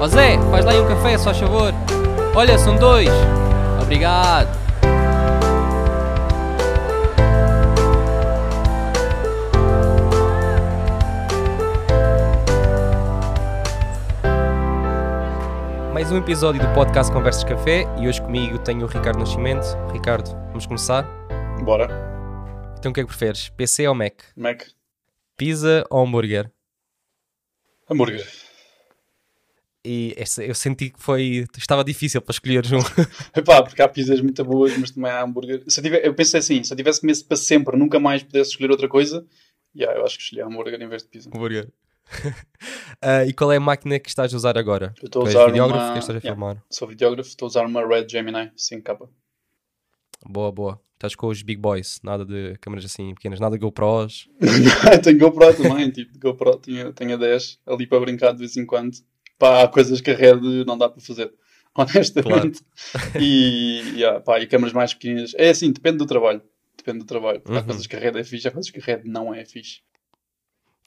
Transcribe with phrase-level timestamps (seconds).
[0.00, 1.74] Ó Zé, faz lá aí um café, só favor.
[2.34, 3.10] Olha, são dois.
[3.82, 4.48] Obrigado.
[15.92, 19.66] Mais um episódio do podcast Conversas Café e hoje comigo tenho o Ricardo Nascimento.
[19.92, 21.02] Ricardo, vamos começar?
[21.62, 21.88] Bora.
[22.78, 23.50] Então o que é que preferes?
[23.50, 24.14] PC ou Mac?
[24.34, 24.62] Mac.
[25.36, 26.50] Pizza ou hambúrguer?
[27.90, 28.49] Hambúrguer.
[29.84, 31.46] E essa, eu senti que foi.
[31.56, 32.78] Estava difícil para escolheres um.
[33.34, 35.62] Epá, porque há pizzas muito boas, mas também há hambúrguer.
[35.66, 38.50] Se eu, tiver, eu pensei assim, se eu tivesse comido para sempre, nunca mais pudesse
[38.50, 39.26] escolher outra coisa,
[39.74, 41.28] yeah, eu acho que escolhi hambúrguer em vez de pizza.
[41.28, 41.68] hambúrguer.
[43.02, 44.92] Ah, e qual é a máquina que estás a usar agora?
[45.00, 45.84] Eu estou a usar videógrafo?
[45.84, 45.92] uma...
[45.94, 46.62] que estás a yeah, filmar?
[46.68, 49.08] sou videógrafo, estou a usar uma Red Gemini 5K.
[50.28, 50.80] Boa, boa.
[50.94, 54.28] Estás com os big boys, nada de câmeras assim pequenas, nada de GoPros.
[55.02, 58.98] tenho GoPro também, tipo, GoPro tenho a 10 ali para brincar de vez em quando.
[59.40, 61.32] Pá, há coisas que a Red não dá para fazer,
[61.74, 62.60] honestamente.
[63.18, 65.32] E, yeah, pá, e câmaras mais pequenas.
[65.36, 66.42] É assim, depende do trabalho.
[66.76, 67.42] Depende do trabalho.
[67.46, 67.64] Há Uhum.
[67.64, 69.80] coisas que a Red é fixe, há coisas que a Red não é fixe.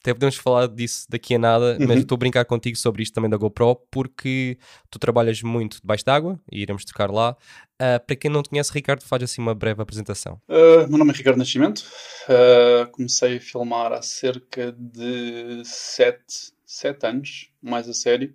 [0.00, 1.98] Até podemos falar disso daqui a nada, mas Uhum.
[2.02, 4.58] estou a brincar contigo sobre isto também da GoPro, porque
[4.90, 7.34] tu trabalhas muito debaixo d'água e iremos tocar lá.
[7.78, 10.38] Ah, para quem não te conhece, Ricardo, faz assim uma breve apresentação.
[10.46, 11.84] Uh, meu nome é Ricardo Nascimento.
[12.28, 18.34] Uh, comecei a filmar há cerca de 7, sete anos, mais a sério,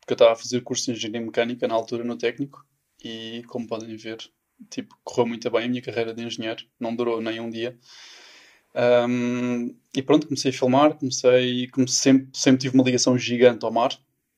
[0.00, 2.64] porque eu estava a fazer curso de Engenharia Mecânica na altura no técnico
[3.02, 4.18] e, como podem ver,
[4.70, 7.78] tipo, correu muito bem a minha carreira de engenheiro, não durou nem um dia.
[9.08, 13.72] Um, e pronto, comecei a filmar, comecei, como sempre, sempre tive uma ligação gigante ao
[13.72, 13.90] mar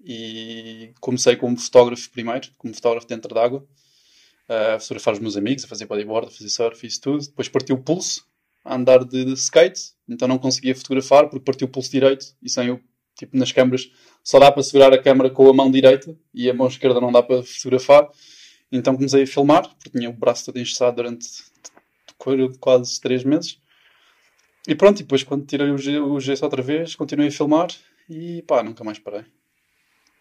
[0.02, 3.66] e comecei como fotógrafo primeiro, como fotógrafo dentro d'água
[4.50, 7.24] a fotografar os meus amigos, a fazer bodyboard, a fazer surf, isso tudo.
[7.24, 8.26] Depois partiu o pulso,
[8.64, 12.50] a andar de, de skate, então não conseguia fotografar porque partiu o pulso direito e
[12.50, 12.80] sem o,
[13.20, 13.90] tipo, nas câmaras
[14.24, 17.12] só dá para segurar a câmera com a mão direita e a mão esquerda não
[17.12, 18.08] dá para fotografar.
[18.72, 21.26] Então comecei a filmar, porque tinha o braço todo engessado durante
[22.58, 23.58] quase 3 meses.
[24.66, 27.68] E pronto, e depois quando tirei o, ge- o gesso outra vez, continuei a filmar
[28.08, 29.24] e pá, nunca mais parei.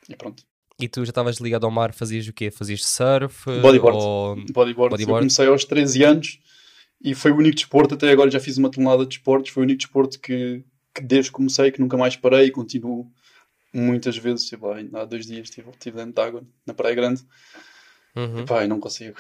[0.08, 0.44] E pronto.
[0.80, 2.50] E tu já estavas ligado ao mar, fazias o quê?
[2.50, 3.46] Fazias surf?
[3.62, 3.98] Bodyboard.
[3.98, 4.36] Ou...
[4.36, 4.92] Bodyboard.
[4.92, 5.04] Bodyboard.
[5.04, 6.40] Eu comecei aos 13 anos
[7.04, 9.66] e foi o único desporto, até agora já fiz uma tonelada de desportos, foi o
[9.66, 10.64] único desporto que
[11.02, 13.12] desde que comecei, que nunca mais parei e continuo
[13.74, 17.24] muitas vezes, sei lá, há dois dias estive, estive dentro de água, na Praia Grande,
[18.16, 18.40] Uhum.
[18.40, 19.18] e pá, não consigo.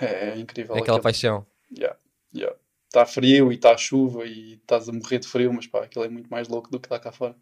[0.00, 0.74] É, é incrível.
[0.76, 1.02] Aquela aquilo.
[1.02, 1.46] paixão.
[1.76, 1.96] Yeah,
[2.34, 2.56] yeah.
[2.86, 6.08] Está frio e está chuva e estás a morrer de frio, mas pá, aquilo é
[6.08, 7.36] muito mais louco do que está cá fora.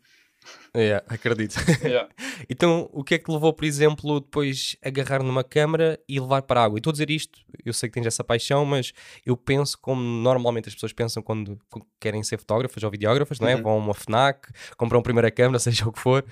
[0.75, 1.57] Yeah, acredito.
[1.83, 2.09] Yeah.
[2.49, 6.61] Então, o que é que levou, por exemplo, depois agarrar numa câmara e levar para
[6.61, 6.79] a água?
[6.79, 8.93] E estou a dizer isto, eu sei que tens essa paixão, mas
[9.25, 11.59] eu penso como normalmente as pessoas pensam quando
[12.01, 13.57] querem ser fotógrafas ou videógrafas, não é?
[13.57, 13.63] Uhum.
[13.63, 16.25] Vão a uma FNAC, compram a primeira câmara, seja o que for.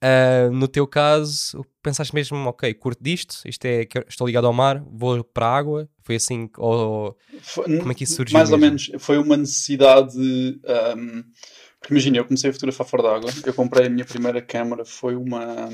[0.00, 4.84] Ah, no teu caso, pensaste mesmo, ok, curto disto, isto é, estou ligado ao mar,
[4.86, 7.16] vou para a água, foi assim, ou...
[7.40, 8.70] Foi- Como é que isso surgiu Mais ou mesmo?
[8.90, 10.18] menos, foi uma necessidade.
[10.66, 11.32] ahm, porque
[11.90, 13.30] imagina, eu comecei a fotografar fora d'água.
[13.44, 15.68] Eu comprei a minha primeira câmera, foi uma,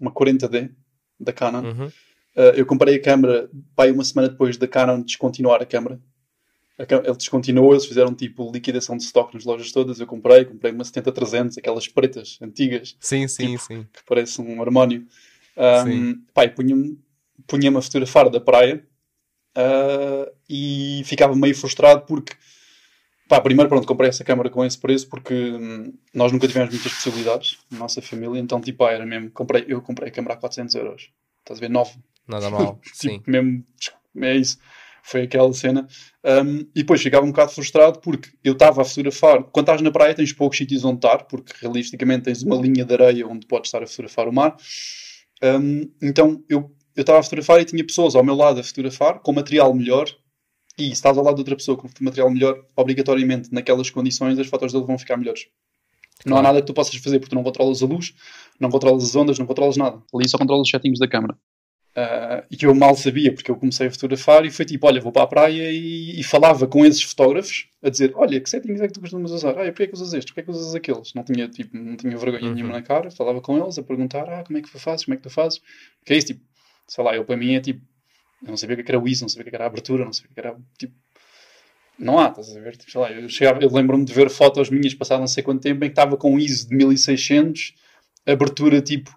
[0.00, 0.70] uma 40D
[1.18, 1.62] da Canon.
[1.62, 1.92] Uhum.
[2.36, 6.00] Ah, eu comprei a câmera pai, uma semana depois da Canon descontinuar a câmera.
[6.78, 9.98] A câmera- Ele descontinuou, eles fizeram tipo liquidação de stock nas lojas todas.
[9.98, 13.86] Eu comprei, comprei uma 70-300, aquelas pretas, antigas Sim, sim, Tipo, sim.
[13.92, 15.04] que parece um harmónio.
[15.56, 16.98] Um, e punha-me
[17.48, 18.86] punha a fotografar da praia
[19.56, 22.32] ah, e ficava meio frustrado porque,
[23.28, 26.92] pá, primeiro, pronto, comprei essa câmera com esse preço porque hum, nós nunca tivemos muitas
[26.92, 30.36] possibilidades na nossa família, então, tipo, pá, era mesmo, comprei, eu comprei a câmera a
[30.38, 31.10] 400 euros.
[31.40, 31.70] Estás a ver?
[31.70, 31.92] Nove.
[32.26, 33.18] Nada mal, sim.
[33.18, 33.64] Tipo, mesmo,
[34.20, 34.58] é isso.
[35.02, 35.86] Foi aquela cena.
[36.24, 39.42] Um, e depois ficava um bocado frustrado porque eu estava a fotografar.
[39.44, 42.92] Quando estás na praia, tens poucos sítios onde estar, porque realisticamente tens uma linha de
[42.92, 44.56] areia onde podes estar a fotografar o mar.
[45.42, 49.20] Um, então eu eu estava a fotografar e tinha pessoas ao meu lado a fotografar
[49.20, 50.08] com material melhor.
[50.78, 54.46] E se estás ao lado de outra pessoa com material melhor, obrigatoriamente naquelas condições as
[54.46, 55.48] fotos dele vão ficar melhores.
[56.24, 58.14] Não há nada que tu possas fazer porque tu não controlas a luz,
[58.58, 60.02] não controlas as ondas, não controlas nada.
[60.14, 61.36] Ali só controlas os settings da câmera.
[61.96, 65.00] Ah, e que eu mal sabia, porque eu comecei a fotografar e foi tipo, olha,
[65.00, 68.80] vou para a praia e, e falava com esses fotógrafos a dizer, olha, que settings
[68.80, 69.50] é que tu costumas usar?
[69.50, 70.28] Ah, porquê é que usas este?
[70.28, 71.12] Porquê é que usas aqueles?
[71.14, 72.54] Não tinha, tipo, não tinha vergonha Uhum.
[72.54, 75.04] nenhuma na cara, falava com eles a perguntar, ah, como é que tu fazes?
[75.06, 75.60] Como é que tu fazes?
[76.04, 76.40] Que é isso, tipo,
[76.86, 77.80] sei lá, eu para mim é tipo,
[78.42, 79.64] eu não sabia o que é era o ISO, não sabia o é que era
[79.64, 80.94] a abertura, não sabia o que era, tipo,
[81.98, 82.76] não há, estás a ver?
[82.76, 85.62] Tipo, sei lá, eu, chegava, eu lembro-me de ver fotos minhas passadas não sei quanto
[85.62, 87.74] tempo em que estava com ISO de 1600,
[88.24, 89.10] abertura tipo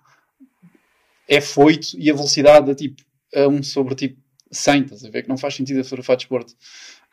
[1.30, 3.04] F8 e a velocidade a tipo
[3.36, 4.20] a 1 sobre tipo
[4.52, 5.24] 100, estás a ver?
[5.24, 6.56] Que não faz sentido a fotografar de esporte.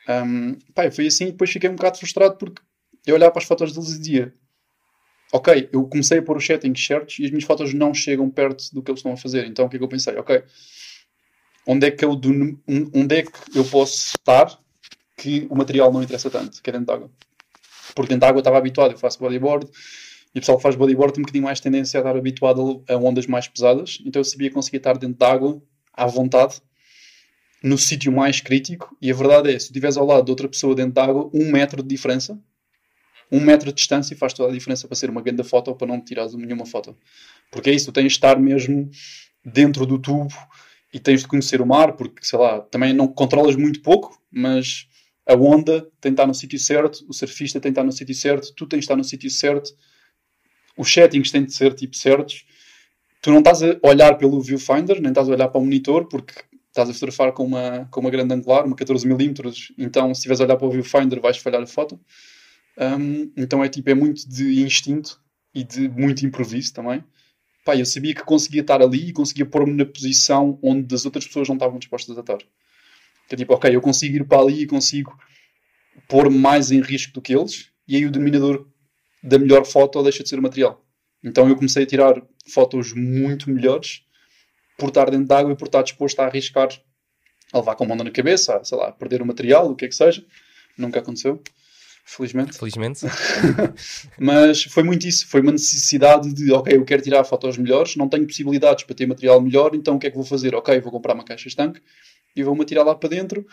[0.08, 2.62] Um, pá, foi assim e depois fiquei um bocado frustrado porque
[3.06, 4.34] eu olhava para as fotos deles e dizia
[5.32, 8.64] ok, eu comecei a pôr os settings certos e as minhas fotos não chegam perto
[8.72, 9.46] do que eles estão a fazer.
[9.46, 10.16] Então o que é que eu pensei?
[10.16, 10.42] Ok,
[11.68, 12.18] onde é que eu,
[12.94, 14.58] onde é que eu posso estar
[15.14, 17.10] que o material não interessa tanto, que é dentro de água?
[17.94, 19.68] Porque dentro de água estava habituado, eu faço bodyboard
[20.34, 22.96] e o pessoal que faz bodyboard tem um bocadinho mais tendência a estar habituado a
[22.96, 25.62] ondas mais pesadas, então eu sabia que conseguia estar dentro de água
[25.92, 26.62] à vontade
[27.62, 28.96] no sítio mais crítico.
[29.02, 31.50] E a verdade é, se estiveres ao lado de outra pessoa dentro de água, um
[31.50, 32.38] metro de diferença,
[33.30, 35.86] um metro de distância faz toda a diferença para ser uma grande foto ou para
[35.86, 36.96] não tirares nenhuma foto.
[37.50, 38.90] Porque é isso, tens de estar mesmo
[39.44, 40.32] dentro do tubo
[40.92, 44.88] e tens de conhecer o mar, porque sei lá, também não controlas muito pouco, mas
[45.26, 48.14] a onda tem de estar no sítio certo, o surfista tem de estar no sítio
[48.14, 49.74] certo, tu tens de estar no sítio certo,
[50.76, 52.46] os settings têm de ser tipo certos.
[53.20, 56.34] Tu não estás a olhar pelo viewfinder, nem estás a olhar para o monitor, porque
[56.68, 60.44] estás a fotografar com uma, com uma grande angular, uma 14mm, então se estiveres a
[60.44, 62.00] olhar para o viewfinder vais falhar a foto.
[62.78, 65.20] Um, então é tipo, é muito de instinto
[65.52, 67.04] e de muito improviso também.
[67.68, 71.26] Pá, eu sabia que conseguia estar ali e conseguia pôr-me na posição onde as outras
[71.26, 72.38] pessoas não estavam dispostas a estar.
[72.38, 75.14] Que é tipo, ok, eu consigo ir para ali e consigo
[76.08, 78.66] pôr-me mais em risco do que eles, e aí o denominador
[79.22, 80.82] da melhor foto deixa de ser o material.
[81.22, 84.02] Então eu comecei a tirar fotos muito melhores
[84.78, 86.70] por estar dentro d'água e por estar disposto a arriscar
[87.52, 89.84] a levar com a mão na cabeça, a, sei lá, perder o material, o que
[89.84, 90.24] é que seja.
[90.74, 91.42] Nunca aconteceu,
[92.08, 92.56] felizmente.
[92.56, 93.00] Felizmente.
[94.18, 98.08] Mas foi muito isso, foi uma necessidade de, ok, eu quero tirar fotos melhores, não
[98.08, 100.54] tenho possibilidades para ter material melhor, então o que é que vou fazer?
[100.54, 101.80] Ok, vou comprar uma caixa estanque
[102.34, 103.46] e vou-me tirar lá para dentro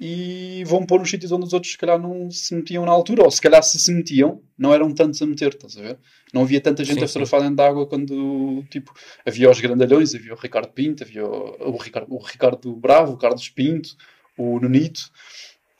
[0.00, 3.24] e vão pôr nos sítios onde os outros se calhar não se metiam na altura,
[3.24, 5.98] ou se calhar se se metiam, não eram tantos a meter, estás a ver?
[6.32, 8.94] Não havia tanta gente sim, a fotografar dentro de água quando, tipo,
[9.26, 13.16] havia os grandalhões, havia o Ricardo Pinto, havia o, o, Ricardo, o Ricardo Bravo, o
[13.18, 13.96] Carlos Pinto,
[14.36, 15.10] o Nunito,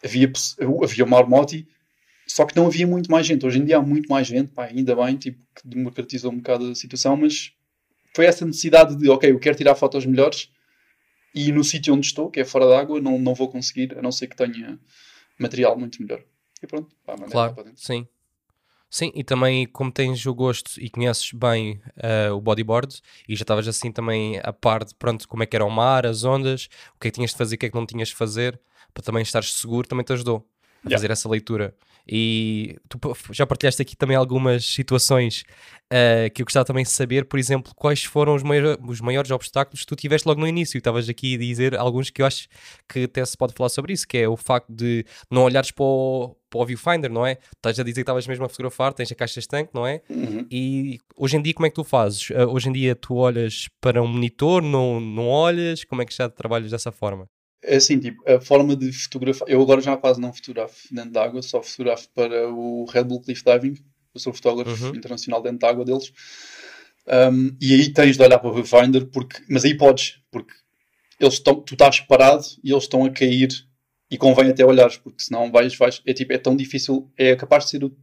[0.05, 0.31] havia,
[0.83, 1.67] havia o Marmotti,
[2.29, 3.45] só que não havia muito mais gente.
[3.47, 6.71] Hoje em dia há muito mais gente, pá, ainda bem, tipo, que democratizou um bocado
[6.71, 7.53] a situação, mas
[8.15, 10.51] foi essa necessidade de, ok, eu quero tirar fotos melhores,
[11.35, 14.11] e no sítio onde estou, que é fora d'água, não, não vou conseguir, a não
[14.11, 14.79] ser que tenha
[15.39, 16.23] material muito melhor.
[16.63, 18.07] E pronto, pá, claro, sim.
[18.91, 23.43] Sim, e também como tens o gosto e conheces bem uh, o bodyboard e já
[23.43, 26.71] estavas assim também a par de pronto, como é que era o mar, as ondas,
[26.97, 28.59] o que é que tinhas de fazer, o que é que não tinhas de fazer,
[28.95, 30.97] para também estares seguro, também te ajudou a yeah.
[30.97, 31.77] fazer essa leitura.
[32.09, 32.99] E tu
[33.33, 35.45] já partilhaste aqui também algumas situações
[35.93, 39.31] uh, que eu gostava também de saber, por exemplo, quais foram os, maior, os maiores
[39.31, 40.79] obstáculos que tu tiveste logo no início.
[40.79, 42.49] Estavas aqui a dizer alguns que eu acho
[42.89, 45.85] que até se pode falar sobre isso, que é o facto de não olhares para
[45.85, 47.37] o, para o viewfinder, não é?
[47.57, 50.01] Estás a dizer que estavas mesmo a fotografar, tens a caixa estanque, não é?
[50.09, 50.47] Uhum.
[50.51, 52.31] E hoje em dia como é que tu fazes?
[52.31, 55.85] Uh, hoje em dia tu olhas para um monitor, não, não olhas?
[55.85, 57.29] Como é que já trabalhas dessa forma?
[57.63, 59.49] É assim, tipo, a forma de fotografar.
[59.49, 63.21] Eu agora já quase não fotografo dentro de água, só fotografo para o Red Bull
[63.21, 63.75] Cliff Diving.
[64.15, 64.95] Eu sou fotógrafo uhum.
[64.95, 66.13] internacional dentro de água deles.
[67.07, 70.53] Um, e aí tens de olhar para o viewfinder, porque, mas aí podes, porque
[71.19, 73.49] eles estão, tu estás parado e eles estão a cair
[74.11, 77.65] e convém até olhares, porque senão vais, vais é, tipo, é tão difícil, é capaz
[77.65, 77.97] de ser o,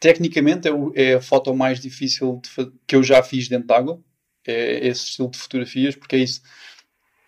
[0.00, 3.74] tecnicamente é, o, é a foto mais difícil de, que eu já fiz dentro de
[3.74, 4.00] água,
[4.46, 6.40] é esse estilo de fotografias, porque é isso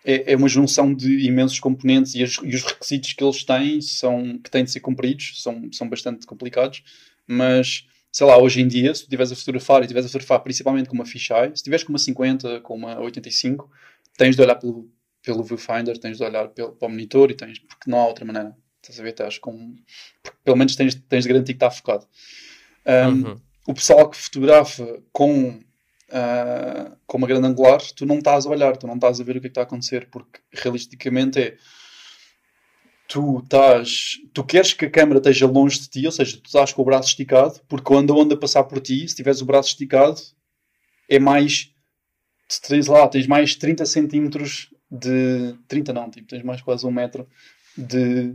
[0.03, 3.81] é, é uma junção de imensos componentes e, as, e, os requisitos que eles têm
[3.81, 6.83] são que têm de ser cumpridos são, são bastante complicados
[7.27, 10.39] mas sei lá, hoje em dia se tu estiveres a fotografar e estiveres a fotografar
[10.41, 13.69] principalmente com uma fisheye se estiveres com uma 50, com uma 85
[14.17, 14.89] tens de olhar pelo,
[15.23, 18.25] pelo viewfinder tens de olhar pelo, para o monitor e tens, porque não há outra
[18.25, 19.75] maneira estás a ver, estás com
[20.43, 22.07] pelo menos tens, tens de garantir que está focado
[22.85, 23.41] um, uhum.
[23.67, 25.59] o pessoal que fotografa com
[26.11, 29.37] uh, com uma grande angular, tu não estás a olhar, tu não estás a ver
[29.37, 31.57] o que, é está a acontecer, porque realisticamente é
[33.07, 36.71] tu estás, tu queres que a câmera esteja longe de ti, ou seja, tu estás
[36.71, 39.69] com o braço esticado, porque quando a onda passar por ti, se tiveres o braço
[39.69, 40.21] esticado,
[41.09, 41.73] é mais,
[42.65, 47.27] tens lá, tens mais 30 centímetros de, 30 não, tipo, tens mais quase um metro
[47.77, 48.33] de,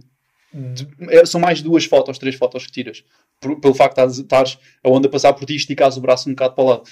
[0.52, 3.02] de é, são mais duas fotos, três fotos que tiras,
[3.40, 6.32] por, pelo facto de estás a onda passar por ti e esticares o braço um
[6.32, 6.82] bocado para o lado.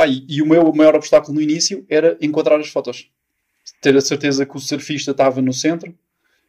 [0.00, 3.10] Pá, e, e, o meu maior obstáculo no início era encontrar as fotos.
[3.82, 5.94] Ter a certeza que o surfista estava no centro,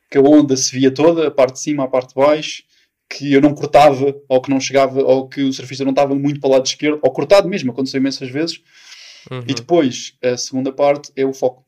[0.10, 2.64] que a onda se via toda, a parte de cima, a parte de baixo,
[3.10, 6.40] que eu não cortava, ou que não chegava, ou que o surfista não estava muito
[6.40, 8.62] para o lado esquerdo, ou cortado mesmo, aconteceu imensas vezes.
[9.30, 9.44] Uhum.
[9.46, 11.66] E depois, a segunda parte é o foco.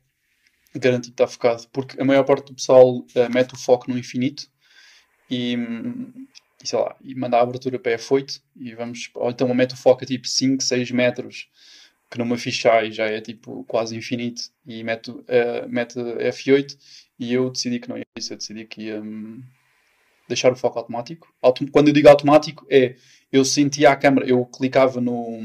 [0.73, 1.67] Garantir que está focado.
[1.73, 4.47] Porque a maior parte do pessoal uh, mete o foco no infinito
[5.29, 5.57] e,
[6.63, 9.77] e sei lá, e manda a abertura para F8 e vamos, ou então mete o
[9.77, 11.49] foco a tipo 5, 6 metros
[12.09, 15.23] que numa fisheye já é tipo quase infinito e mete, uh,
[15.67, 16.77] mete F8
[17.19, 19.41] e eu decidi que não ia isso, eu decidi que ia, um,
[20.27, 21.33] deixar o foco automático.
[21.41, 22.95] Autom quando eu digo automático, é
[23.31, 25.39] eu sentia a câmera, eu clicava no.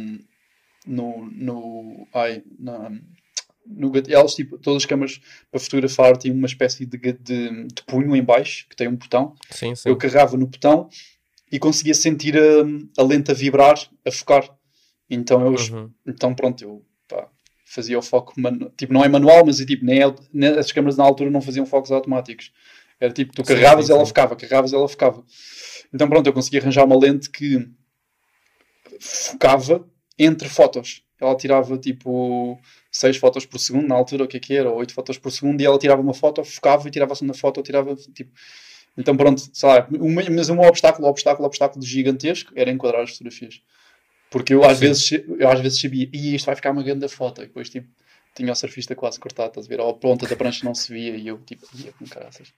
[0.87, 1.31] no.
[1.31, 2.09] no.
[2.15, 2.91] ai, na,
[3.69, 5.21] no elas, tipo, todas as câmaras
[5.51, 9.35] para fotografar têm uma espécie de, de, de, punho em baixo, que tem um botão.
[9.51, 9.89] Sim, sim.
[9.89, 10.89] Eu carregava no botão
[11.51, 14.49] e conseguia sentir a, a lente a vibrar, a focar.
[15.11, 15.91] Então, eu, uhum.
[16.07, 17.29] então pronto, eu pá,
[17.65, 18.35] fazia o foco,
[18.77, 21.41] tipo, não é manual, mas é, tipo, nem, é, nem, as câmaras na altura não
[21.41, 22.53] faziam focos automáticos.
[23.01, 24.09] Era tipo, tu carregavas sim, sim, ela sim.
[24.09, 25.25] ficava, carregavas ela ficava.
[25.93, 27.69] Então pronto, eu consegui arranjar uma lente que
[29.01, 31.03] focava entre fotos.
[31.21, 32.61] Ela tirava tipo
[32.93, 35.31] 6 fotos por segundo, na altura o que é que era, ou 8 fotos por
[35.33, 38.31] segundo, e ela tirava uma foto, focava e tirava a segunda foto, tirava tipo.
[38.97, 43.61] Então pronto, sei lá, uma, mas um obstáculo, obstáculo, obstáculo gigantesco era enquadrar as fotografias.
[44.31, 47.43] Porque eu às, vezes, eu às vezes sabia, e isto vai ficar uma grande foto,
[47.43, 47.89] e depois tipo,
[48.35, 49.81] tinha o surfista quase cortado, estás a ver?
[49.81, 52.53] Ou a ponta da prancha não se via, e eu tipo, ia com caraças.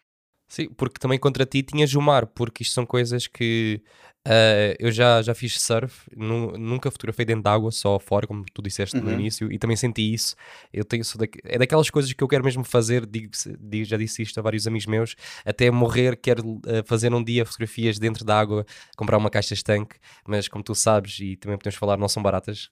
[0.49, 3.81] Sim, porque também contra ti tinhas o mar, porque isto são coisas que
[4.27, 8.62] uh, eu já, já fiz surf, nu, nunca fotografei dentro d'água, só fora, como tu
[8.62, 9.05] disseste uhum.
[9.05, 10.35] no início, e também senti isso.
[10.73, 14.23] Eu tenho, da, é daquelas coisas que eu quero mesmo fazer, digo, digo, já disse
[14.23, 18.65] isto a vários amigos meus, até morrer quero uh, fazer um dia fotografias dentro d'água,
[18.97, 19.97] comprar uma caixa estanque,
[20.27, 22.71] mas como tu sabes, e também podemos falar, não são baratas,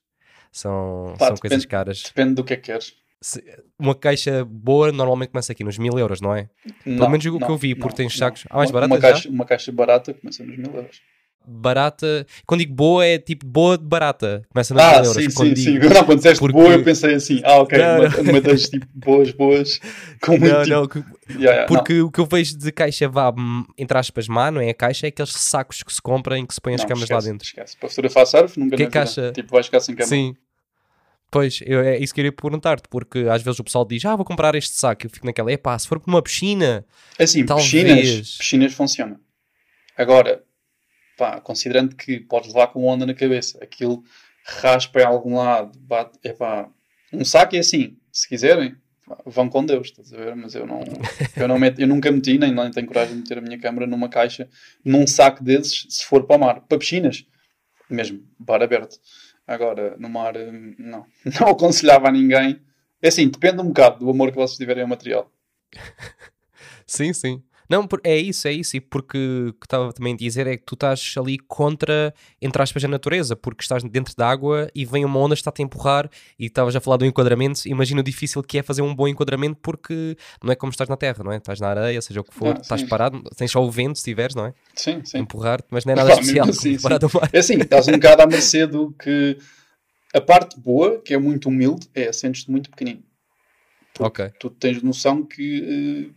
[0.51, 2.03] são, Pá, são depende, coisas caras.
[2.03, 2.97] Depende do que é que queres
[3.79, 6.49] uma caixa boa normalmente começa aqui nos mil euros, não é?
[6.87, 8.45] Não, Pelo menos o que eu vi, porque tem sacos.
[8.49, 11.03] Ah, mais barata uma caixa, uma caixa barata começa nos mil euros.
[11.49, 15.15] Barata, quando digo boa é tipo boa de barata, começa nos ah, euros.
[15.15, 15.85] Sim, sim, digo...
[15.85, 15.89] sim.
[15.95, 16.53] Não, quando disseste porque...
[16.53, 19.81] boa eu pensei assim, ah ok, não, uma, das tipo boas, boas,
[20.21, 20.77] com muito não, tipo...
[20.77, 20.99] não, que...
[21.31, 22.07] yeah, yeah, porque não.
[22.07, 23.33] o que eu vejo de caixa vá,
[23.77, 26.55] entre aspas, má, não é a caixa, é aqueles sacos que se compram em que
[26.55, 27.47] se põem as câmaras lá dentro.
[27.47, 29.33] Esquece, para fotografar surf nunca que na caixa...
[29.33, 30.09] Tipo, vais ficar sem câmera.
[30.09, 30.37] Sim,
[31.31, 34.17] Pois, eu, é isso que eu queria perguntar-te, porque às vezes o pessoal diz, ah,
[34.17, 36.87] vou comprar este saco, eu fico naquela, é pá, se for para uma piscina,
[37.19, 37.71] é assim, talvez...
[37.71, 39.21] piscinas, piscinas funciona.
[39.97, 40.43] Agora,
[41.19, 44.03] pá, considerando que podes levar com onda na cabeça, aquilo
[44.45, 46.71] raspa em algum lado, bate, é pá,
[47.13, 48.77] um saco é assim, se quiserem,
[49.27, 50.37] vão com Deus, estás a ver?
[50.37, 50.81] Mas eu não,
[51.37, 53.87] eu não meto, eu nunca meti, nem, nem tenho coragem de meter a minha câmera
[53.87, 54.49] numa caixa,
[54.85, 56.61] num saco desses, se for para o mar.
[56.63, 57.27] Para piscinas,
[57.91, 58.99] mesmo, bar aberto.
[59.47, 60.35] Agora, no mar,
[60.79, 61.07] não.
[61.41, 62.61] Não aconselhava a ninguém.
[63.01, 65.33] É assim, depende um bocado do amor que vocês tiverem ao material.
[66.87, 67.43] sim, sim.
[67.69, 68.77] Não, é isso, é isso.
[68.77, 72.63] E porque o que estava também a dizer é que tu estás ali contra, entre
[72.63, 76.09] aspas, a natureza, porque estás dentro da água e vem uma onda, está-te a empurrar.
[76.39, 77.69] E estavas a falar do enquadramento.
[77.69, 80.97] Imagina o difícil que é fazer um bom enquadramento, porque não é como estás na
[80.97, 81.37] terra, não é?
[81.37, 84.05] Estás na areia, seja o que for, ah, estás parado, tens só o vento se
[84.05, 84.55] tiveres, não é?
[84.75, 85.19] Sim, sim.
[85.19, 86.49] Empurrar-te, mas não é nada especial.
[86.49, 86.89] Assim, sim.
[87.33, 89.37] É assim, estás um bocado à mercê do que.
[90.15, 93.03] A parte boa, que é muito humilde, é sentes-te muito pequenino.
[94.01, 94.31] Ok.
[94.41, 96.11] Tu tens noção que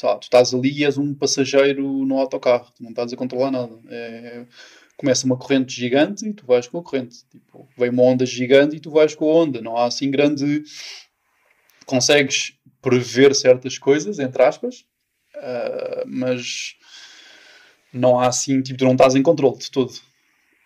[0.00, 3.16] uh, lá, tu estás ali e és um passageiro no autocarro, tu não estás a
[3.16, 3.78] controlar nada.
[3.88, 4.46] É,
[4.96, 7.24] começa uma corrente gigante e tu vais com a corrente.
[7.30, 9.60] Tipo, vem uma onda gigante e tu vais com a onda.
[9.60, 10.62] Não há assim grande.
[11.86, 14.84] Consegues prever certas coisas, entre aspas,
[15.36, 16.76] uh, mas
[17.92, 19.92] não há assim, tipo, tu não estás em controle de tudo.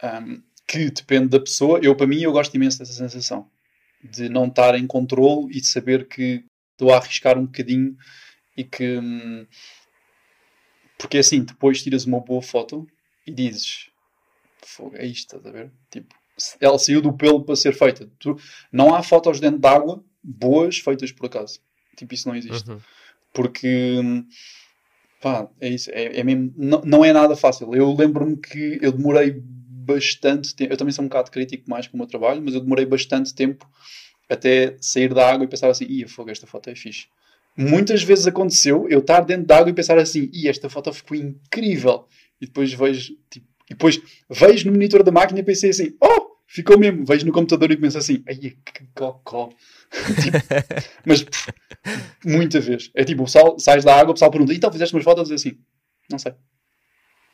[0.03, 1.81] Um, que depende da pessoa.
[1.83, 3.49] Eu, para mim, eu gosto imenso dessa sensação
[4.03, 7.97] de não estar em controle e de saber que estou a arriscar um bocadinho
[8.57, 8.99] e que.
[8.99, 9.47] Hum,
[10.99, 12.87] porque assim, depois tiras uma boa foto
[13.27, 13.91] e dizes:
[14.63, 15.71] Fogo, é isto, estás a ver?
[15.91, 16.15] Tipo,
[16.61, 18.11] ela saiu do pelo para ser feita.
[18.19, 18.37] Tu,
[18.73, 21.61] não há fotos dentro d'água boas feitas por acaso.
[21.97, 22.71] Tipo, isso não existe.
[22.71, 22.81] Uhum.
[23.33, 24.01] Porque.
[24.03, 24.27] Hum,
[25.21, 25.91] pá, é isso.
[25.91, 27.75] É, é mesmo, não, não é nada fácil.
[27.75, 30.73] Eu lembro-me que eu demorei bastante tempo.
[30.73, 33.35] Eu também sou um bocado crítico mais com o meu trabalho, mas eu demorei bastante
[33.35, 33.69] tempo
[34.29, 37.07] até sair da água e pensar assim: ia, fogo, esta foto é fixe
[37.57, 42.07] muitas vezes aconteceu eu estar dentro d'água e pensar assim, e esta foto ficou incrível.
[42.41, 46.37] E depois vejo, tipo, e depois vejo no monitor da máquina e pensei assim, oh,
[46.47, 47.05] ficou mesmo.
[47.05, 48.57] Vejo no computador e penso assim, ai, que
[48.95, 49.49] cocó.
[50.23, 50.39] tipo,
[51.05, 51.53] mas pff,
[52.25, 52.91] muita vez.
[52.95, 55.31] É tipo, o pessoal, sais da água, o pessoal pergunta, então fizeste umas fotos?
[55.31, 55.59] assim,
[56.11, 56.35] não sei.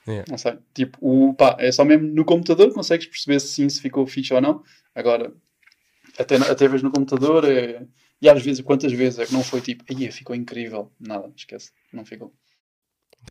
[0.06, 0.24] Yeah.
[0.28, 0.58] Não sei.
[0.74, 4.34] Tipo, o, pá, é só mesmo no computador consegues perceber se sim, se ficou fixe
[4.34, 4.62] ou não.
[4.94, 5.32] Agora,
[6.18, 7.86] até, até vez no computador é
[8.22, 10.92] e às vezes, quantas vezes é que não foi tipo, aí ficou incrível?
[10.98, 12.32] Nada, esquece, não ficou.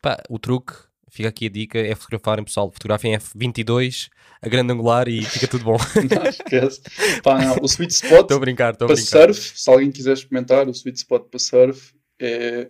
[0.01, 0.73] Pá, o truque,
[1.09, 4.09] fica aqui a dica, é fotografarem, pessoal, fotografem F22,
[4.41, 5.77] a grande angular e fica tudo bom.
[6.13, 6.81] não, esquece.
[7.23, 10.97] Pá, não, o sweet spot a brincar, para surf, se alguém quiser experimentar, o sweet
[10.97, 12.69] spot para surf é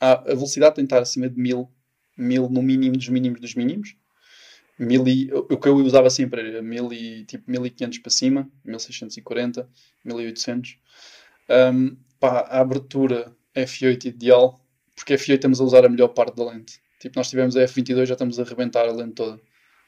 [0.00, 1.70] a, a velocidade tem que estar acima de 1000,
[2.18, 3.96] 1000 no mínimo dos mínimos dos mínimos.
[4.78, 9.68] Mil e, o que eu usava sempre era mil e, tipo 1500 para cima, 1640,
[10.04, 10.78] 1800
[11.48, 14.60] um, pá, a abertura F8 ideal,
[14.94, 16.80] porque F8 estamos a usar a melhor parte da lente.
[16.98, 19.40] Tipo, nós tivemos a F22, já estamos a arrebentar a lente toda.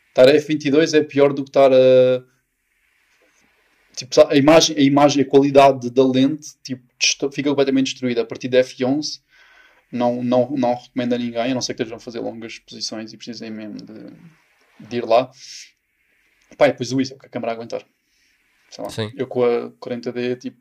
[0.09, 2.25] Estar a F22 é pior do que estar a.
[3.97, 6.85] Tipo, a imagem, a imagem, a qualidade da lente tipo,
[7.33, 8.21] fica completamente destruída.
[8.21, 9.21] A partir da F11,
[9.91, 13.13] não, não, não recomendo a ninguém, a não ser que estejam a fazer longas posições
[13.13, 14.13] e precisem mesmo de,
[14.79, 15.31] de ir lá.
[16.57, 17.85] Pá, e depois o ISO, que a câmera aguentar.
[18.71, 20.59] Sei lá, eu com a 40D, tipo,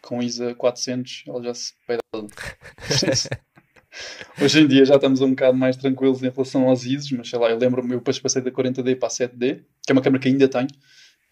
[0.00, 1.74] com ISA 400, ela já se
[4.40, 7.38] Hoje em dia já estamos um bocado mais tranquilos em relação aos ISOs, mas sei
[7.38, 10.22] lá, eu lembro-me, eu depois passei da 40D para a 7D, que é uma câmera
[10.22, 10.68] que ainda tenho,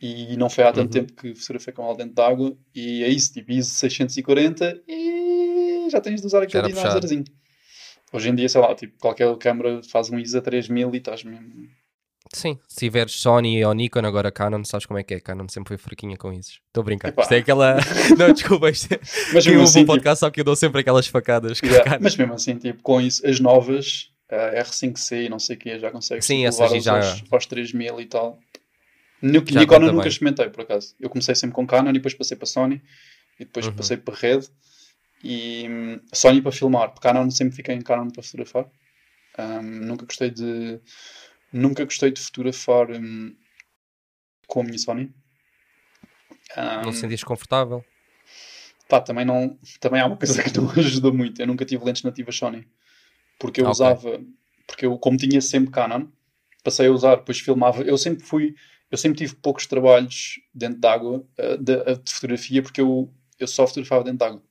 [0.01, 1.07] e não foi há tanto uhum.
[1.07, 5.89] tempo que fotografei com ela dentro de água, e é isso, tipo ISO 640 e
[5.91, 7.25] já tens de usar aquele dinamizerzinho.
[8.13, 11.23] Hoje em dia, sei lá, tipo, qualquer câmera faz um ISO a 3000 e estás
[11.25, 11.69] mesmo
[12.33, 15.21] Sim, se tiveres Sony ou Nikon, agora Canon, sabes como é que é?
[15.21, 16.61] Canon sempre foi fraquinha com isso.
[16.67, 17.09] Estou a brincar.
[17.09, 17.23] Epá.
[17.23, 17.77] Isto é aquela.
[18.19, 19.01] não, desculpa, isto é.
[19.33, 20.27] Mas mesmo assim, um podcast, tipo...
[20.27, 21.61] só que eu dou sempre aquelas facadas.
[21.61, 25.59] Yeah, mas mesmo assim, tipo, com isso, as novas, a R5C e não sei o
[25.59, 26.97] que, já consegues Sim, tipo, levar já...
[26.97, 28.39] aos, aos 3000 e tal.
[29.23, 30.95] Nikon eu nunca experimentei, por acaso.
[31.01, 32.83] Eu comecei sempre com Canon e depois passei para Sony
[33.39, 33.75] e depois uhum.
[33.75, 34.43] passei para Red
[35.25, 38.67] e um, Sony para filmar, porque Canon sempre fiquei em Canon para fotografar.
[39.39, 40.81] Um, nunca gostei de
[41.57, 43.35] Nunca gostei de fotografar hum,
[44.47, 45.11] com a minha Sony.
[46.57, 47.83] Um, não te sentias confortável?
[48.87, 51.41] Pá, também, não, também há uma coisa que não ajudou muito.
[51.41, 52.69] Eu nunca tive lentes nativas Sony.
[53.39, 53.73] Porque eu okay.
[53.73, 54.21] usava,
[54.67, 56.07] porque eu, como tinha sempre Canon,
[56.63, 57.83] passei a usar, depois filmava.
[57.83, 58.55] Eu sempre fui,
[58.91, 61.27] eu sempre tive poucos trabalhos dentro d'água
[61.59, 64.43] de, uh, de, fotografia, porque eu, eu só fotografava dentro d'água.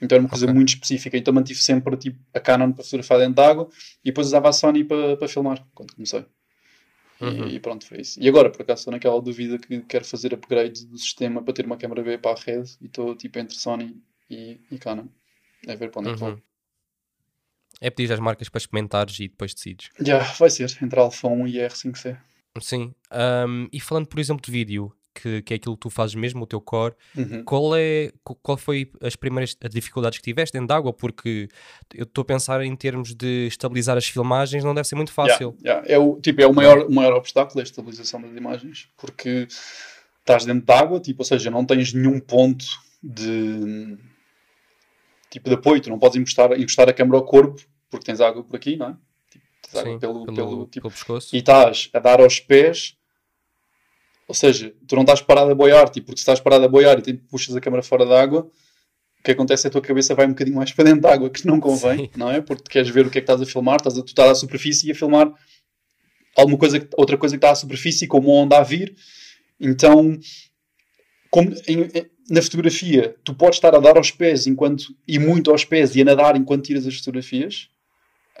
[0.00, 0.54] Então era uma coisa okay.
[0.54, 1.16] muito específica.
[1.16, 3.68] Então mantive sempre tipo, a Canon para fotografar dentro de água
[4.02, 6.24] e depois usava a Sony para, para filmar quando comecei.
[7.20, 7.48] Uhum.
[7.48, 8.18] E, e, pronto, foi isso.
[8.20, 11.66] E agora, por acaso, estou naquela dúvida que quero fazer upgrade do sistema para ter
[11.66, 15.06] uma câmera B para a rede e estou tipo entre Sony e, e Canon.
[15.66, 16.30] É ver para onde é que uhum.
[16.30, 16.42] vou.
[17.80, 19.90] É pedir às marcas para experimentares e depois decides.
[20.00, 22.18] Já, vai ser, entre a Alpha 1 e R5C.
[22.60, 22.94] Sim.
[23.12, 26.42] Um, e falando, por exemplo, de vídeo, que, que é aquilo que tu fazes mesmo,
[26.42, 27.44] o teu core, uhum.
[27.44, 28.10] qual, é,
[28.42, 30.92] qual foi as primeiras dificuldades que tiveste dentro de água?
[30.92, 31.48] Porque
[31.94, 35.56] eu estou a pensar em termos de estabilizar as filmagens, não deve ser muito fácil.
[35.62, 35.94] Yeah, yeah.
[35.94, 39.46] É, o, tipo, é o maior, o maior obstáculo, a estabilização das imagens, porque
[40.20, 42.64] estás dentro de água, tipo, ou seja, não tens nenhum ponto
[43.02, 43.96] de
[45.30, 48.42] tipo de apoio, tu não podes encostar, encostar a câmera ao corpo porque tens água
[48.42, 48.96] por aqui, não é?
[49.30, 51.34] Tipo, tens Sim, água pelo, pelo, pelo, tipo, pelo pescoço.
[51.34, 52.96] E estás a dar aos pés
[54.30, 57.02] ou seja, tu não estás parado a boiar, tipo, porque se estás parado a boiar
[57.04, 58.42] e puxas a câmera fora da água,
[59.18, 61.12] o que acontece é que a tua cabeça vai um bocadinho mais para dentro da
[61.12, 62.10] água, que não convém, Sim.
[62.14, 62.40] não é?
[62.40, 64.34] Porque queres ver o que é que estás a filmar, estás a, tu estás à
[64.36, 65.34] superfície e a filmar
[66.36, 68.94] alguma coisa, outra coisa que está à superfície, como onda a vir.
[69.58, 70.16] Então,
[71.28, 71.88] como em,
[72.30, 76.02] na fotografia, tu podes estar a dar aos pés enquanto, e muito aos pés e
[76.02, 77.68] a nadar enquanto tiras as fotografias.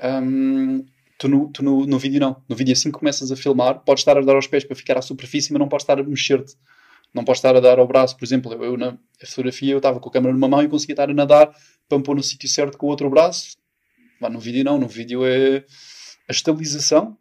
[0.00, 0.86] Um,
[1.20, 2.42] Tu, no, tu no, no, vídeo não.
[2.48, 4.96] No vídeo assim que começas a filmar, podes estar a dar aos pés para ficar
[4.96, 6.56] à superfície, mas não podes estar a mexer-te.
[7.12, 8.16] Não podes estar a dar ao braço.
[8.16, 10.94] Por exemplo, eu, eu na fotografia eu estava com a câmera numa mão e conseguia
[10.94, 11.54] estar a nadar
[11.86, 13.58] para me pôr no sítio certo com o outro braço.
[14.18, 14.78] Mas no vídeo não.
[14.78, 15.58] No vídeo é
[16.26, 17.18] a estabilização.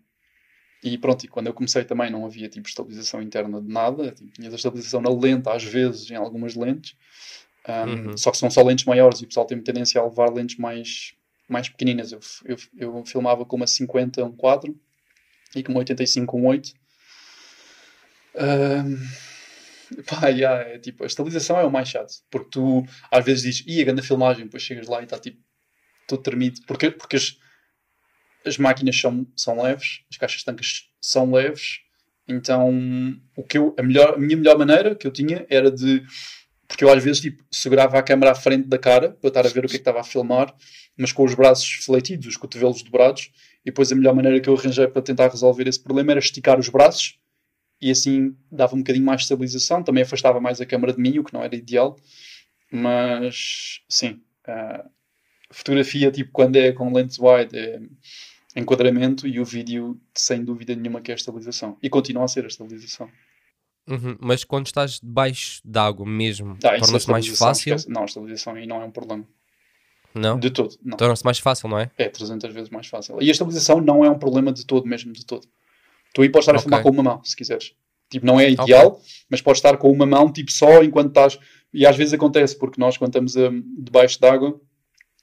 [0.82, 4.12] E pronto, e quando eu comecei também não havia tipo estabilização interna de nada.
[4.12, 6.96] Tipo, tinhas a estabilização na lente, às vezes, em algumas lentes.
[7.68, 8.18] Um, uhum.
[8.18, 11.19] Só que são só lentes maiores e o pessoal tem tendência a levar lentes mais
[11.50, 12.12] mais pequeninas.
[12.12, 14.80] Eu, eu, eu filmava com uma 50 um quadro
[15.56, 16.74] e com uma 85 um 8.
[18.36, 22.14] Um, pá, yeah, é, tipo, a estabilização é o mais chato.
[22.30, 25.42] Porque tu às vezes dizes, e a grande filmagem, depois chegas lá e está tipo
[26.08, 26.62] todo tremido.
[26.68, 27.38] Porque, porque as,
[28.46, 31.80] as máquinas são, são leves, as caixas tancas são leves.
[32.28, 32.72] Então,
[33.36, 36.04] o que eu, a, melhor, a minha melhor maneira que eu tinha era de.
[36.70, 39.50] Porque eu às vezes tipo, segurava a câmera à frente da cara para estar a
[39.50, 40.56] ver o que é estava a filmar
[41.00, 44.54] mas com os braços fletidos, os cotovelos dobrados, e depois a melhor maneira que eu
[44.54, 47.18] arranjei para tentar resolver esse problema era esticar os braços,
[47.82, 51.18] e assim dava um bocadinho mais de estabilização, também afastava mais a câmera de mim,
[51.18, 51.96] o que não era ideal,
[52.70, 54.22] mas sim,
[55.50, 57.80] fotografia, tipo, quando é com lentes wide, é
[58.58, 62.44] enquadramento, e o vídeo, sem dúvida nenhuma, que é a estabilização, e continua a ser
[62.44, 63.10] a estabilização.
[63.90, 67.76] Uhum, mas quando estás debaixo d'água mesmo, ah, torna-se mais fácil?
[67.76, 67.90] Esquece.
[67.90, 69.28] Não, a estabilização aí não é um problema.
[70.14, 70.40] Não?
[70.40, 70.76] De todo.
[70.98, 71.90] Torna-se mais fácil, não é?
[71.98, 73.18] É 300 vezes mais fácil.
[73.22, 75.48] E a estabilização não é um problema de todo, mesmo de todo.
[76.14, 77.74] Tu aí podes estar a filmar com uma mão, se quiseres.
[78.10, 79.02] Tipo, não é ideal, okay.
[79.30, 81.40] mas podes estar com uma mão, tipo, só enquanto estás.
[81.72, 84.60] E às vezes acontece, porque nós, quando estamos um, debaixo d'água,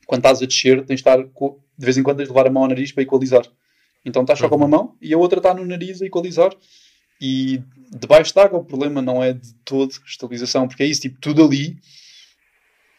[0.06, 2.50] quando estás a descer, tens de estar, de vez em quando, tens de levar a
[2.50, 3.44] mão ao nariz para equalizar.
[4.04, 4.50] Então estás só uhum.
[4.50, 6.52] com uma mão e a outra está no nariz a equalizar.
[7.20, 11.44] E debaixo d'água o problema não é de todo estabilização, porque é isso, tipo, tudo
[11.44, 11.78] ali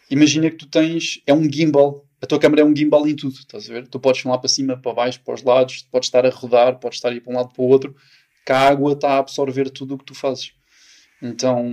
[0.09, 3.35] imagina que tu tens, é um gimbal, a tua câmera é um gimbal em tudo,
[3.35, 3.87] estás a ver?
[3.87, 6.97] Tu podes filmar para cima, para baixo, para os lados, podes estar a rodar, podes
[6.97, 7.95] estar a ir para um lado para o outro,
[8.45, 10.53] que a água está a absorver tudo o que tu fazes.
[11.21, 11.69] Então,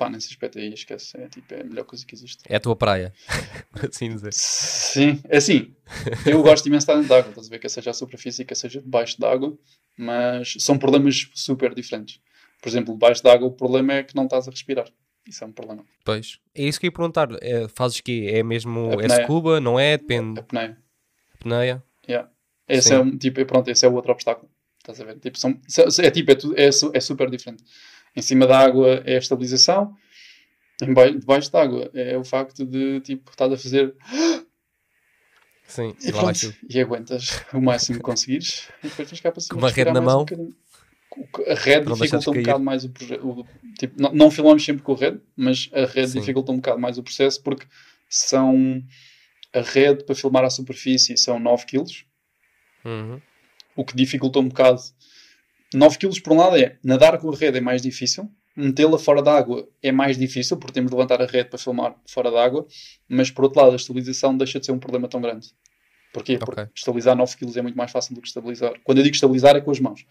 [0.00, 2.42] pá, nesse aspecto aí, esquece, é, tipo, é a melhor coisa que existe.
[2.48, 3.12] É a tua praia,
[3.88, 4.32] assim dizer.
[4.32, 5.74] Sim, é assim,
[6.26, 7.58] eu gosto imenso de estar dentro de água, estás a ver?
[7.58, 9.56] Que seja a superfície, que seja debaixo d'água,
[9.98, 12.18] mas são problemas super diferentes.
[12.62, 14.88] Por exemplo, debaixo d'água o problema é que não estás a respirar.
[15.28, 15.84] Isso é um problema.
[16.04, 16.38] Pois.
[16.54, 17.28] É isso que eu ia perguntar.
[17.42, 18.88] É, fazes que É mesmo.
[18.88, 19.24] A É apneia.
[19.24, 19.60] scuba?
[19.60, 19.96] Não é?
[19.98, 20.40] Depende.
[20.40, 20.78] A pneia.
[21.34, 21.84] Apneia?
[22.08, 22.30] Yeah.
[22.66, 22.94] Esse Sim.
[22.94, 24.50] é um tipo, pronto, esse é o outro obstáculo.
[24.78, 25.18] Estás a ver?
[25.20, 25.60] Tipo, são,
[26.02, 27.62] é tipo, é, tu- é, su- é super diferente.
[28.16, 29.94] Em cima da água é a estabilização,
[30.80, 33.94] debaixo da água é o facto de tipo, estás a fazer
[35.66, 35.94] Sim.
[36.02, 39.54] e, pronto, e aguentas o máximo que conseguires e depois tens cá para cima.
[39.54, 40.26] Com uma rede na um mão.
[40.26, 42.44] Com- A rede dificulta um cair.
[42.44, 43.46] bocado mais o projeto.
[43.78, 46.20] Tipo, não, não filmamos sempre com a rede, mas a rede Sim.
[46.20, 47.66] dificulta um bocado mais o processo porque
[48.08, 48.82] são
[49.52, 51.84] a rede para filmar à superfície são 9 kg
[52.84, 53.20] Uhum.
[53.76, 54.80] o que dificulta um bocado.
[55.74, 59.22] 9 kg por um lado é nadar com a rede é mais difícil, metê-la fora
[59.22, 62.44] da água é mais difícil, porque temos de levantar a rede para filmar fora da
[62.44, 62.66] água,
[63.08, 65.48] mas por outro lado a estabilização deixa de ser um problema tão grande.
[66.12, 66.38] Porquê?
[66.38, 66.72] Porque Ok.
[66.74, 68.72] estabilizar 9 kg é muito mais fácil do que estabilizar.
[68.82, 70.04] Quando eu digo estabilizar é com as mãos,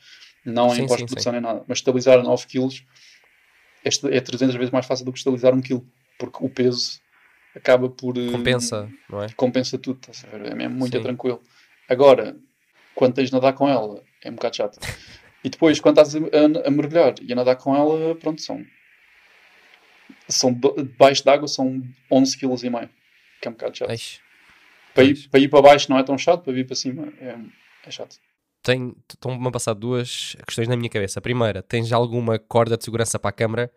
[0.46, 2.74] não Sim, em pós-produção nem nada, mas estabilizar 9 kg
[3.84, 5.82] é, esta- é 300 vezes mais fácil do que estabilizar 1 kg,
[6.18, 7.02] porque o peso
[7.54, 9.28] acaba por eh, Compensa, não é?
[9.36, 10.00] compensa tudo,
[10.32, 10.52] ver?
[10.52, 11.04] É mesmo muito Sim.
[11.04, 11.42] tranquilo.
[11.90, 12.38] Agora,
[12.96, 14.80] quando tens de nadar com ela, é um bocado chato.
[15.44, 18.64] E depois, quando estás a, a- a mergulhar e a nadar com ela, pronto, são.
[20.28, 22.90] são debaixo d'água são 11 kg
[23.42, 23.90] que é um bocado chato.
[24.94, 27.38] Para ir, para ir para baixo não é tão chato, para ir para cima é,
[27.86, 28.18] é chato.
[28.60, 31.20] Estão-me a passar duas questões na minha cabeça.
[31.20, 33.72] A primeira, tens alguma corda de segurança para a câmara?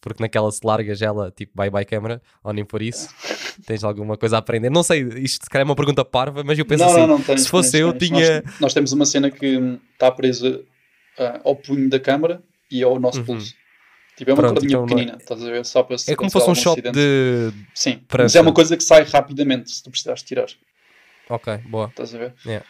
[0.00, 3.08] Porque naquela se largas ela, tipo, bye bye câmara, ou nem por isso.
[3.66, 4.70] Tens alguma coisa a aprender?
[4.70, 7.06] Não sei, isto se calhar é uma pergunta parva, mas eu penso não, assim, não,
[7.08, 8.08] não, tens, se fosse tens, eu, tens.
[8.08, 8.42] tinha...
[8.42, 9.58] Nós, nós temos uma cena que
[9.94, 10.62] está presa
[11.18, 13.24] ah, ao punho da câmara e ao nosso Uhum.
[13.26, 13.54] pulso.
[14.16, 15.64] Tipo, é uma Pronto, cordinha então não pequenina, estás a ver?
[15.64, 16.94] Só para se É como se fosse um shot acidente.
[16.98, 17.52] de...
[17.74, 20.48] Sim, mas é uma coisa que sai rapidamente se tu precisares tirar.
[21.30, 21.86] Ok, boa.
[21.88, 22.34] Estás a ver?
[22.44, 22.66] Yeah.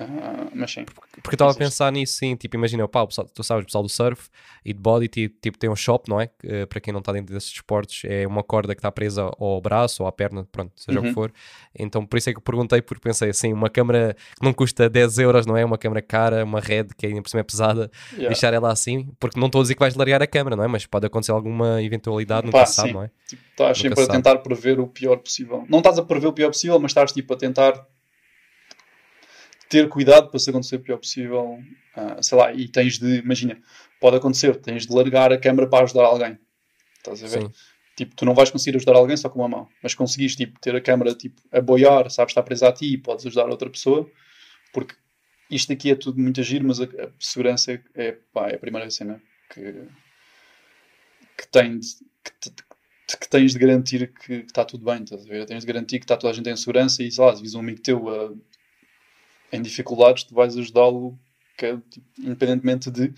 [0.00, 0.84] Ah, mas sim.
[0.84, 2.36] Porque eu estava a pensar nisso, sim.
[2.36, 4.28] Tipo, imagina, pá, o pessoal, tu sabes, o pessoal do surf
[4.64, 6.28] e de body, ti- tipo, tem um shop, não é?
[6.28, 9.30] Que, eh, para quem não está dentro desses esportes, é uma corda que está presa
[9.38, 11.08] ao braço ou à perna, pronto, seja o Uhum.
[11.08, 11.32] que for.
[11.76, 14.88] Então, por isso é que eu perguntei, porque pensei assim, uma câmera que não custa
[14.88, 15.64] 10 euros, não é?
[15.64, 18.28] Uma câmera cara, uma rede que ainda por cima é pesada, Yeah.
[18.28, 20.68] deixar ela assim, porque não estou a dizer que vais largar a câmera, não é?
[20.68, 22.94] Mas pode acontecer alguma eventualidade, nunca Pá, sabe, sim.
[22.94, 23.10] não é?
[23.26, 25.64] Tipo, estás sempre a tentar prever o pior possível.
[25.68, 27.84] Não estás a prever o pior possível, mas estás tipo a tentar
[29.68, 31.58] ter cuidado para se acontecer o pior possível.
[31.94, 33.60] Ah, sei lá, e tens de, imagina,
[34.00, 36.38] pode acontecer, tens de largar a câmera para ajudar alguém.
[36.98, 37.42] Estás a ver?
[37.42, 37.52] Sim.
[37.96, 40.76] Tipo, tu não vais conseguir ajudar alguém só com uma mão, mas conseguis tipo, ter
[40.76, 44.08] a câmera tipo, a boiar, sabes, está presa a ti e podes ajudar outra pessoa,
[44.72, 44.94] porque
[45.50, 48.58] isto aqui é tudo muito agir, mas a, a segurança é, é, pá, é a
[48.58, 49.20] primeira cena
[49.52, 49.60] que,
[51.36, 51.88] que, tem de,
[52.22, 55.44] que, te- que tens de garantir que está tudo bem, estás a ver?
[55.46, 57.54] Tens de garantir que está toda a gente em segurança e sei lá, se vis
[57.54, 58.32] um amigo teu ah,
[59.52, 61.18] em dificuldades, tu vais ajudá-lo
[61.60, 63.12] é, tipo, independentemente de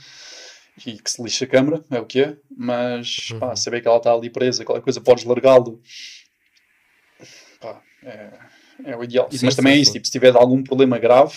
[0.87, 3.57] e que se lixe a câmara, é o que é, mas pá, Uhum.
[3.57, 5.81] saber que ela está ali presa, qualquer coisa, podes largá-lo,
[7.61, 8.39] pá, é,
[8.85, 9.31] é o ideal.
[9.31, 11.37] Sim, mas também sim, é isso, tipo, se tiver algum problema grave,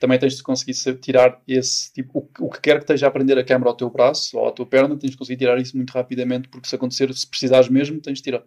[0.00, 3.10] também tens de conseguir tirar esse, tipo, o, que- o que quer que esteja a
[3.10, 5.76] prender a câmara ao teu braço ou à tua perna, tens de conseguir tirar isso
[5.76, 8.42] muito rapidamente, porque se acontecer, se precisares mesmo, tens de tirar.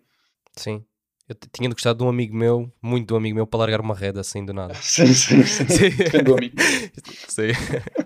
[0.55, 0.83] Sim.
[1.31, 3.79] Eu tinha de gostar de um amigo meu, muito de um amigo meu, para largar
[3.79, 4.73] uma rede assim do nada.
[4.83, 5.65] Sim, sim, sim.
[5.65, 5.89] Sim.
[5.95, 6.55] Depende do amigo.
[7.29, 7.51] Sim.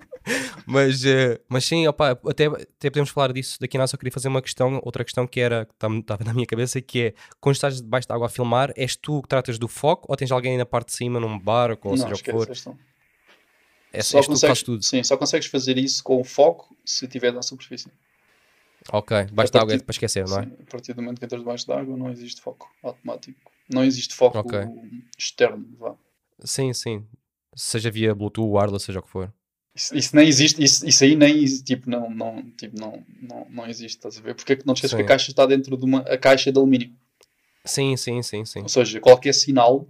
[0.64, 3.92] mas, eh, mas sim, opa, até, até podemos falar disso daqui a nós.
[3.92, 7.00] Eu queria fazer uma questão, outra questão que era que estava na minha cabeça, que
[7.00, 10.16] é quando estás debaixo da água a filmar, és tu que tratas do foco ou
[10.16, 12.48] tens alguém na parte de cima num barco, ou não, seja o que for?
[13.92, 14.84] És, Só és tu que fazes tudo.
[14.84, 17.90] sim, só consegues fazer isso com foco se estiver na superfície.
[18.92, 20.44] Ok, debaixo da água é para esquecer, não é?
[20.44, 23.50] Sim, a partir do momento que entras debaixo d'água não existe foco automático.
[23.68, 24.58] Não existe foco Ok.
[25.18, 25.66] externo.
[25.78, 25.96] Vá.
[26.44, 27.04] Sim, sim.
[27.54, 29.32] Seja via Bluetooth, wireless, seja o que for.
[29.74, 33.46] Isso, isso nem existe, isso, isso aí nem existe, tipo, não, não, tipo, não, não,
[33.50, 34.34] não existe, estás a ver?
[34.34, 36.50] Porque é que não te esqueças que a caixa está dentro de uma a caixa
[36.52, 36.92] de alumínio.
[37.64, 38.62] Sim, sim, sim, sim.
[38.62, 39.86] Ou seja, qualquer sinal,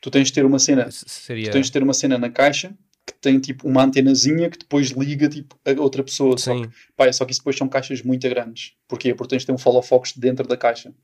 [0.00, 1.46] tu tens de ter uma cena, S- Seria.
[1.46, 2.76] tu tens de ter uma cena na caixa
[3.06, 6.38] que tem tipo uma antenazinha que depois liga tipo a outra pessoa.
[6.38, 8.74] Só Sim, Pá, só que isso depois são caixas muito grandes.
[8.88, 9.14] Porquê?
[9.14, 10.94] Porque tens de ter um follow focus dentro da caixa.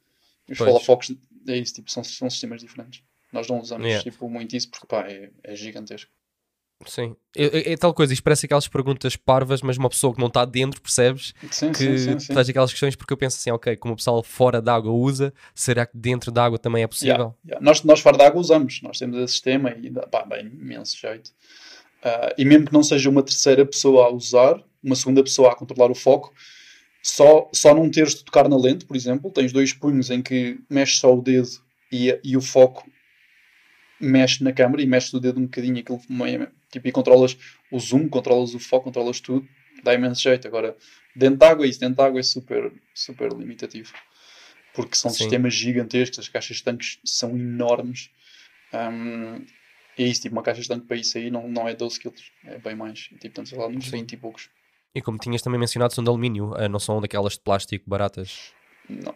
[0.48, 0.68] E os Pois.
[0.68, 1.14] follow focus
[1.46, 3.02] é isso, tipo, são, são sistemas diferentes.
[3.32, 4.02] Nós não usamos Yeah.
[4.10, 6.10] tipo, muito isso porque pá, é, é gigantesco.
[6.86, 7.14] Sim.
[7.36, 10.28] É, é, é tal coisa, isto parece aquelas perguntas parvas, mas uma pessoa que não
[10.28, 11.34] está dentro, percebes?
[11.50, 12.32] Sim, que sim, sim, sim.
[12.32, 15.84] traz aquelas questões porque eu penso assim, ok, como o pessoal fora d'água usa, será
[15.84, 17.14] que dentro d'água também é possível?
[17.14, 17.64] Yeah, yeah.
[17.64, 21.32] Nós, nós fora d'água usamos, nós temos esse sistema e dá, pá, dá imenso jeito.
[22.02, 25.54] Uh, e mesmo que não seja uma terceira pessoa a usar, uma segunda pessoa a
[25.54, 26.32] controlar o foco,
[27.02, 30.58] só, só não teres de tocar na lente, por exemplo, tens dois punhos em que
[30.68, 31.48] mexes só o dedo
[31.90, 32.90] e, e o foco
[34.00, 36.00] mexe na câmera e mexes o dedo um bocadinho aquilo,
[36.70, 37.36] tipo, e controlas
[37.70, 39.46] o zoom, controlas o foco, controlas tudo,
[39.82, 40.46] dá imenso jeito.
[40.46, 40.76] Agora,
[41.14, 43.92] dentro de água, isso dentro de água é super, super limitativo.
[44.74, 45.18] Porque são Sim.
[45.18, 48.10] sistemas gigantescos, as caixas de tanques são enormes.
[48.72, 49.44] Um,
[49.98, 52.00] e é isso, tipo, uma caixa de tanque para isso aí não, não é 12
[52.00, 52.12] kg,
[52.44, 53.00] é bem mais.
[53.00, 53.98] Tipo, estamos a falar uns Sim.
[53.98, 54.48] 20 e poucos.
[54.94, 58.52] E como tinhas também mencionado, são de alumínio, ah, não são daquelas de plástico baratas.
[58.88, 59.14] Não.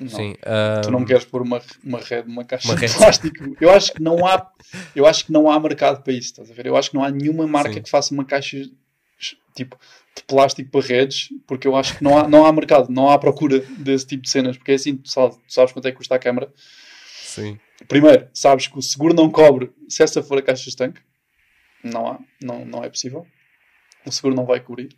[0.00, 0.08] Não.
[0.08, 0.34] Sim.
[0.82, 2.96] Tu não ahm, queres pôr uma, uma rede numa caixa Uma de rede.
[2.96, 3.56] plástico.
[3.60, 4.50] Eu acho que não há,
[4.94, 6.66] eu acho que não há mercado para isso, estás a ver?
[6.66, 7.82] Eu acho que não há nenhuma marca Sim.
[7.82, 8.68] que faça uma caixa
[9.54, 9.78] tipo
[10.16, 13.18] de plástico para redes, porque eu acho que não há, não há mercado, não há
[13.18, 15.96] procura desse tipo de cenas, porque é assim, tu sabes, tu sabes quanto é que
[15.96, 16.52] custa a câmara.
[17.22, 17.58] Sim.
[17.88, 21.00] Primeiro, sabes que o seguro não cobre se essa for a caixa de tanque.
[21.82, 23.26] Não há, não, não é possível.
[24.06, 24.88] O seguro não vai cobrir.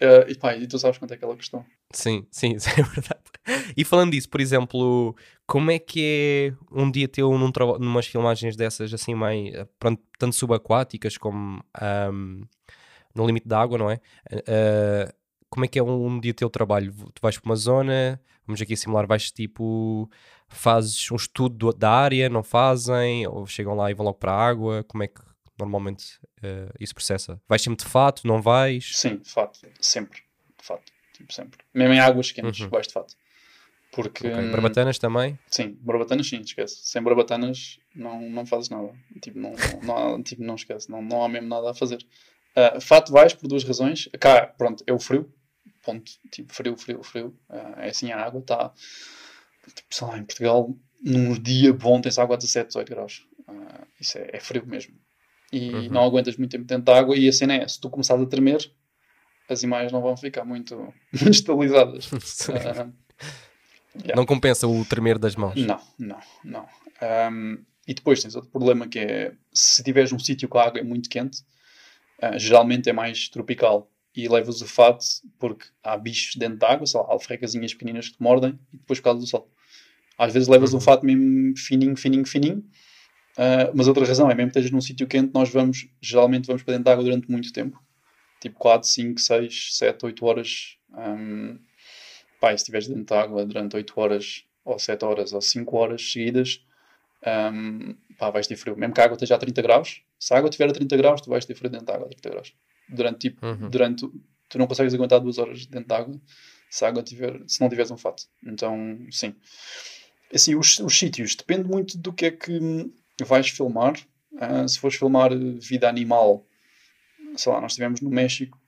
[0.00, 1.64] Eh, e pá, e tu sabes quanto é que ela custou.
[1.92, 3.20] Sim, sim, isso é verdade.
[3.76, 5.14] E falando disso, por exemplo,
[5.46, 10.02] como é que é um dia teu num numas filmagens dessas, assim, mais, eh, pronto,
[10.18, 12.42] tanto subaquáticas como ahm,
[13.14, 14.00] no limite da água, não é?
[14.30, 15.12] Eh,
[15.50, 16.92] como é que é um, um dia teu trabalho?
[17.14, 20.08] Tu vais para uma zona, vamos aqui simular, vais tipo,
[20.48, 23.26] fazes um estudo do- da área, não fazem?
[23.26, 24.84] Ou chegam lá e vão logo para a água?
[24.84, 25.20] Como é que
[25.58, 27.40] normalmente eh, isso processa?
[27.48, 28.90] Vais sempre de fato, não vais?
[28.94, 30.20] Sim, de fato, sempre.
[30.58, 31.58] De fato, tipo sempre.
[31.74, 32.68] Mesmo em águas quentes, Uhum.
[32.70, 33.14] vais de fato.
[33.92, 35.36] Porque, Ok, hum, Barbatanas também?
[35.48, 36.76] sim, barbatanas sim, esquece.
[36.84, 38.94] Sem barbatanas não, não fazes nada.
[39.20, 39.82] Tipo, não, não,
[40.14, 41.98] não tipo, não esquece, não, não há mesmo nada a fazer.
[42.54, 44.08] Ah, fato vais por duas razões.
[44.20, 45.28] Cá, pronto, é o frio.
[45.82, 46.10] Ponto.
[46.30, 47.36] Tipo, frio, frio, frio.
[47.48, 48.72] Ah, é assim, a água está,
[49.74, 53.26] tipo, sei lá, em Portugal, num dia bom tens água a 17, 18 graus.
[53.48, 54.94] Ah, isso é, é frio mesmo.
[55.52, 55.88] E Uhum.
[55.90, 58.26] não aguentas muito tempo dentro da água e a cena é, se tu começares a
[58.26, 58.58] tremer,
[59.48, 60.76] as imagens não vão ficar muito,
[61.12, 62.08] muito estabilizadas.
[63.92, 64.14] Ah, yeah.
[64.14, 65.56] Não compensa o tremer das mãos.
[65.56, 66.68] Não, não, não.
[67.32, 70.78] Um, e depois tens outro problema que é se tiveres um sítio com a água
[70.78, 71.42] é muito quente,
[72.22, 75.04] ah, geralmente é mais tropical e levas o fato
[75.38, 78.98] porque há bichos dentro da água, sei lá, alfregazinhas pequeninas que te mordem e depois
[79.00, 79.50] por causa do sol.
[80.18, 80.78] Às vezes levas Uhum.
[80.78, 82.64] um fato mesmo fininho, fininho, fininho.
[83.38, 86.62] ah, mas outra razão é mesmo que estejas num sítio quente, nós vamos, geralmente vamos
[86.62, 87.80] para dentro da água durante muito tempo.
[88.40, 90.76] Tipo 4, 5, 6, 7, 8 horas.
[90.92, 91.58] Um,
[92.40, 96.10] pá, se estiveres dentro da água durante 8 horas, ou 7 horas, ou 5 horas
[96.12, 96.64] seguidas,
[97.52, 98.76] um, pá, vais ter frio.
[98.76, 101.20] Mesmo que a água esteja a 30 graus, se a água estiver a 30 graus,
[101.20, 102.54] tu vais ter frio dentro da água a 30 graus.
[102.92, 103.70] Durante, tipo, Uhum.
[103.70, 104.08] durante,
[104.48, 106.20] tu não consegues aguentar 2 horas dentro da água
[106.68, 108.24] se, a água tiver, se não tiveres um fato.
[108.44, 109.34] Então, sim.
[110.32, 112.60] Assim, os, os sítios, depende muito do que é que
[113.24, 113.94] vais filmar.
[114.38, 116.46] Ah, se fores filmar vida animal,
[117.36, 118.58] sei lá, nós estivemos no México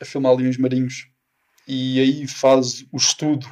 [0.00, 1.08] a filmar uns marinhos
[1.66, 3.46] e aí faz o estudo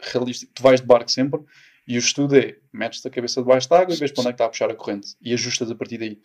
[0.00, 0.52] realístico.
[0.54, 1.40] Tu vais de barco sempre
[1.86, 4.32] e o estudo é metes a cabeça debaixo da água e vês para onde é
[4.32, 6.20] que está a puxar a corrente e ajustas a partir daí.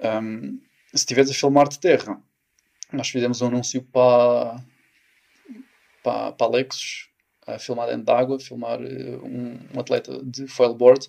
[0.00, 2.20] Um, se estiveres a filmar de terra,
[2.96, 4.56] nós fizemos um anúncio para,
[6.02, 7.08] para, para a Lexus
[7.46, 11.08] a filmar dentro da água, filmar eh, um, um atleta de foilboard.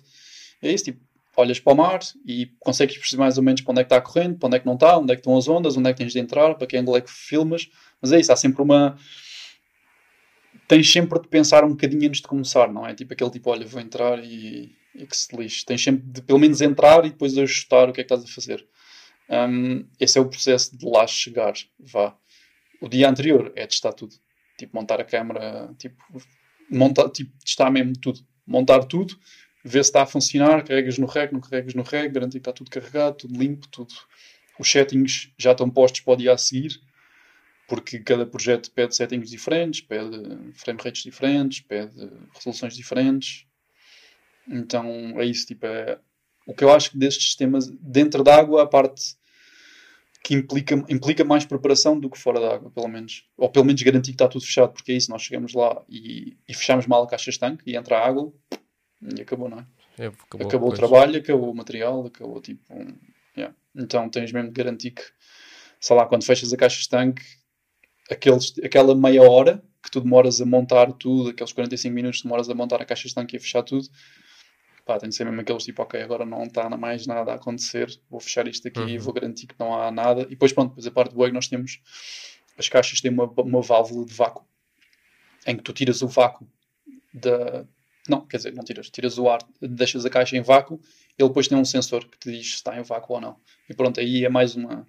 [0.62, 1.00] É isso, tipo,
[1.36, 3.96] olhas para o mar e consegues perceber mais ou menos para onde é que está
[3.96, 5.88] a corrente, para onde é que não está, onde é que estão as ondas, onde
[5.88, 7.68] é que tens de entrar, para que ângulo é que filmas.
[8.00, 8.96] Mas é isso, há sempre uma.
[10.66, 12.94] Tens sempre de pensar um bocadinho antes de começar, não é?
[12.94, 15.64] Tipo aquele tipo, olha, vou entrar e, e que se lixe.
[15.64, 18.34] Tens sempre de pelo menos entrar e depois ajustar o que é que estás a
[18.34, 18.66] fazer.
[19.28, 22.16] Um, esse é o processo de lá chegar, vá.
[22.80, 24.14] O dia anterior é testar tudo.
[24.56, 26.02] Tipo, montar a câmera, tipo,
[26.70, 28.20] montar, tipo, testar mesmo tudo.
[28.46, 29.18] Montar tudo,
[29.62, 32.52] ver se está a funcionar, carregas no rec, não carregas no rec, garantir que está
[32.52, 33.92] tudo carregado, tudo limpo, tudo.
[34.58, 36.80] Os settings já estão postos para o dia a seguir,
[37.68, 40.16] porque cada projeto pede settings diferentes, pede
[40.54, 41.94] frame rates diferentes, pede
[42.34, 43.46] resoluções diferentes.
[44.48, 44.86] Então
[45.20, 46.00] é isso, tipo, é,
[46.48, 49.16] o que eu acho que destes sistemas, dentro da água, a parte
[50.24, 53.24] que implica, implica mais preparação do que fora da água, pelo menos.
[53.36, 56.36] Ou pelo menos garantir que está tudo fechado, porque é isso, nós chegamos lá e,
[56.48, 58.32] e fechamos mal a caixa estanque e entra a água
[59.02, 59.66] e acabou, não é?
[59.98, 62.62] É, acabou, acabou o trabalho, acabou o material, acabou tipo.
[62.74, 62.96] um-
[63.36, 63.54] yeah.
[63.76, 65.02] Então tens mesmo de garantir que,
[65.78, 67.22] sei lá, quando fechas a caixa estanque,
[68.10, 72.48] aqueles, aquela meia hora que tu demoras a montar tudo, aqueles 45 minutos que demoras
[72.48, 73.86] a montar a caixa estanque e a fechar tudo,
[74.88, 77.86] pá, tem de ser mesmo aqueles tipo, ok, agora não está mais nada a acontecer,
[78.10, 79.04] vou fechar isto aqui e Uhum.
[79.04, 80.22] vou garantir que não há nada.
[80.22, 81.80] E depois, pronto, depois a parte é que nós temos,
[82.56, 84.44] as caixas têm uma, uma válvula de vácuo,
[85.46, 86.48] em que tu tiras o vácuo
[87.12, 87.66] da...
[88.08, 90.80] Não, quer dizer, não tiras, tiras o ar, deixas a caixa em vácuo,
[91.18, 93.36] ele depois tem um sensor que te diz se está em vácuo ou não.
[93.68, 94.88] E pronto, aí é mais uma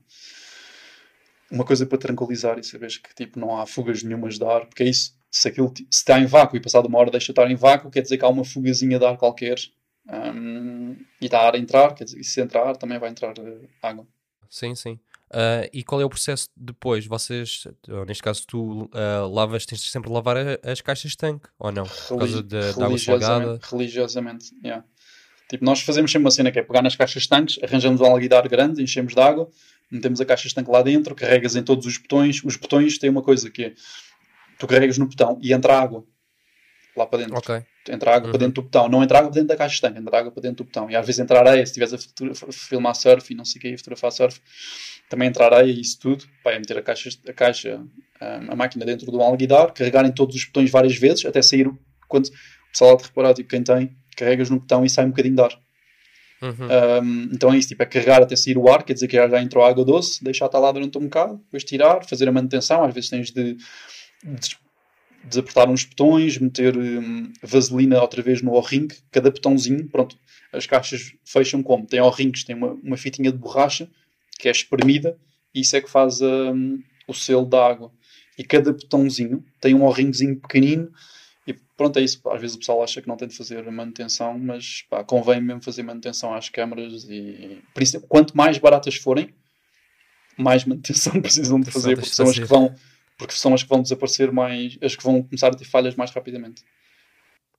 [1.52, 4.84] uma coisa para tranquilizar e saberes que tipo, não há fugas nenhumas de ar, porque
[4.84, 7.50] é isso, se aquilo se está em vácuo e passado uma hora deixa de estar
[7.50, 9.58] em vácuo, quer dizer que há uma fugazinha de ar qualquer
[10.12, 13.68] hum, e está ar a entrar, quer dizer, e se entrar também vai entrar eh,
[13.82, 14.08] água.
[14.50, 15.00] Sim, sim.
[15.32, 17.06] Ah, e qual é o processo depois?
[17.06, 17.68] Vocês,
[18.08, 21.72] neste caso, tu ah, lavas, tens de sempre lavar a- as caixas de tanque, ou
[21.72, 21.86] não?
[21.86, 23.44] Por causa da- da água salgada?
[23.60, 24.84] religiosamente, religiosamente, yeah.
[25.48, 28.06] Tipo, nós fazemos sempre uma cena que é pegar nas caixas de tanques, arranjamos um
[28.06, 29.50] alguidar grande, enchemos de água,
[29.92, 32.44] metemos a caixa de tanque lá dentro, carregas em todos os botões.
[32.44, 33.74] Os botões têm uma coisa que é,
[34.60, 36.04] tu carregas no botão e entra água
[37.00, 37.38] lá para dentro.
[37.38, 37.64] Ok.
[37.90, 38.32] Entra água Uhum.
[38.32, 38.88] para dentro do botão.
[38.90, 40.90] Não entra água para dentro da caixa de tanque, entra água para dentro do botão.
[40.92, 43.74] E às vezes entra areia, se estiveres a filmar surf e não sei o que,
[43.74, 44.40] a fotografar surf,
[45.10, 46.26] também entra areia e isso tudo.
[46.44, 50.12] Pá, é meter a caixa, a, caixa hum, a máquina dentro do alguidar, carregar em
[50.12, 51.78] todos os botões várias vezes, até sair o.
[52.08, 55.36] Quando o pessoal de reparar, tipo, quem tem, carregas no botão e sai um bocadinho
[55.36, 55.60] de ar.
[56.42, 57.04] Uhum.
[57.04, 59.28] Um, então é isso, tipo, é carregar até sair o ar, quer dizer que já,
[59.28, 62.84] já entrou água doce, deixar estar lá durante um bocado, depois tirar, fazer a manutenção,
[62.84, 64.58] às vezes tens de, de
[65.24, 70.18] desapertar uns botões, meter hum, vaselina outra vez no O-ring, cada botãozinho, pronto,
[70.52, 71.86] as caixas fecham como?
[71.86, 73.90] Tem O-rings, tem uma, uma fitinha de borracha
[74.38, 75.18] que é espremida
[75.54, 77.92] e isso é que faz hum, o selo da água.
[78.38, 80.92] E cada botãozinho tem um O-ringzinho pequenino
[81.46, 82.22] e pronto, é isso.
[82.30, 85.62] Às vezes o pessoal acha que não tem de fazer manutenção, mas pá, convém mesmo
[85.62, 87.62] fazer manutenção às câmaras e
[88.08, 89.34] quanto mais baratas forem,
[90.38, 92.74] mais manutenção precisam de fazer, porque são as que vão
[93.20, 96.10] porque são as que vão desaparecer mais, as que vão começar a ter falhas mais
[96.10, 96.64] rapidamente.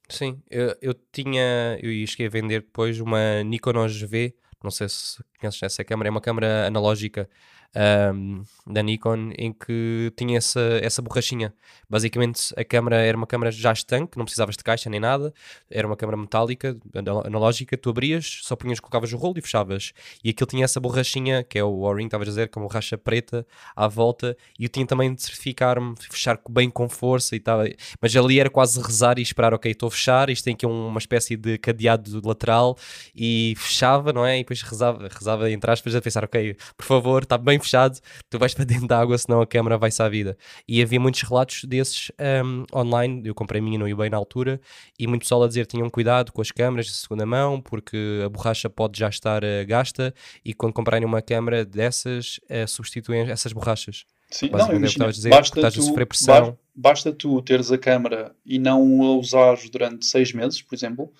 [0.09, 5.23] Sim, eu, eu tinha, eu cheguei a vender depois uma Nikon OGV, não sei se
[5.38, 7.29] conheces essa câmera, é uma câmera analógica
[7.74, 11.52] ahm, da Nikon em que tinha essa, essa borrachinha.
[11.88, 15.33] Basicamente a câmera era uma câmera já estanque, não precisavas de caixa nem nada,
[15.70, 19.92] era uma câmera metálica, anal- analógica, tu abrias, só punhas, colocavas o rolo e fechavas.
[20.24, 23.46] E aquilo tinha essa borrachinha, que é o O-ring, estavas a dizer, com borracha preta
[23.74, 27.61] à volta, e eu tinha também de certificar-me, fechar bem com força e tal.
[28.00, 30.88] Mas ali era quase rezar e esperar, ok, estou a fechar, isto tem aqui um-
[30.88, 32.76] uma espécie de cadeado lateral
[33.14, 34.37] e fechava, não é?
[34.38, 38.38] E depois rezava, rezava entre aspas a pensar, ok, por favor, está bem fechado, tu
[38.38, 40.37] vais para dentro da água, senão a câmera vai-se à vida.
[40.66, 44.61] E havia muitos relatos desses ahm, online, eu comprei a minha no eBay na altura,
[44.99, 48.29] e muito pessoal a dizer tenham cuidado com as câmaras de segunda mão, porque a
[48.29, 53.53] borracha pode já estar eh, gasta, e quando comprarem uma câmera dessas, eh, substituem essas
[53.53, 54.05] borrachas.
[54.31, 59.16] Sim, não, é imagina, dizer, basta, tu, basta tu teres a câmara e não a
[59.16, 61.12] usares durante seis meses, por exemplo,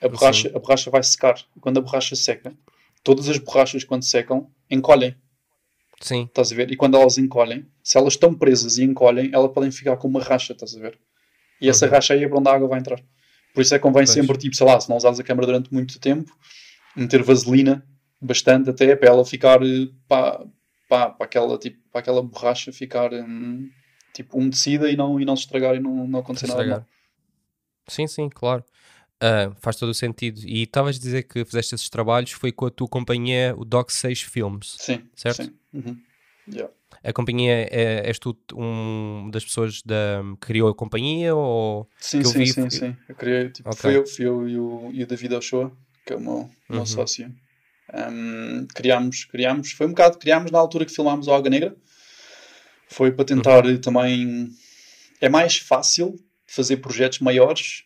[0.00, 1.40] a borracha, a borracha vai secar.
[1.60, 2.52] Quando a borracha seca,
[3.02, 5.14] todas as borrachas, quando secam, encolhem.
[6.02, 6.70] Sim, Estás a ver?
[6.72, 10.20] E quando elas encolhem, se elas estão presas e encolhem, elas podem ficar com uma
[10.20, 10.98] racha, estás a ver?
[11.60, 11.92] E essa Uhum.
[11.92, 13.00] racha aí é para onde a água vai entrar.
[13.54, 14.10] Por isso é que convém Pois.
[14.10, 16.36] sempre, tipo, sei lá, se não usares a câmara durante muito tempo,
[16.96, 17.86] meter vaselina
[18.20, 20.44] bastante até para ela ficar eh, para,
[20.88, 23.70] para, para, aquela, tipo, para aquela borracha ficar hum,
[24.12, 26.86] tipo umedecida e não, e não se estragar e não, não acontecer nada.
[27.88, 28.64] Sim, sim, claro.
[29.24, 30.40] Ah, faz todo o sentido.
[30.44, 33.90] E estavas a dizer que fizeste esses trabalhos foi com a tua companhia, o Doc
[33.90, 34.74] 6 Films.
[34.80, 35.44] Sim, Certo?
[35.44, 35.54] sim.
[35.72, 35.96] Uhum.
[36.52, 36.72] Yeah.
[37.04, 41.88] A companhia, é, és tu um das pessoas da, que criou a companhia ou...
[42.00, 42.96] Sim, sim, sim, sim.
[43.08, 43.80] Eu criei, tipo, Ok.
[43.80, 45.72] fui eu, fui eu e o, e o David Ochoa,
[46.04, 46.86] que é o meu, o meu Uhum.
[46.86, 47.32] sócio.
[47.94, 51.76] Um, criámos, criámos, foi um bocado, criámos na altura que filmámos o Água Negra.
[52.88, 53.80] Foi para tentar Uhum.
[53.80, 54.50] também.
[55.20, 57.84] É mais fácil fazer projetos maiores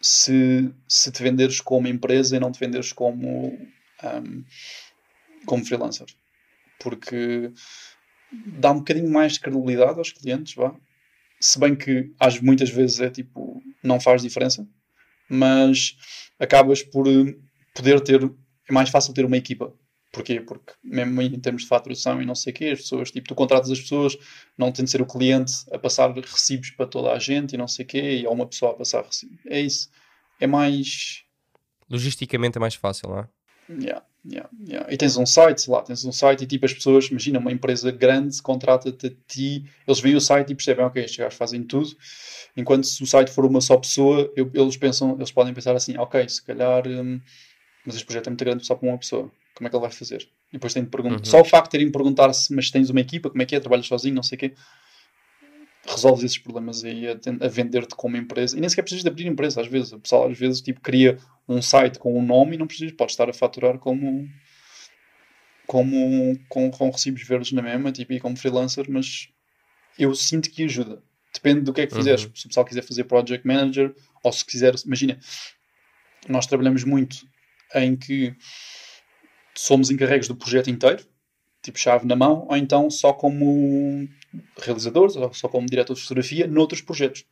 [0.00, 3.48] se, se te venderes como empresa e não te venderes como,
[4.02, 4.44] um,
[5.44, 6.06] como freelancer.
[6.78, 7.52] Porque
[8.58, 10.74] dá um bocadinho mais de credibilidade aos clientes, vá.
[11.38, 14.66] Se bem que às muitas vezes é tipo, não faz diferença,
[15.28, 15.96] mas
[16.38, 17.06] acabas por
[17.74, 18.22] poder ter,
[18.68, 19.72] é mais fácil ter uma equipa.
[20.12, 20.40] Porquê?
[20.40, 23.34] Porque mesmo em termos de faturação e não sei o quê, as pessoas, tipo, tu
[23.34, 24.16] contratas as pessoas,
[24.58, 27.68] não tem de ser o cliente a passar recibos para toda a gente e não
[27.68, 29.38] sei o quê, e há uma pessoa a passar recibos.
[29.46, 29.88] É isso.
[30.40, 31.22] É mais,
[31.88, 33.28] Logisticamente é mais fácil, não é?
[33.68, 34.92] Yeah, yeah, yeah.
[34.92, 37.52] E tens um site, sei lá, tens um site e tipo as pessoas, imagina uma
[37.52, 41.62] empresa grande contrata-te a ti, eles veem o site e percebem, ok, estes gajos fazem
[41.62, 41.88] tudo,
[42.56, 45.96] enquanto se o site for uma só pessoa, eu- eles pensam, eles podem pensar assim,
[45.98, 47.20] ok, se calhar, hum,
[47.86, 49.30] mas este projeto é muito grande só para uma pessoa,
[49.60, 50.22] como é que ele vai fazer?
[50.48, 51.24] E depois tem de perguntar, Uhum.
[51.24, 53.54] só o facto de terem de perguntar se, mas tens uma equipa, como é que
[53.54, 54.54] é, trabalhas sozinho, não sei o quê,
[55.86, 58.56] resolves esses problemas aí a, a vender-te como empresa.
[58.56, 59.92] E nem sequer precisas de abrir empresa, às vezes.
[59.92, 63.10] O pessoal, às vezes, tipo, cria um site com um nome e não precisas, pode
[63.12, 64.26] estar a faturar como,
[65.66, 69.28] como com, com recibos verdes na mesma, tipo, e como freelancer, mas
[69.98, 71.02] eu sinto que ajuda.
[71.34, 72.24] Depende do que é que fizeres.
[72.24, 72.30] Uhum.
[72.34, 75.18] Se o pessoal quiser fazer project manager, ou se quiser, imagina,
[76.28, 77.26] nós trabalhamos muito
[77.74, 78.34] em que
[79.60, 81.06] somos encarregues do projeto inteiro,
[81.62, 84.08] tipo chave na mão, ou então só como
[84.58, 87.24] realizadores, ou só como diretor de fotografia, noutros projetos.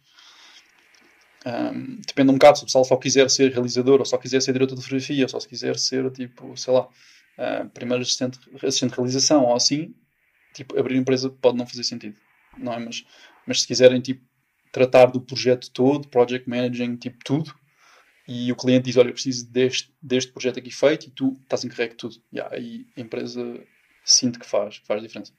[1.47, 4.53] Um, depende um bocado se o pessoal só quiser ser realizador, ou só quiser ser
[4.53, 8.91] diretor de fotografia, ou só se quiser ser, tipo, sei lá, uh, primeiro assistente, assistente
[8.91, 9.95] de realização, ou assim,
[10.53, 12.18] tipo, abrir empresa pode não fazer sentido,
[12.59, 12.79] não é?
[12.79, 13.07] Mas,
[13.47, 14.22] mas se quiserem, tipo,
[14.70, 17.55] tratar do projeto todo, project managing, tipo, tudo,
[18.29, 21.64] e o cliente diz, olha, eu preciso deste, deste projeto aqui feito, e tu estás
[21.64, 22.16] encarregue de tudo.
[22.31, 23.59] E aí a empresa
[24.05, 25.33] sinto que faz, que faz diferença.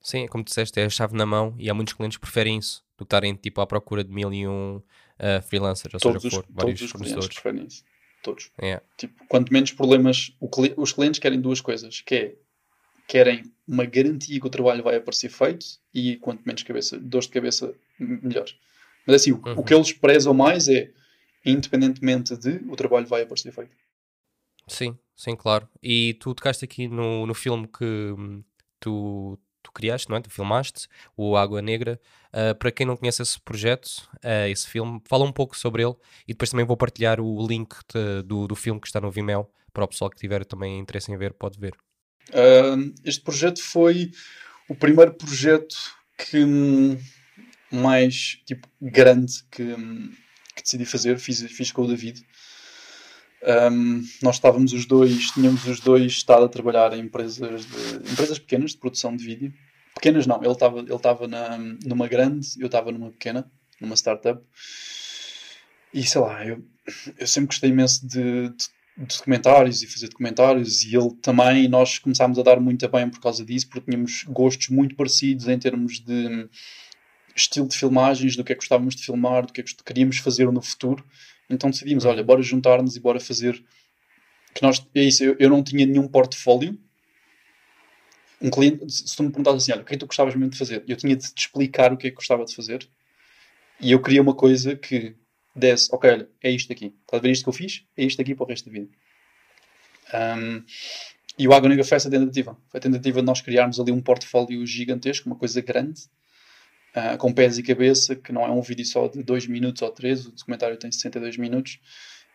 [0.00, 2.84] Sim, como disseste, é a chave na mão e há muitos clientes que preferem isso
[2.96, 6.28] do que estarem tipo à procura de mil e um uh, freelancers, ou todos seja,
[6.38, 7.84] os, for, vários todos os clientes preferem isso.
[8.22, 8.50] Todos.
[8.60, 8.84] Yeah.
[8.96, 12.34] Tipo, quanto menos problemas, cli os clientes querem duas coisas, que é
[13.06, 15.64] querem uma garantia que o trabalho vai aparecer feito
[15.94, 18.46] e quanto menos cabeça, dores de cabeça, melhor.
[19.06, 19.54] Mas assim, uhum.
[19.56, 20.90] o que eles prezam mais é,
[21.50, 23.74] independentemente de, o trabalho vai aparecer feito.
[24.66, 25.68] Sim, sim, claro.
[25.82, 28.42] E tu tocaste aqui no, no filme que hum,
[28.78, 30.20] tu, tu criaste, não é?
[30.20, 32.00] Tu filmaste, o Água Negra.
[32.28, 33.86] Uh, para quem não conhece esse projeto,
[34.16, 35.94] uh, esse filme, fala um pouco sobre ele
[36.26, 39.48] e depois também vou partilhar o link de, do, do filme que está no Vimeo
[39.72, 41.74] para o pessoal que tiver também interesse em ver, pode ver.
[42.30, 44.10] Uh, este projeto foi
[44.68, 45.76] o primeiro projeto
[46.18, 46.98] que hum,
[47.70, 50.12] mais tipo grande que, hum,
[50.58, 52.22] que decidi fazer, fiz, fiz com o David.
[53.72, 58.38] Um, nós estávamos os dois, tínhamos os dois estado a trabalhar em empresas, de, empresas
[58.38, 59.54] pequenas de produção de vídeo.
[59.94, 61.28] Pequenas não, ele estava ele estava
[61.84, 63.50] numa grande, eu estava numa pequena,
[63.80, 64.42] numa startup.
[65.94, 66.64] E sei lá, eu,
[67.16, 71.98] eu sempre gostei imenso de, de, de documentários e fazer documentários e ele também, nós
[71.98, 76.00] começámos a dar muito bem por causa disso, porque tínhamos gostos muito parecidos em termos
[76.00, 76.48] de
[77.40, 80.18] estilo de filmagens, do que é que gostávamos de filmar, do que é que queríamos
[80.18, 81.04] fazer no futuro.
[81.48, 83.62] Então decidimos, olha, bora juntar-nos e bora fazer.
[84.54, 86.78] Que nós, é isso, eu, eu não tinha nenhum portfólio.
[88.40, 90.50] Um cliente, se tu me perguntasses assim, olha, o que é que tu gostavas mesmo
[90.50, 90.84] de fazer?
[90.86, 92.88] Eu tinha de te explicar o que é que gostava de fazer.
[93.80, 95.16] E eu queria uma coisa que
[95.54, 96.94] desse, ok, olha, é isto aqui.
[97.00, 97.84] Estás a ver isto que eu fiz?
[97.96, 98.88] É isto aqui para o resto da vida.
[100.14, 100.64] Um,
[101.38, 102.56] e o Água Negra foi essa tentativa.
[102.68, 106.02] Foi a tentativa de nós criarmos ali um portfólio gigantesco, uma coisa grande,
[106.98, 109.90] uh, com pés e cabeça, que não é um vídeo só de 2 minutos ou
[109.90, 111.78] 3, o documentário tem 62 minutos.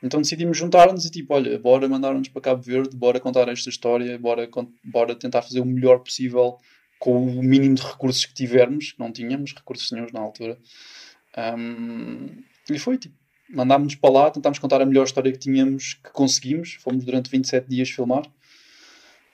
[0.01, 4.17] Então decidimos juntar-nos e tipo, olha, bora mandar-nos para Cabo Verde, bora contar esta história,
[4.19, 4.49] bora,
[4.83, 6.57] bora tentar fazer o melhor possível
[6.99, 10.57] com o mínimo de recursos que tivermos, que não tínhamos recursos nenhums na altura.
[11.37, 13.15] Um, e foi tipo,
[13.49, 16.75] mandámos-nos para lá, tentámos contar a melhor história que tínhamos, que conseguimos.
[16.75, 18.25] Fomos durante 27 dias filmar.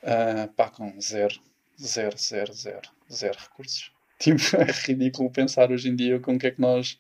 [0.01, 1.36] Uh, pá, com zero,
[1.80, 3.91] zero, zero, zero, zero recursos.
[4.22, 6.99] Tipo, é ridículo pensar hoje em dia com o que é que nós,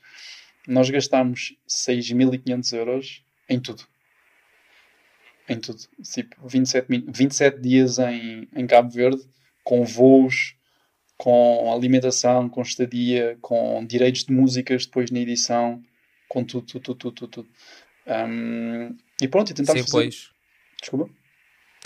[0.65, 3.83] nós gastamos 6.500 euros em tudo.
[5.49, 5.79] Em tudo.
[6.01, 9.21] Tipo, 27, 27 dias em, em Cabo Verde,
[9.65, 10.55] com voos,
[11.17, 15.83] com alimentação, com estadia, com direitos de músicas depois na edição,
[16.29, 17.49] com tudo, tudo, tudo, tudo, tudo.
[18.07, 19.97] Um, e pronto, e tentámos Sem fazer...
[19.97, 20.33] apoios.
[20.79, 21.09] Desculpa?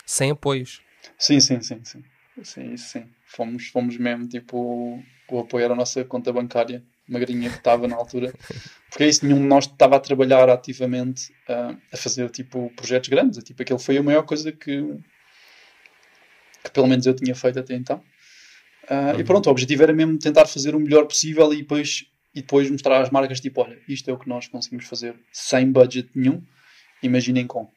[0.06, 0.84] Sem apoios.
[1.18, 2.04] Sim, sim, sim, sim.
[2.42, 3.06] Sim, sim.
[3.26, 7.96] Fomos, fomos mesmo, tipo, o apoio era a nossa conta bancária, magrinha que estava na
[7.96, 8.34] altura.
[8.90, 13.10] Porque é isso, nenhum de nós estava a trabalhar ativamente uh, a fazer, tipo, projetos
[13.10, 13.44] grandes.
[13.44, 14.82] Tipo, aquele foi a maior coisa que,
[16.64, 18.02] que pelo menos eu tinha feito até então.
[18.90, 19.20] Uh, uhum.
[19.20, 22.70] E pronto, o objetivo era mesmo tentar fazer o melhor possível e depois, e depois
[22.70, 26.42] mostrar às marcas, tipo, olha, isto é o que nós conseguimos fazer sem budget nenhum,
[27.02, 27.70] imaginem com.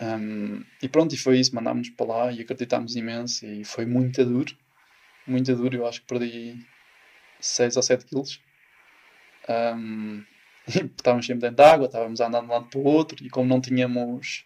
[0.00, 4.24] Um, e pronto, e foi isso, mandámos para lá e acreditámos imenso e foi muito
[4.24, 4.54] duro,
[5.26, 6.58] muito duro, eu acho que perdi
[7.40, 8.40] 6 ou 7 quilos.
[9.48, 10.24] Um,
[10.66, 13.30] estávamos sempre dentro de água, estávamos a andar de um lado para o outro e
[13.30, 14.44] como não tínhamos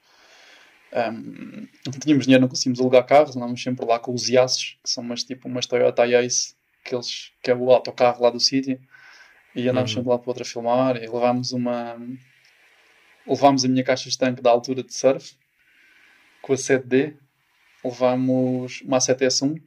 [0.93, 4.91] um, não tínhamos dinheiro, não conseguimos alugar carros, andávamos sempre lá com os IASs, que
[4.91, 8.81] são umas tipo umas Toyota Ace, aqueles, que é o autocarro lá do sítio,
[9.55, 9.99] e andámos uhum.
[9.99, 11.97] sempre lá para outra filmar e levámos uma
[13.27, 15.37] levámos a minha caixa de tanque da altura de surf
[16.43, 17.17] com a 7D,
[17.85, 19.63] levámos uma A7S1, uh,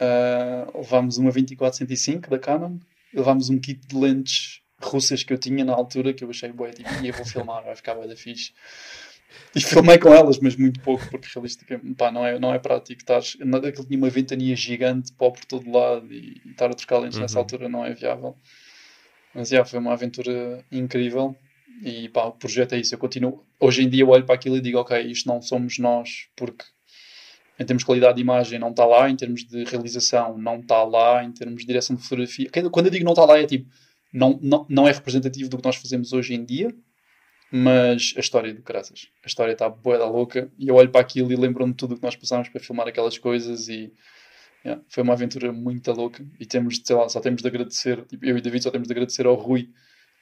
[0.00, 2.78] ah, levámos uma 24-105 da Canon,
[3.12, 6.70] levámos um kit de lentes russas que eu tinha na altura, que eu achei boa,
[6.70, 8.52] tipo, e eu vou filmar, vai ficar bem da fixe.
[9.54, 13.00] E filmei com elas, mas muito pouco, porque realisticamente pá, não, é, não é prático.
[13.00, 17.16] Estás, aquilo tinha uma ventania gigante, pó por todo lado, e, estar a trocar lentes
[17.16, 17.22] uhum.
[17.22, 18.36] nessa altura não é viável.
[19.34, 21.36] Mas já, foi uma aventura incrível.
[21.82, 22.94] E pá, o projeto é isso.
[22.94, 23.44] Eu continuo.
[23.58, 26.64] Hoje em dia eu olho para aquilo e digo, ok, isto não somos nós, porque
[27.58, 30.82] em termos de qualidade de imagem não está lá, em termos de realização não está
[30.82, 32.50] lá, em termos de direção de fotografia.
[32.70, 33.70] Quando eu digo não está lá, é tipo,
[34.12, 36.74] não, não, não é representativo do que nós fazemos hoje em dia,
[37.52, 39.08] mas a história é do Caraças.
[39.22, 41.96] A história está boa da louca e eu olho para aquilo e lembro-me tudo o
[41.96, 43.92] que nós passámos para filmar aquelas coisas e
[44.64, 48.24] yeah, foi uma aventura muito louca e temos, sei lá, só temos de agradecer, tipo,
[48.24, 49.70] eu e David só temos de agradecer ao Rui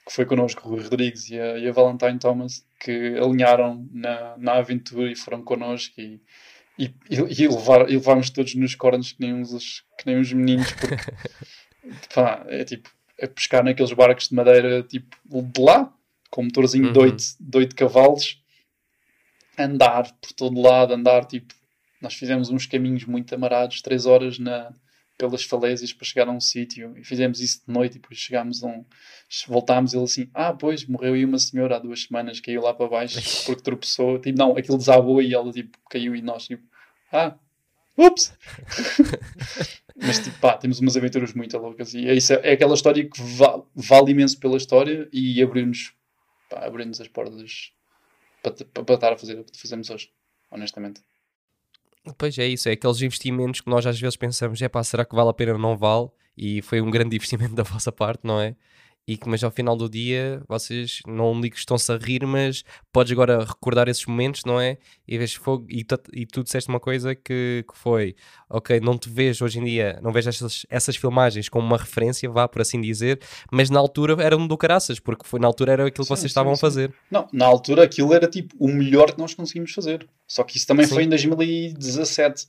[0.09, 4.35] que foi connosco, o Rui Rodrigues e a, e a Valentine Thomas que alinharam na,
[4.37, 6.19] na aventura e foram connosco e,
[6.79, 10.71] e, e, levar, e levámos todos nos cornos que nem uns, que nem uns meninos
[10.71, 10.95] porque
[12.11, 12.89] pá, é tipo
[13.21, 15.93] a pescar naqueles barcos de madeira tipo de lá
[16.31, 16.93] com motorzinho uhum.
[16.93, 18.41] de, 8, de 8 cavalos,
[19.57, 21.53] andar por todo lado, andar tipo.
[22.01, 24.71] Nós fizemos uns caminhos muito amarados, 3 horas na,
[25.19, 28.63] pelas falésias para chegar a um sítio e fizemos isso de noite e depois chegámos
[28.63, 28.85] a um.
[29.47, 32.87] Voltámos ele assim: Ah, pois, morreu aí uma senhora há duas semanas, caiu lá para
[32.87, 34.17] baixo porque tropeçou.
[34.17, 36.63] Tipo, não, aquilo desabou e ela tipo, caiu e nós tipo,
[37.11, 37.35] Ah,
[37.97, 38.33] ups!
[40.01, 43.21] Mas tipo, pá, temos umas aventuras muito loucas e é, isso, é aquela história que
[43.21, 45.93] vale, vale imenso pela história e abrir-nos
[46.49, 47.73] abrir-nos as portas
[48.41, 50.09] para, para, para estar a fazer o que fazemos hoje,
[50.49, 51.01] honestamente.
[52.17, 55.15] Pois é isso, é aqueles investimentos que nós às vezes pensamos, é pá, será que
[55.15, 56.09] vale a pena ou não vale?
[56.37, 58.55] E foi um grande investimento da vossa parte, não é?
[59.07, 62.63] E que, mas ao final do dia vocês não digo que estão-se a rir, mas
[62.91, 64.77] podes agora recordar esses momentos, não é?
[65.07, 68.15] E, vês fogo, e, tu, e tu disseste uma coisa que, que foi,
[68.49, 72.29] ok, não te vês hoje em dia, não vejo essas, essas filmagens como uma referência,
[72.29, 73.19] vá por assim dizer,
[73.51, 76.21] mas na altura eram do caraças, porque foi, na altura era aquilo sim, que vocês
[76.21, 76.59] sim, estavam sim.
[76.59, 76.93] a fazer.
[77.09, 80.07] Não, na altura aquilo era tipo o melhor que nós conseguimos fazer.
[80.27, 82.47] Só que isso também foi em 2017.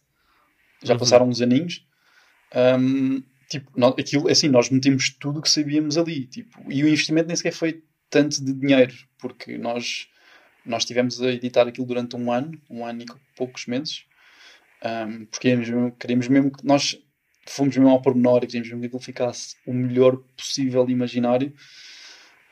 [0.83, 0.99] Já uhum.
[0.99, 1.87] passaram uns aninhos.
[2.55, 6.89] Um, tipo, nós, aquilo, assim, nós metimos tudo o que sabíamos ali, tipo, e o
[6.89, 10.09] investimento nem sequer foi tanto de dinheiro, porque nós,
[10.65, 14.05] nós estivemos a editar aquilo durante um ano, um ano e poucos meses,
[14.83, 16.97] um, porque queríamos mesmo, queríamos mesmo que nós
[17.45, 21.53] fomos mesmo ao pormenor e queríamos mesmo que aquilo ficasse o melhor possível imaginário.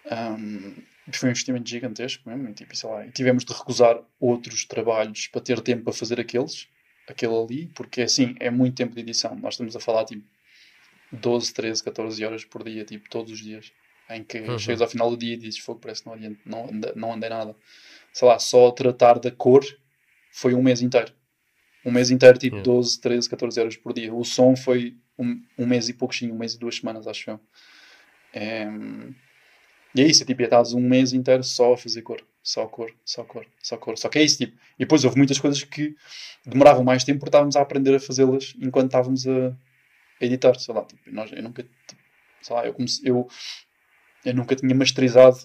[0.04, 0.82] Um,
[1.12, 5.28] foi um investimento gigantesco mesmo, e, tipo, sei lá, e tivemos de recusar outros trabalhos
[5.28, 6.68] para ter tempo para fazer aqueles,
[7.08, 9.34] aquele ali, porque assim, é muito tempo de edição.
[9.36, 10.22] Nós estamos a falar tipo
[11.12, 13.72] 12, 13, 14 horas por dia, tipo, todos os dias.
[14.10, 14.58] Em que uhum.
[14.58, 17.28] chegas ao final do dia e dizes, fogo, parece que não, adianta, não, não andei
[17.28, 17.54] nada.
[18.12, 19.62] Sei lá, só tratar da cor
[20.32, 21.12] foi um mês inteiro.
[21.84, 22.70] Um mês inteiro, tipo, yeah.
[22.70, 24.12] 12, 13, 14 horas por dia.
[24.14, 27.40] O som foi um, um mês e pouquinho, um mês e duas semanas, acho eu.
[28.32, 28.66] É,
[29.94, 32.22] e é isso, tipo, estás um mês inteiro só a fazer cor.
[32.42, 33.98] Só cor, só cor, só cor.
[33.98, 34.56] Só que é isso, tipo.
[34.76, 35.94] E depois houve muitas coisas que
[36.46, 39.54] demoravam mais tempo porque estávamos a aprender a fazê-las enquanto estávamos a,
[40.20, 42.02] editar, sei lá, tipo, nós, eu nunca, tipo,
[42.40, 43.28] sei lá, eu, comecei, eu,
[44.24, 45.38] eu nunca tinha masterizado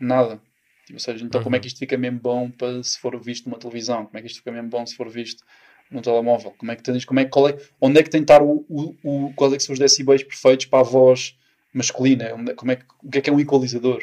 [0.00, 0.40] nada.
[0.86, 1.44] Tipo, ou seja, então uhum.
[1.44, 1.62] como é uhum.
[1.62, 4.06] que isto fica mesmo bom para se for visto numa televisão?
[4.06, 5.44] Como é que isto fica mesmo bom se for visto
[5.90, 6.52] num telemóvel?
[6.52, 9.32] Como é que tens, como é, qual é, onde é que tentar o, o, o,
[9.34, 11.36] quais é que são os decibéis perfeitos para a voz
[11.72, 12.34] masculina?
[12.34, 14.00] Onde, como é que, o que é que é um equalizador?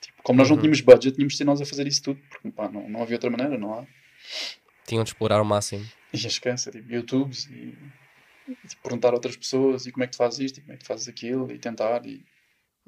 [0.00, 0.62] Tipo, como nós não uhum.
[0.62, 3.16] tínhamos budget, tínhamos de ser nós a fazer isso tudo, porque pá, não, não havia
[3.16, 3.86] outra maneira, não há.
[4.86, 5.86] Tinham de explorar ao máximo.
[6.12, 7.76] E esquece, tipo, YouTubes e
[8.82, 10.58] perguntar a outras pessoas e como é que tu fazes isto?
[10.58, 11.50] E como é que tu fazes aquilo?
[11.50, 12.24] E tentar e...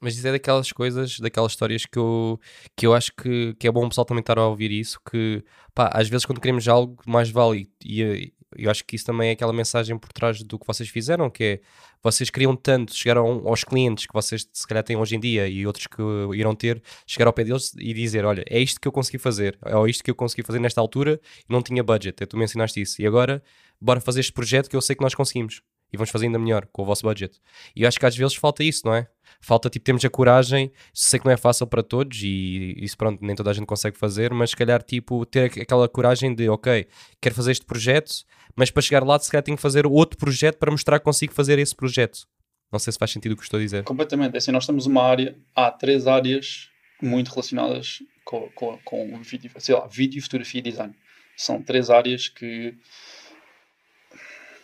[0.00, 2.40] Mas isso é daquelas coisas, daquelas histórias que eu,
[2.76, 5.44] que eu acho que, que é bom o pessoal também estar a ouvir isso, que
[5.72, 9.32] pá, às vezes quando queremos algo mais vale e, eu acho que isso também é
[9.32, 11.61] aquela mensagem por trás do que vocês fizeram, que é
[12.03, 15.66] vocês queriam tanto chegar aos clientes que vocês se calhar têm hoje em dia e
[15.66, 16.03] outros que
[16.34, 19.59] irão ter, chegar ao pé deles e dizer: Olha, é isto que eu consegui fazer,
[19.64, 22.26] é isto que eu consegui fazer nesta altura e não tinha budget.
[22.26, 23.42] Tu mencionaste isso, e agora
[23.80, 26.66] bora fazer este projeto que eu sei que nós conseguimos e vamos fazer ainda melhor
[26.72, 27.38] com o vosso budget.
[27.76, 29.07] E eu acho que às vezes falta isso, não é?
[29.40, 33.22] Falta, tipo, termos a coragem, sei que não é fácil para todos e isso, pronto,
[33.22, 36.86] nem toda a gente consegue fazer, mas se calhar, tipo, ter aquela coragem de, ok,
[37.20, 38.24] quero fazer este projeto,
[38.57, 41.32] mas para chegar lá, se calhar tenho que fazer outro projeto para mostrar que consigo
[41.32, 42.26] fazer esse projeto.
[42.70, 43.84] Não sei se faz sentido o que estou a dizer.
[43.84, 44.34] Completamente.
[44.34, 46.70] É assim, nós temos uma área, há três áreas
[47.03, 50.94] muito relacionadas com, com, com vídeo, sei lá, vídeo, fotografia e design.
[51.36, 52.74] São três áreas que.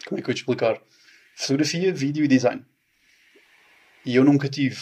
[0.07, 0.80] Como é que eu te explicar?
[1.36, 2.64] Fotografia, vídeo e design.
[4.07, 4.78] E eu nunca tive.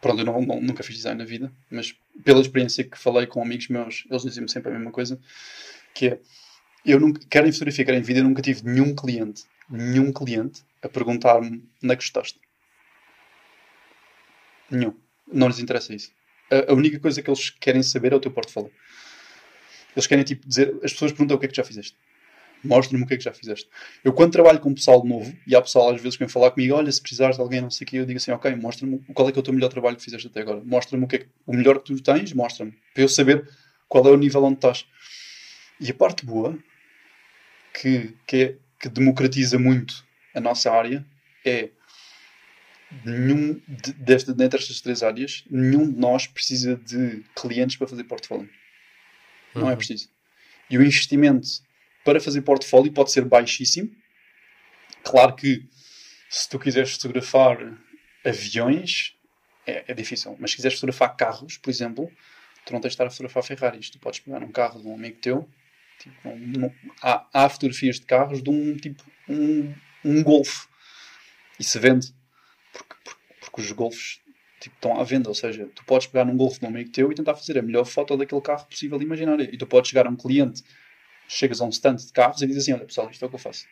[0.00, 1.94] Pronto, eu não, não, nunca fiz design na vida, mas
[2.24, 5.20] pela experiência que falei com amigos meus, eles diziam-me sempre a mesma coisa,
[5.92, 6.20] que é
[6.84, 10.88] eu nunca, quer em fotografia, em vídeo, eu nunca tive nenhum cliente, nenhum cliente a
[10.88, 12.40] perguntar-me onde é que gostaste.
[14.70, 14.94] Nenhum.
[15.30, 16.12] Não lhes interessa isso.
[16.50, 18.72] A, a, única coisa que eles querem saber é o teu portfólio.
[19.94, 21.96] Eles querem tipo dizer, as pessoas perguntam o que é que já fizeste.
[22.62, 23.68] Mostra-me o que é que já fizeste.
[24.04, 26.74] Eu, quando trabalho com pessoal novo, e há pessoal às vezes que vem falar comigo,
[26.74, 29.28] olha, se precisares de alguém, não sei o que, eu digo assim, ok, mostra-me qual
[29.28, 30.62] é que é o teu melhor trabalho que fizeste até agora.
[30.64, 32.72] Mostra-me o que é que, o melhor que tu tens, mostra-me.
[32.92, 33.48] Para eu saber
[33.88, 34.86] qual é o nível onde estás.
[35.80, 36.58] E a parte boa,
[37.74, 40.04] que, que, é, que democratiza muito
[40.34, 41.04] a nossa área,
[41.44, 41.70] é
[43.04, 48.04] nenhum de, desta, dentre estas três áreas, nenhum de nós precisa de clientes para fazer
[48.04, 48.50] portfólio.
[49.54, 49.76] Não é Uhum.
[49.78, 50.08] preciso.
[50.68, 51.48] E o investimento
[52.04, 53.90] para fazer portfólio pode ser baixíssimo.
[55.02, 55.66] Claro que
[56.28, 57.58] se tu quiseres fotografar
[58.24, 59.14] aviões,
[59.66, 60.36] é, é difícil.
[60.38, 62.10] Mas se quiseres fotografar carros, por exemplo,
[62.64, 63.90] tu não tens de estar a fotografar Ferraris.
[63.90, 65.48] Tu podes pegar um carro de um amigo teu.
[66.00, 70.66] Tipo, há, há fotografias de carros de um tipo um, um Golf
[71.58, 72.14] e se vende
[72.72, 74.20] porque, porque, porque os Golfs
[74.60, 75.28] tipo, estão à venda.
[75.28, 77.62] Ou seja, tu podes pegar num Golf de um amigo teu e tentar fazer a
[77.62, 79.48] melhor foto daquele carro possível imaginário.
[79.52, 80.62] E tu podes chegar a um cliente,
[81.28, 83.36] chegas a um stand de carros e dizes assim: Olha pessoal, isto é o que
[83.36, 83.66] eu faço.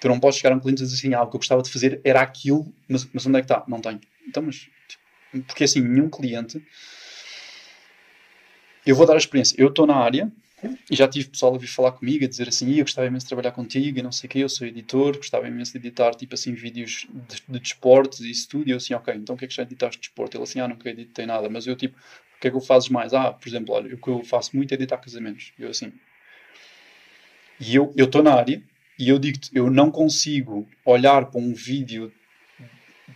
[0.00, 1.62] Tu não podes chegar a um cliente e dizer assim: Ah, o que eu gostava
[1.62, 3.64] de fazer era aquilo, mas, mas onde é que está?
[3.68, 4.00] Não tenho.
[4.26, 4.68] Então, mas.
[4.88, 6.62] tipo, porque assim, nenhum cliente.
[8.86, 9.54] Eu vou dar a experiência.
[9.58, 10.30] Eu estou na área
[10.90, 13.24] e já tive pessoal a vir falar comigo, a dizer assim: "Ih, eu gostava imenso
[13.24, 16.14] de trabalhar contigo e não sei o quê, eu sou editor, gostava imenso de editar
[16.14, 18.68] tipo assim vídeos de, de desportos e isso tudo.
[18.68, 20.36] E eu assim: Ok, então o que é que já editaste de desporto?
[20.36, 22.88] Ele assim: Ah, nunca editei nada, mas eu tipo, o que é que eu fazes
[22.88, 23.14] mais?
[23.14, 25.52] Ah, por exemplo, olha, o que eu faço muito é editar casamentos.
[25.58, 25.92] Eu assim.
[27.60, 28.62] E eu estou na área
[28.98, 32.12] e eu digo-te: eu não consigo olhar para um vídeo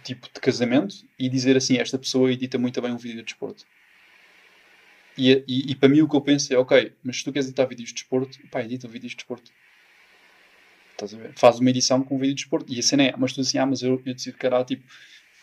[0.03, 3.65] tipo de casamento e dizer assim: esta pessoa edita muito bem um vídeo de desporto.
[5.19, 7.47] E, e, e para mim o que eu penso é, ok, mas se tu queres
[7.49, 9.51] editar vídeos de desporto, pá, edita vídeos de desporto.
[10.93, 11.33] Estás a ver?
[11.37, 12.73] Faz uma edição com um vídeo de desporto.
[12.73, 14.85] E a cena é, mas tu assim, ah, mas eu, eu decido era tipo,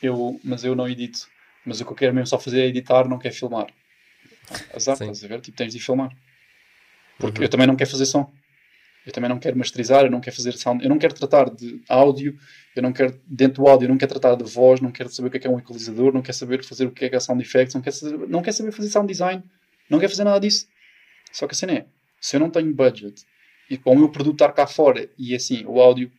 [0.02, 1.28] eu, mas eu não edito.
[1.66, 3.68] Mas o que eu quero mesmo só fazer é editar, não quero filmar.
[4.74, 5.06] Azar, Sim.
[5.06, 5.42] estás a ver?
[5.42, 6.10] Tipo, tens de filmar.
[7.18, 7.46] Porque Uhum.
[7.46, 8.32] eu também não quero fazer som.
[9.06, 11.80] Eu também não quero masterizar, eu não quero fazer sound, eu não quero tratar de
[11.88, 12.36] áudio,
[12.76, 15.28] eu não quero, dentro do áudio, eu não quero tratar de voz, não quero saber
[15.28, 17.16] o que é, que é um equalizador, não quero saber fazer o que é, que
[17.16, 19.44] é sound effects, não quero saber, não quero saber fazer sound design,
[19.90, 20.68] não quero fazer nada disso.
[21.32, 21.86] Só que a cena é,
[22.20, 23.26] se eu não tenho budget
[23.70, 26.12] e para o meu produto estar cá fora e assim, o áudio,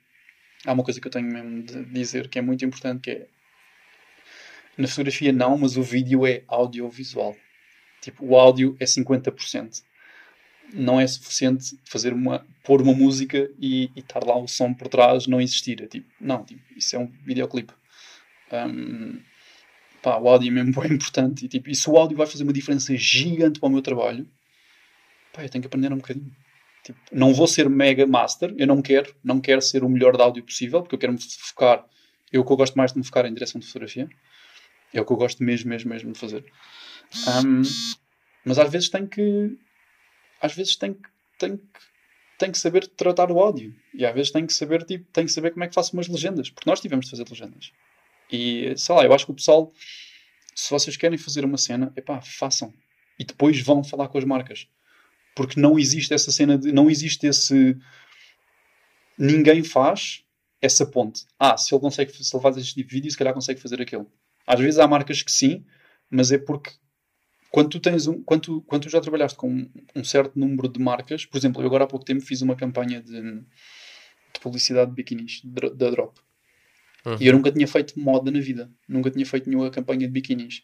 [0.64, 3.26] há uma coisa que eu tenho mesmo de dizer que é muito importante que é
[4.76, 7.34] na fotografia não, mas o vídeo é audiovisual.
[8.00, 9.82] Tipo, o áudio é 50%.
[10.72, 14.88] Não é suficiente fazer uma, pôr uma música e, e estar lá o som por
[14.88, 15.82] trás não existir.
[15.82, 17.72] É tipo, não, tipo, isso é um videoclipe.
[18.52, 19.22] Um,
[20.06, 21.44] pá, o áudio é mesmo bem importante.
[21.44, 24.24] E, tipo, e se o áudio vai fazer uma diferença gigante para o meu trabalho,
[25.32, 26.30] pá, eu tenho que aprender um bocadinho.
[26.84, 30.22] Tipo, não vou ser mega master, eu não quero, não quero ser o melhor de
[30.22, 31.84] áudio possível, porque eu quero me focar.
[32.32, 34.08] Eu que eu gosto mais de me focar em direção de fotografia.
[34.94, 36.44] É o que eu gosto mesmo, mesmo, mesmo de fazer.
[37.44, 37.62] Um,
[38.44, 39.58] mas às vezes tem que.
[40.40, 41.08] Às vezes tem que.
[41.36, 41.64] Tem que
[42.38, 43.74] tem que saber tratar o áudio.
[43.94, 46.06] E às vezes tem que saber, tipo, tem que saber como é que faço umas
[46.06, 46.50] legendas.
[46.50, 47.72] Porque nós tivemos de fazer legendas.
[48.30, 49.72] E sei lá, eu acho que o pessoal,
[50.54, 52.72] se vocês querem fazer uma cena, epá, façam.
[53.18, 54.68] E depois vão falar com as marcas.
[55.34, 56.72] Porque não existe essa cena de.
[56.72, 57.76] Não existe esse.
[59.18, 60.24] Ninguém faz
[60.60, 61.24] essa ponte.
[61.38, 63.80] Ah, se ele consegue, se ele faz este tipo de vídeo, se calhar consegue fazer
[63.80, 64.06] aquele.
[64.46, 65.64] Às vezes há marcas que sim,
[66.10, 66.70] mas é porque
[67.50, 71.24] quando tu tens um, quando quando tu já trabalhaste com um, certo número de marcas,
[71.24, 75.40] por exemplo, eu agora há pouco tempo fiz uma campanha de, de publicidade de biquinis
[75.44, 76.18] da Drop.
[77.06, 77.16] Uhum.
[77.20, 80.62] E eu nunca tinha feito moda na vida, nunca tinha feito nenhuma campanha de biquinis.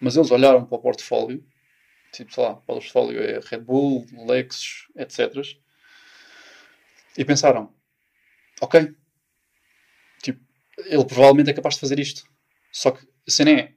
[0.00, 1.44] Mas eles olharam para o portfólio,
[2.12, 5.34] tipo, sei lá, o portfólio é Red Bull, Lexus, etc.
[7.18, 7.72] E pensaram,
[8.60, 8.92] ok,
[10.22, 10.40] tipo,
[10.78, 12.22] ele provavelmente é capaz de fazer isto.
[12.72, 13.72] Só que a cena é,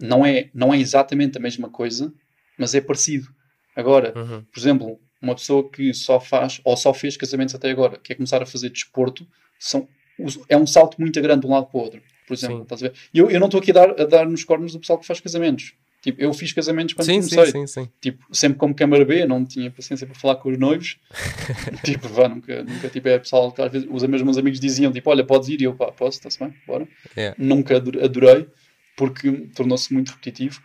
[0.00, 2.12] não é, não é exatamente a mesma coisa,
[2.58, 3.28] mas é parecido.
[3.74, 4.42] Agora, Uhum.
[4.44, 8.42] por exemplo, uma pessoa que só faz ou só fez casamentos até agora, quer começar
[8.42, 9.26] a fazer desporto,
[9.58, 9.88] são,
[10.48, 12.02] é um salto muito grande de um lado para o outro.
[12.26, 12.62] Por exemplo, Sim.
[12.62, 12.94] estás a ver?
[13.14, 15.20] Eu, eu não estou aqui a dar, a dar nos cornos do pessoal que faz
[15.20, 15.74] casamentos.
[16.02, 17.46] Tipo, eu fiz casamentos quando Sim, comecei.
[17.46, 17.88] sim, sim, sim.
[18.00, 20.98] Tipo, sempre como câmara B, não tinha paciência para falar com os noivos.
[21.84, 25.10] tipo, vá, nunca, nunca tipo, é pessoal que às vezes os meus amigos diziam, tipo,
[25.10, 26.86] olha, podes ir, e eu, pá, posso, está-se bem, bora.
[27.16, 27.34] Yeah.
[27.38, 28.46] Nunca ado- adorei,
[28.96, 30.60] porque tornou-se muito repetitivo.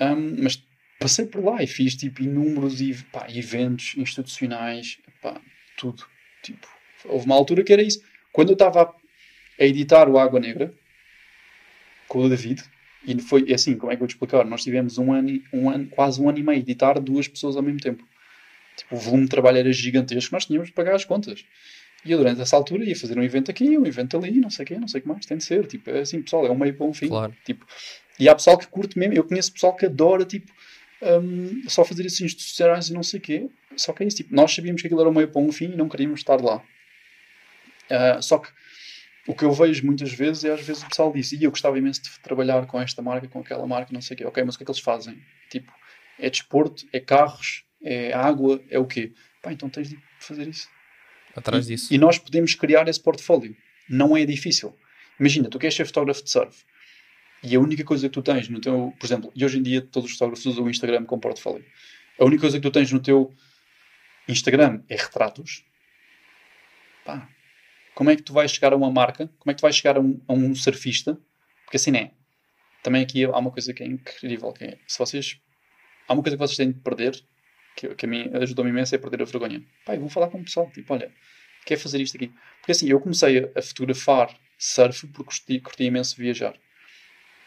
[0.00, 0.62] Um, mas
[1.00, 2.80] passei por lá e fiz, tipo, inúmeros
[3.10, 5.40] pá, eventos institucionais, pá,
[5.76, 6.04] tudo.
[6.42, 6.68] Tipo,
[7.06, 8.00] houve uma altura que era isso.
[8.38, 8.94] Quando eu estava
[9.58, 10.72] a, editar o Água Negra,
[12.06, 12.62] com o David,
[13.04, 14.44] e foi assim, como é que eu vou te explicar?
[14.44, 17.56] Nós tivemos um ano, um ano, quase um ano e meio a editar duas pessoas
[17.56, 18.04] ao mesmo tempo.
[18.76, 21.44] Tipo, o volume de trabalho era gigantesco, nós tínhamos de pagar as contas.
[22.04, 24.62] E eu, durante essa altura, ia fazer um evento aqui, um evento ali, não sei
[24.62, 25.66] o quê, não sei o que mais, tem de ser.
[25.66, 27.08] Tipo, é assim, pessoal, é um meio para um fim.
[27.08, 27.34] Claro.
[27.44, 27.66] Tipo,
[28.20, 30.52] e há pessoal que curte mesmo, eu conheço pessoal que adora, tipo,
[31.02, 33.48] um, só fazer assim institucionais e não sei o quê.
[33.76, 35.72] Só que é isso, tipo, nós sabíamos que aquilo era um meio para um fim
[35.72, 36.62] e não queríamos estar lá.
[37.90, 38.50] Uh, só que
[39.26, 41.78] o que eu vejo muitas vezes é às vezes o pessoal diz, e eu gostava
[41.78, 44.24] imenso de trabalhar com esta marca, com aquela marca, não sei o quê.
[44.24, 45.22] Ok, mas o que é que eles fazem?
[45.50, 45.72] Tipo,
[46.18, 49.12] é desporto, é carros, é água, é o quê?
[49.42, 50.68] Pá, então tens de fazer isso.
[51.36, 51.92] Atrás e, disso.
[51.92, 53.56] E nós podemos criar esse portfólio.
[53.88, 54.74] Não é difícil.
[55.20, 56.64] Imagina, tu queres ser fotógrafo de surf
[57.42, 59.80] e a única coisa que tu tens no teu, por exemplo, e hoje em dia
[59.80, 61.64] todos os fotógrafos usam o Instagram como portfólio.
[62.18, 63.32] A única coisa que tu tens no teu
[64.26, 65.64] Instagram é retratos.
[67.04, 67.28] Pá,
[67.98, 69.28] como é que tu vais chegar a uma marca?
[69.40, 71.18] Como é que tu vais chegar a um, a um surfista?
[71.64, 72.12] Porque assim é.
[72.80, 75.40] Também aqui há uma coisa que é incrível, que é, se vocês...
[76.06, 77.20] Há uma coisa que vocês têm de perder,
[77.74, 79.60] que, que a mim ajudou-me imenso, é perder a vergonha.
[79.88, 81.12] Eu vou falar com o pessoal, tipo, olha,
[81.66, 82.32] quer fazer isto aqui?
[82.60, 86.54] Porque assim, eu comecei a, a fotografar surf porque curti, curti imenso viajar.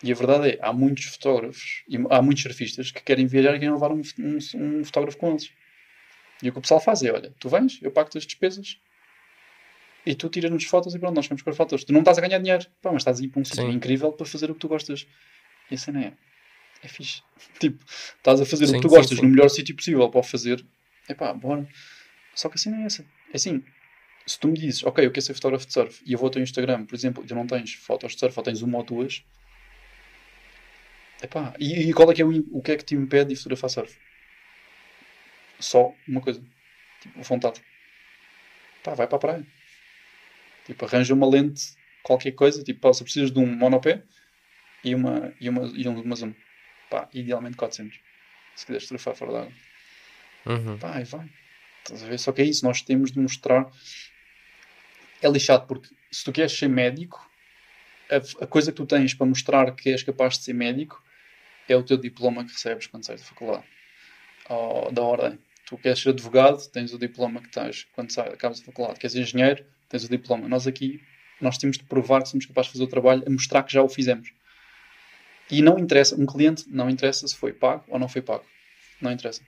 [0.03, 3.59] E a verdade é, há muitos fotógrafos, e há muitos surfistas que querem viajar e
[3.59, 5.49] querem levar um, um, um fotógrafo com eles.
[6.43, 8.81] E o que o pessoal faz é, olha, tu vens, eu pago-te as despesas
[10.05, 11.83] e tu tiras-nos fotos e pronto, nós ficamos com as fotos.
[11.83, 14.11] Tu não estás a ganhar dinheiro, pá, mas estás a ir para um sítio incrível
[14.11, 15.07] para fazer o que tu gostas.
[15.69, 16.13] E a cena é,
[16.83, 17.21] é fixe.
[17.59, 19.23] Tipo, estás a fazer sim, o que tu sim, gostas sim.
[19.23, 20.65] no melhor sítio possível para o fazer.
[21.07, 21.67] É pá, bora.
[22.35, 23.05] Só que a cena é essa.
[23.31, 23.63] É assim,
[24.25, 26.31] se tu me dizes, ok, eu quero ser fotógrafo de surf e eu vou ao
[26.31, 28.83] teu Instagram, por exemplo, e tu não tens fotos de surf ou tens uma ou
[28.83, 29.23] duas,
[31.21, 33.35] epá, e, e qual é que é o, o que é que te impede de
[33.35, 33.97] fotografar surf?
[35.59, 36.41] Só uma coisa,
[37.01, 37.61] tipo, vontade.
[38.83, 39.47] Pá, vai para a praia.
[40.65, 44.03] Tipo, arranja uma lente, qualquer coisa, tipo, se precisas de um monopé
[44.83, 46.33] e uma, e uma, e uma zoom.
[46.89, 47.99] Pá, idealmente 400.
[48.55, 49.53] Se quiseres fotografar fora d'água.
[50.45, 50.75] Uhum.
[50.77, 51.29] Vai, vai.
[51.83, 52.19] Estás a ver?
[52.19, 53.71] Só que é isso, nós temos de mostrar
[55.21, 57.29] é lixado porque se tu queres ser médico,
[58.09, 61.01] a, a, coisa que tu tens para mostrar que és capaz de ser médico
[61.69, 63.63] é o teu diploma que recebes quando sais da faculdade
[64.49, 65.39] ou da ordem.
[65.71, 68.99] Tu queres ser advogado, tens o diploma que tens quando sai, acabas da faculdade.
[68.99, 70.45] Queres engenheiro, tens o diploma.
[70.49, 71.01] Nós aqui,
[71.39, 73.81] nós temos de provar que somos capazes de fazer o trabalho, a mostrar que já
[73.81, 74.33] o fizemos.
[75.49, 78.43] E não interessa, um cliente não interessa se foi pago ou não foi pago.
[78.99, 79.41] Não interessa.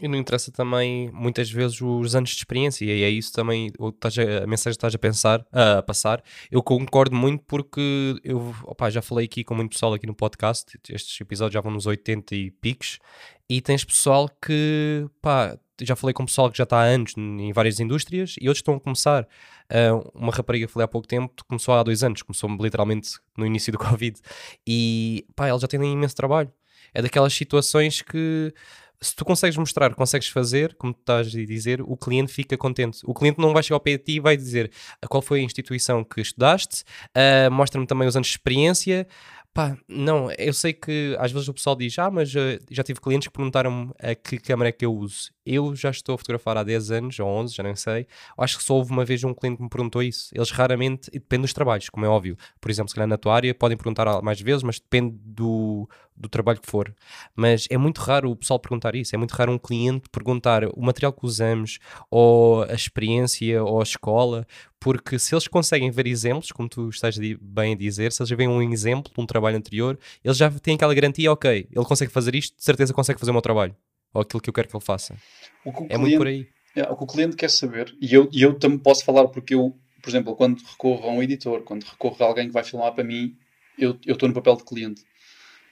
[0.00, 4.44] E não interessa também, muitas vezes, os anos de experiência, e é isso também a,
[4.44, 6.22] a mensagem que estás a pensar, a passar.
[6.52, 10.78] Eu concordo muito porque eu opa, já falei aqui com muito pessoal aqui no podcast,
[10.88, 13.00] estes episódios já vão nos 80 e piques,
[13.48, 17.52] e tens pessoal que, pá, já falei com pessoal que já está há anos em
[17.52, 19.24] várias indústrias e outros estão a começar.
[19.70, 23.72] Uh, uma rapariga falei há pouco tempo começou há dois anos, começou literalmente no início
[23.72, 24.20] do Covid,
[24.64, 26.52] e pá, ela já tem imenso trabalho.
[26.94, 28.54] É daquelas situações que
[29.00, 33.00] se tu consegues mostrar, consegues fazer, como tu estás a dizer, o cliente fica contente.
[33.04, 34.70] O cliente não vai chegar ao pé de ti e vai dizer
[35.08, 36.82] qual foi a instituição que estudaste,
[37.16, 39.06] uh, mostra-me também os anos de experiência.
[39.52, 43.00] Pá, não, eu sei que às vezes o pessoal diz, ah, mas uh, já tive
[43.00, 45.32] clientes que perguntaram-me a que câmera é que eu uso.
[45.44, 48.06] Eu já estou a fotografar há 10 anos, ou 11, já nem sei.
[48.36, 50.30] Acho que só houve uma vez um cliente que me perguntou isso.
[50.32, 52.36] Eles raramente, e depende dos trabalhos, como é óbvio.
[52.60, 56.28] Por exemplo, se calhar na tua área podem perguntar mais vezes, mas depende do, do
[56.28, 56.94] trabalho que for.
[57.34, 59.14] Mas é muito raro o pessoal perguntar isso.
[59.14, 61.78] É muito raro um cliente perguntar o material que usamos,
[62.10, 64.46] ou a experiência, ou a escola,
[64.80, 68.48] porque se eles conseguem ver exemplos, como tu estás bem a dizer, se eles veem
[68.48, 72.34] um exemplo de um trabalho anterior, eles já têm aquela garantia, ok, ele consegue fazer
[72.34, 73.74] isto, de certeza consegue fazer o meu trabalho,
[74.14, 75.16] ou aquilo que eu quero que ele faça.
[75.62, 76.48] Que é cliente, muito por aí.
[76.76, 79.54] É, o que o cliente quer saber, e eu, e eu também posso falar porque
[79.54, 82.92] eu, por exemplo, quando recorro a um editor, quando recorro a alguém que vai filmar
[82.92, 83.36] para mim,
[83.78, 85.02] eu estou no papel de cliente.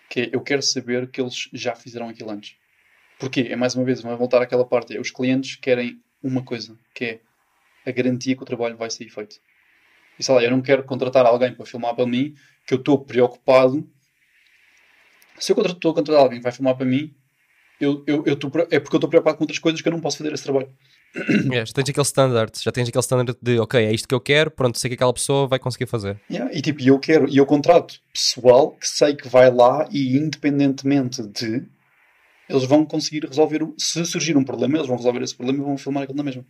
[0.09, 2.57] Que é, eu quero saber que eles já fizeram aquilo antes.
[3.19, 3.49] Porquê?
[3.51, 4.97] É mais uma vez, vamos voltar àquela parte.
[4.97, 7.21] É, os clientes querem uma coisa, que é
[7.87, 9.37] a garantia que o trabalho vai ser feito.
[10.19, 12.35] E sei lá, eu não quero contratar alguém para filmar para mim
[12.67, 13.89] que eu estou preocupado.
[15.39, 17.15] Se eu estou a contratar alguém que vai filmar para mim,
[17.81, 20.01] eu, eu, eu tô, é porque eu estou preocupado com outras coisas que eu não
[20.01, 20.69] posso fazer esse trabalho.
[21.47, 24.21] Yeah, já tens aquele standard, já tens aquele standard de ok, é isto que eu
[24.21, 26.21] quero, pronto, sei que aquela pessoa vai conseguir fazer.
[26.31, 30.17] Yeah, e tipo, eu quero, e eu contrato pessoal que sei que vai lá e
[30.17, 31.65] independentemente de
[32.49, 35.79] eles vão conseguir resolver, se surgir um problema, eles vão resolver esse problema e vão
[35.79, 36.45] filmar aquilo na mesma.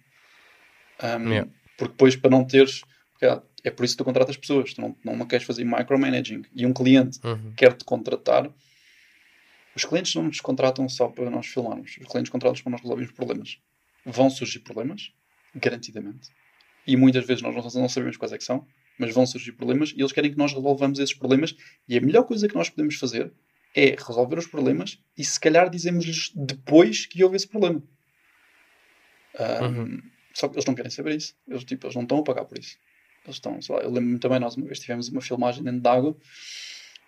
[1.03, 1.51] Um, yeah.
[1.77, 2.83] Porque depois, para não teres.
[3.65, 4.75] É por isso que tu contratas pessoas.
[4.75, 6.45] Tu não, não queres fazer micromanaging.
[6.55, 7.53] E um cliente uhum.
[7.57, 8.51] quer-te contratar.
[9.75, 11.99] Os clientes não nos contratam só para nós filmarmos.
[12.01, 13.59] Os clientes contratam para nós resolvermos problemas.
[14.07, 15.13] Vão surgir problemas,
[15.55, 16.31] garantidamente.
[16.87, 18.67] E muitas vezes nós não sabemos quais é que são,
[18.99, 21.55] mas vão surgir problemas e eles querem que nós resolvamos esses problemas.
[21.89, 23.33] E a melhor coisa que nós podemos fazer
[23.75, 27.83] é resolver os problemas e se calhar dizemos-lhes depois que houve esse problema.
[29.39, 30.03] Um, uhum.
[30.37, 31.35] Só que eles não querem saber isso.
[31.49, 32.77] Eles, tipo, eles não estão a pagar por isso.
[33.25, 36.17] Eles estão, sei lá, eu lembro-me também, nós uma vez tivemos uma filmagem dentro d'água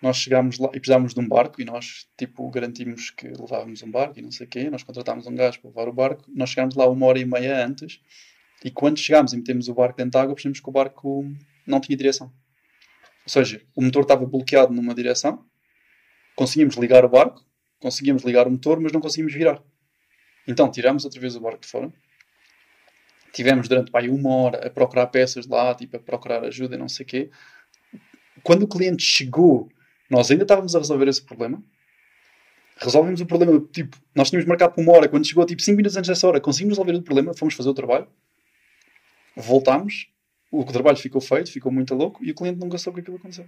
[0.01, 3.91] nós chegámos lá e precisámos de um barco e nós, tipo, garantimos que levávamos um
[3.91, 4.69] barco e não sei o quê.
[4.69, 6.23] Nós contratámos um gajo para levar o barco.
[6.29, 7.99] Nós chegámos lá uma hora e meia antes
[8.63, 11.25] e quando chegámos e metemos o barco dentro de água, percebemos que o barco
[11.67, 12.31] não tinha direção.
[13.25, 15.45] Ou seja, o motor estava bloqueado numa direção,
[16.35, 17.45] conseguimos ligar o barco,
[17.79, 19.61] conseguimos ligar o motor, mas não conseguimos virar.
[20.47, 21.91] Então tiramos outra vez o barco de fora.
[23.33, 26.89] Tivemos durante pá, uma hora a procurar peças lá, tipo, a procurar ajuda e não
[26.89, 27.29] sei o quê.
[28.43, 29.69] Quando o cliente chegou
[30.09, 31.63] nós ainda estávamos a resolver esse problema.
[32.77, 35.97] Resolvemos o problema, tipo, nós tínhamos marcado por uma hora, quando chegou, tipo, 5 minutos
[35.97, 38.07] antes dessa hora, conseguimos resolver o problema, fomos fazer o trabalho,
[39.35, 40.09] voltámos,
[40.49, 43.45] o trabalho ficou feito, ficou muito louco, e o cliente nunca soube que aquilo aconteceu.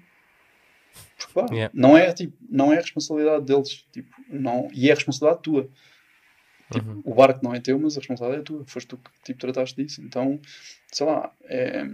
[1.18, 1.72] Porque, pá, yeah.
[1.74, 5.70] não, é, tipo, não é a responsabilidade deles, tipo, não, e é a responsabilidade tua.
[6.72, 7.02] Tipo, uhum.
[7.06, 8.64] O barco não é teu, mas a responsabilidade é tua.
[8.66, 10.02] Foste tu que tipo, trataste disso.
[10.02, 10.40] Então,
[10.92, 11.88] sei lá, é,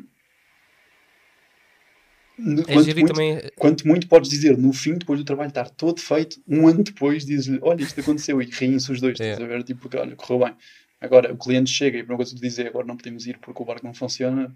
[2.37, 3.41] é quanto, muito, também...
[3.55, 7.25] quanto muito podes dizer no fim, depois do trabalho estar todo feito, um ano depois,
[7.25, 9.31] dizes-lhe: Olha, isto aconteceu, e riem-se os dois, é.
[9.31, 9.63] estás a ver?
[9.63, 10.55] Tipo, porque, olha, correu bem.
[11.01, 13.61] Agora, o cliente chega e a primeira coisa que dizer agora não podemos ir porque
[13.61, 14.55] o barco não funciona,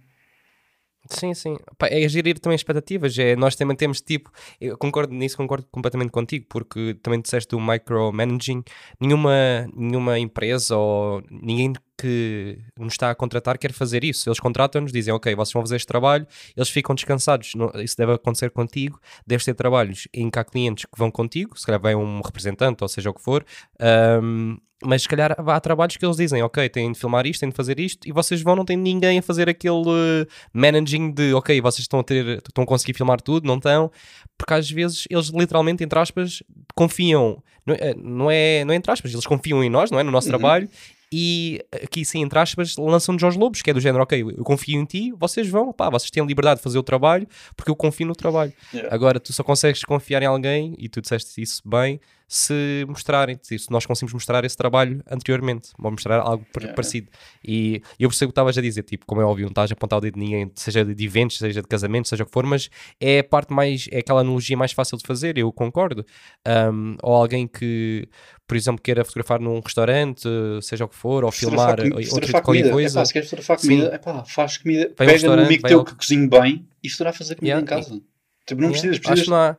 [1.09, 1.57] Sim, sim.
[1.77, 3.17] Pá, é gerir também expectativas.
[3.17, 4.31] É, nós também temos tipo.
[4.59, 8.63] Eu concordo nisso, concordo completamente contigo, porque também disseste o micromanaging.
[8.99, 14.27] Nenhuma, nenhuma empresa ou ninguém que nos está a contratar quer fazer isso.
[14.27, 16.25] Eles contratam-nos, dizem, ok, vocês vão fazer este trabalho,
[16.57, 17.53] eles ficam descansados.
[17.83, 18.99] Isso deve acontecer contigo.
[19.25, 22.83] Deves ter trabalhos em que há clientes que vão contigo, se calhar vem um representante
[22.83, 23.45] ou seja o que for.
[23.79, 27.49] Um, mas se calhar há trabalhos que eles dizem, ok, têm de filmar isto, têm
[27.49, 31.35] de fazer isto, e vocês vão, não tem ninguém a fazer aquele uh, managing de,
[31.35, 33.91] ok, vocês estão a ter, estão a conseguir filmar tudo, não estão,
[34.35, 36.41] porque às vezes eles literalmente, entre aspas,
[36.73, 40.03] confiam, não é, não é, não é entre aspas, eles confiam em nós, não é,
[40.03, 40.31] no nosso uhum.
[40.31, 40.67] trabalho,
[41.11, 44.79] e aqui sim, entre aspas, lançam-nos aos lobos, que é do género, ok, eu confio
[44.79, 48.07] em ti, vocês vão, pá, vocês têm liberdade de fazer o trabalho, porque eu confio
[48.07, 48.53] no trabalho.
[48.73, 48.93] Yeah.
[48.93, 51.99] Agora, tu só consegues confiar em alguém, e tu disseste isso bem,
[52.33, 56.73] se mostrarem, se nós conseguimos mostrar esse trabalho anteriormente, ou mostrar algo yeah.
[56.73, 57.09] parecido.
[57.45, 59.73] E eu percebo o que estavas a dizer, tipo, como é óbvio, não estás a
[59.73, 62.45] apontar o dedo de ninguém, seja de eventos, seja de casamentos, seja o que for,
[62.45, 62.69] mas
[63.01, 66.05] é a parte mais, é aquela analogia mais fácil de fazer, eu concordo.
[66.47, 68.07] Um, ou alguém que,
[68.47, 70.25] por exemplo, queira fotografar num restaurante,
[70.61, 72.99] seja o que for, ou filmar ou, outra qualquer coisa.
[72.99, 75.95] Epá, se queres fotografar comida, epá, faz comida, vai pega um no amigo teu que
[75.95, 78.01] cozinhe bem e fotografar fazer comida yeah, em casa.
[78.47, 79.19] Tipo, não yeah, precisas, precisas...
[79.19, 79.57] Acho que não há...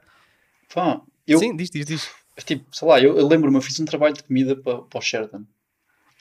[0.74, 1.38] Pá, eu...
[1.38, 2.21] Sim, diz, diz, diz.
[2.38, 5.02] Tipo, sei lá, eu, eu lembro-me, eu fiz um trabalho de comida para, para o
[5.02, 5.44] Sheraton.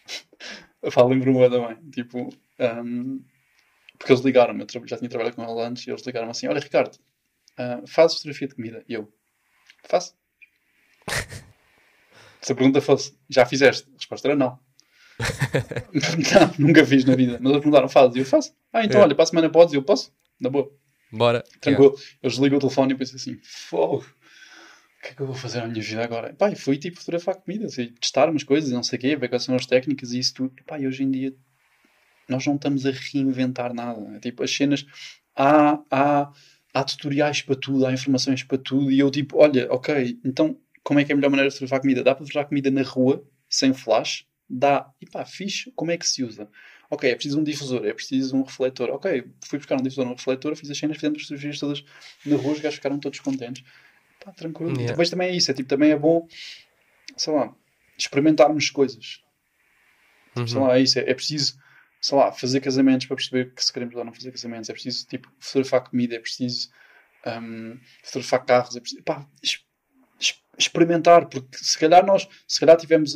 [0.93, 1.91] Pá, lembro-me também.
[1.91, 3.23] Tipo, um,
[3.97, 6.59] porque eles ligaram-me, eu já tinha trabalhado com ele antes, e eles ligaram-me assim: Olha,
[6.59, 8.83] Ricardo, uh, fazes fotografia de comida?
[8.89, 9.11] E eu,
[9.87, 10.15] faço.
[12.41, 13.87] Se a pergunta fosse, já fizeste?
[13.91, 14.59] A resposta era não.
[15.93, 17.37] não, nunca fiz na vida.
[17.39, 18.15] Mas eles perguntaram, fazes?
[18.15, 18.53] E eu faço.
[18.73, 19.03] Ah, então é.
[19.03, 19.73] olha, para a semana podes?
[19.73, 20.11] E eu posso?
[20.39, 20.71] Na boa.
[21.11, 21.43] Bora.
[21.59, 21.91] Tranquilo.
[21.91, 22.17] Yeah.
[22.23, 24.03] Eu desliguei o telefone e pensei assim, fogo
[25.01, 26.31] o que é que eu vou fazer na minha vida agora?
[26.33, 29.29] Pá, e fui tipo fotografar comida, assim, testar umas coisas, não sei o quê, ver
[29.29, 30.53] quais são as técnicas e isso tudo.
[30.67, 31.35] Pá, e hoje em dia
[32.29, 34.19] nós não estamos a reinventar nada.
[34.19, 34.85] Tipo, as cenas,
[35.35, 36.31] há, há,
[36.71, 40.99] há tutoriais para tudo, há informações para tudo, e eu tipo, olha, ok, então como
[40.99, 42.03] é que é a melhor maneira de fotografar comida?
[42.03, 44.27] Dá para fotografar comida na rua, sem flash?
[44.47, 44.87] Dá.
[45.01, 46.47] E pá, fixe, como é que se usa?
[46.91, 48.91] Ok, é preciso um difusor, é preciso um refletor.
[48.91, 51.83] Ok, fui buscar um difusor, um refletor, fiz as cenas, fizemos as fotografias todas
[52.25, 53.63] na rua, os gajos ficaram todos contentes
[54.23, 54.71] pá, tranquilo.
[54.71, 54.91] Yeah.
[54.91, 56.27] Depois também é isso, é tipo, também é bom,
[57.17, 57.53] sei lá,
[57.97, 59.21] experimentarmos coisas.
[60.29, 60.47] Tipo, uhum.
[60.47, 61.57] Sei lá, é isso, é, é, preciso,
[61.99, 65.07] sei lá, fazer casamentos para perceber que se queremos ou não fazer casamentos, é preciso,
[65.07, 66.69] tipo, fotografar comida, é preciso
[67.25, 69.27] um, fotografar carros, é preciso, pá,
[70.57, 73.15] experimentar, porque se calhar nós, se calhar tivemos,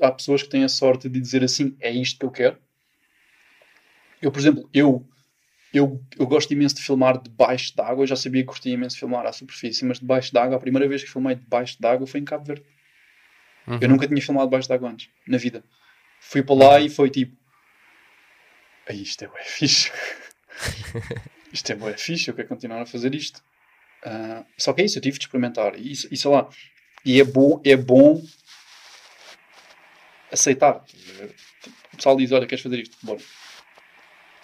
[0.00, 2.58] há pessoas que têm a sorte de dizer assim, é isto que eu quero.
[4.20, 5.06] Eu, por exemplo, eu
[5.72, 8.02] eu, eu gosto imenso de filmar debaixo d'água.
[8.02, 10.88] Eu já sabia que curtia imenso de filmar à superfície, mas debaixo d'água, a primeira
[10.88, 12.64] vez que filmei debaixo d'água foi em Cabo Verde.
[13.66, 13.78] Uhum.
[13.80, 15.62] Eu nunca tinha filmado debaixo d'água antes, na vida.
[16.20, 17.36] Fui para lá e foi tipo:
[18.90, 19.92] isto é bué fixe.
[21.52, 23.42] isto é bué fixe, eu quero continuar a fazer isto.
[24.04, 25.78] Uh, só que é isso, eu tive de experimentar.
[25.78, 26.48] E, e sei lá,
[27.04, 28.20] e é bom, é bom
[30.32, 30.84] aceitar.
[31.92, 32.96] O pessoal diz: Olha, queres fazer isto?
[33.02, 33.20] Bora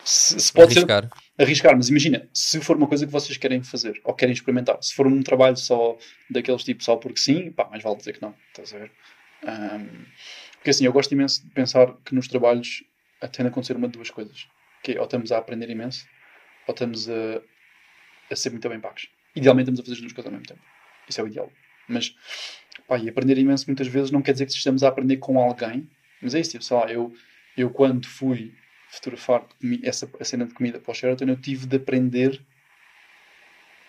[0.07, 1.03] se, se pode arriscar.
[1.03, 4.81] ser arriscar, mas imagina, se for uma coisa que vocês querem fazer ou querem experimentar,
[4.81, 5.99] se for um trabalho só
[6.31, 8.93] daqueles tipos só porque sim, pá, mais vale dizer que não, estás a ver?
[9.43, 10.05] Um,
[10.55, 12.85] porque assim, eu gosto imenso de pensar que nos trabalhos
[13.33, 14.47] tende a acontecer uma de duas coisas,
[14.83, 16.07] que é, ou estamos a aprender imenso,
[16.69, 17.43] ou estamos a,
[18.31, 19.09] a ser muito bem pagos.
[19.35, 20.61] Idealmente estamos a fazer as duas coisas ao mesmo tempo.
[21.09, 21.53] Isso é o ideal.
[21.89, 22.15] Mas,
[22.87, 25.91] pá, e aprender imenso muitas vezes não quer dizer que estejamos a aprender com alguém,
[26.23, 27.13] mas é isso, tipo, sei lá, eu,
[27.57, 28.55] eu quando fui
[28.89, 29.47] fotografar
[29.82, 32.41] essa cena de comida para o Sheraton, eu tive de aprender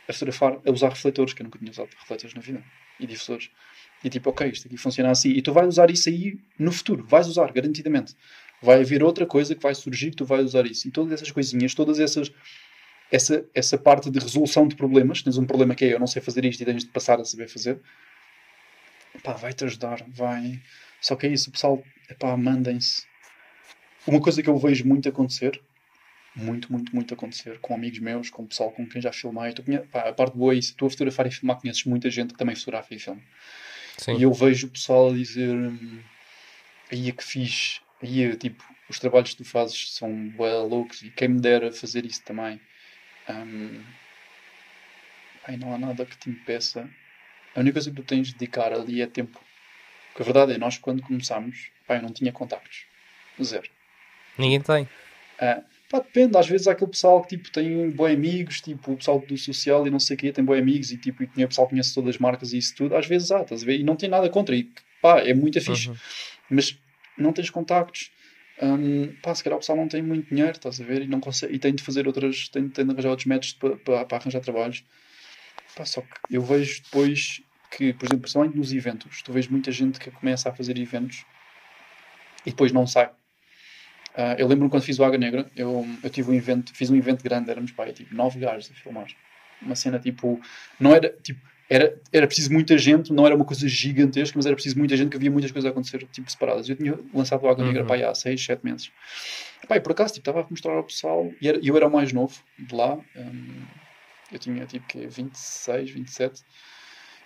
[0.07, 2.63] a fotografar, a usar refletores, que eu nunca tinha usado refletores na vida,
[2.99, 3.49] e difusores.
[4.03, 5.29] E tipo, ok, isto aqui funciona assim.
[5.29, 7.05] E tu vais usar isso aí no futuro.
[7.05, 8.15] Vais usar, garantidamente.
[8.61, 10.87] Vai haver outra coisa que vai surgir que tu vais usar isso.
[10.87, 12.31] E todas essas coisinhas, todas essas.
[13.09, 16.21] Essa, essa parte de resolução de problemas, tens um problema que é eu não sei
[16.21, 17.79] fazer isto e tens de passar a saber fazer,
[19.23, 20.61] pá, vai-te ajudar, vai.
[20.99, 21.81] Só que é isso, o pessoal,
[22.19, 23.03] pá, mandem-se.
[24.07, 25.61] Uma coisa que eu vejo muito acontecer,
[26.33, 29.51] muito, muito, muito acontecer com amigos meus, com o pessoal com quem já filmei.
[29.51, 29.79] Tu conhe...
[29.79, 32.39] pá, a parte boa é isso, tu a fotografar e filmar conheces muita gente que
[32.39, 33.21] também fotografa e filma.
[33.97, 34.17] Sim.
[34.17, 36.01] E eu vejo o pessoal a dizer hum,
[36.91, 41.01] aí é que fiz, aí é, tipo, os trabalhos que tu fazes são well loucos
[41.01, 42.61] e quem me dera fazer isso também.
[43.27, 43.83] Um,
[45.59, 46.89] não há nada que te impeça.
[47.55, 49.41] A única coisa que tu tens de dedicar ali é tempo.
[50.09, 52.85] Porque a verdade é, nós quando começámos, pá, eu não tinha contactos.
[53.41, 53.69] Zero.
[54.38, 54.83] Ninguém tem.
[54.83, 58.97] Uh, pá, depende, às vezes há aquele pessoal que tipo, tem bons amigos, tipo o
[58.97, 61.47] pessoal do social e não sei o quê, tem bons amigos e tipo, e o
[61.47, 63.79] pessoal conhece todas as marcas e isso tudo, às vezes há, estás a ver?
[63.79, 64.69] E não tem nada contra, e
[65.01, 65.89] pá, é muito fixe.
[65.89, 65.95] Uhum.
[66.49, 66.77] Mas
[67.17, 68.11] não tens contactos.
[68.61, 71.03] Um, pá, se calhar o pessoal não tem muito dinheiro, estás a ver?
[71.03, 73.77] E, não consegue, e tem de fazer outras, tem, tem de arranjar outros métodos para,
[73.77, 74.83] para, para arranjar trabalhos.
[75.75, 79.71] Pá, só que eu vejo depois que, por exemplo, principalmente nos eventos, tu vês muita
[79.71, 81.23] gente que começa a fazer eventos
[82.45, 83.11] e depois não sai.
[84.18, 86.95] Uh, eu lembro-me quando fiz o Água Negra, eu, eu tive um evento, fiz um
[86.95, 89.05] evento grande, éramos pá, tipo nove gajos a filmar.
[89.61, 90.41] Uma cena tipo,
[90.80, 91.39] não era tipo,
[91.70, 95.09] era, era preciso muita gente, não era uma coisa gigantesca, mas era preciso muita gente
[95.09, 96.68] que havia muitas coisas a acontecer, tipo, separadas.
[96.68, 97.88] Eu tinha lançado o Água Negra uhum.
[97.88, 98.91] pá, há seis, sete meses.
[99.70, 102.13] E por acaso, tipo, estava a mostrar ao pessoal, e era, eu era o mais
[102.13, 103.65] novo de lá, um,
[104.32, 106.43] eu tinha tipo que 26, 27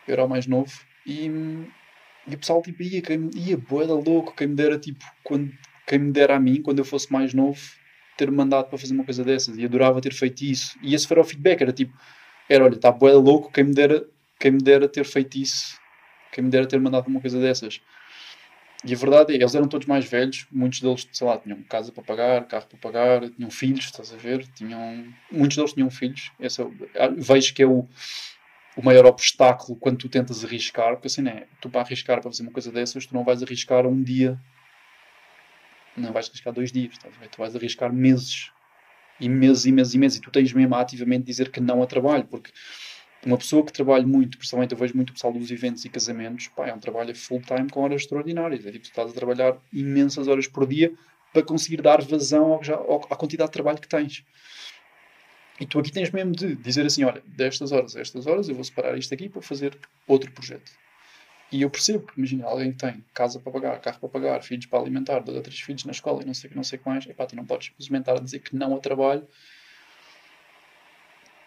[0.08, 0.72] eu era o mais novo,
[1.06, 1.28] e,
[2.28, 5.52] e o pessoal tipo, ia, quem, ia boa louco, quem me dera tipo, quando,
[5.92, 7.60] quem me dera a mim, quando eu fosse mais novo,
[8.16, 11.20] ter mandado para fazer uma coisa dessas, e adorava ter feito isso, e esse foi
[11.20, 11.94] o feedback, era tipo,
[12.48, 14.08] era, olha, está boa louco, quem me dera,
[14.40, 15.78] quem me dera ter feito isso,
[16.32, 17.82] quem me dera ter mandado uma coisa dessas.
[18.86, 21.92] E a verdade é, eles eram todos mais velhos, muitos deles, sei lá, tinham casa
[21.92, 24.48] para pagar, carro para pagar, tinham filhos, estás a ver?
[24.56, 26.32] Tinham, muitos deles tinham filhos.
[26.40, 26.62] Esse,
[26.96, 27.86] é vejo que é o,
[28.78, 32.44] o maior obstáculo quando tu tentas arriscar, porque assim é, tu para arriscar para fazer
[32.44, 34.40] uma coisa dessas, tu não vais arriscar um dia,
[35.98, 38.52] não vais arriscar dois dias, tá tu vais arriscar meses,
[39.20, 41.84] e meses e meses e meses, e tu tens mesmo a ativamente dizer que não
[41.84, 42.52] a trabalho, porque
[43.26, 46.68] uma pessoa que trabalha muito, principalmente eu vejo muito pessoal dos eventos e casamentos, pá,
[46.68, 50.28] é um trabalho full time com horas extraordinárias, é tipo, tu estás a trabalhar imensas
[50.28, 50.92] horas por dia
[51.32, 54.26] para conseguir dar vazão ao, ao, à quantidade de trabalho que tens.
[55.60, 58.56] E tu aqui tens mesmo de dizer assim: olha, destas horas a estas horas eu
[58.56, 59.78] vou separar isto aqui para fazer
[60.08, 60.72] outro projeto.
[61.52, 64.80] E eu percebo imagina, alguém que tem casa para pagar, carro para pagar, filhos para
[64.80, 66.82] alimentar, dois ou três filhos na escola e não sei o que, não sei o
[66.82, 69.28] que mais, epá, tu não podes simplesmente estar a dizer que não a trabalho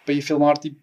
[0.05, 0.79] para ir filmar tipo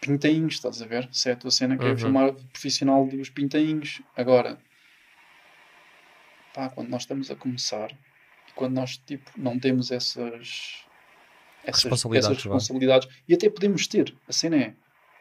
[0.00, 1.08] pintainhos, estás a ver?
[1.12, 1.92] Se é a tua cena que é uhum.
[1.94, 4.02] é filmar profissional dos pintainhos.
[4.16, 4.58] Agora,
[6.54, 10.84] pá, quando nós estamos a começar e quando nós tipo, não temos essas
[11.64, 14.14] essas responsabilidades, essas responsabilidades e até podemos ter.
[14.28, 14.74] A cena é,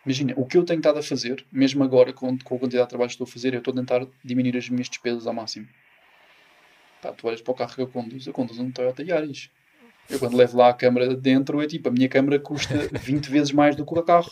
[0.06, 2.90] imagina, o que eu tenho estado a fazer, mesmo agora com, com a quantidade de
[2.90, 5.68] trabalho que estou a fazer, eu estou a tentar diminuir as minhas despesas ao máximo.
[7.02, 9.50] Pá, tu olhas para o carro que eu conduzo, eu conduzo um Toyota Yaris.
[10.10, 13.52] Eu quando levo lá a câmera dentro, é tipo, a minha câmera custa 20 vezes
[13.52, 14.32] mais do que o carro.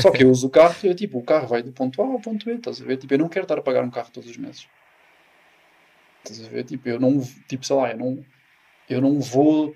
[0.00, 2.20] Só que eu uso o carro é tipo, o carro vai do ponto A ao
[2.20, 2.96] ponto B, estás a ver?
[2.98, 4.66] Tipo, eu não quero estar a pagar um carro todos os meses.
[6.22, 6.64] Estás a ver?
[6.64, 8.24] Tipo, eu não, tipo, sei lá, eu não,
[8.88, 9.74] eu não vou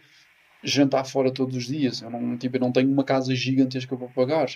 [0.63, 2.03] jantar fora todos os dias.
[2.03, 4.49] Eu não, tipo, eu não tenho uma casa gigantesca para pagar.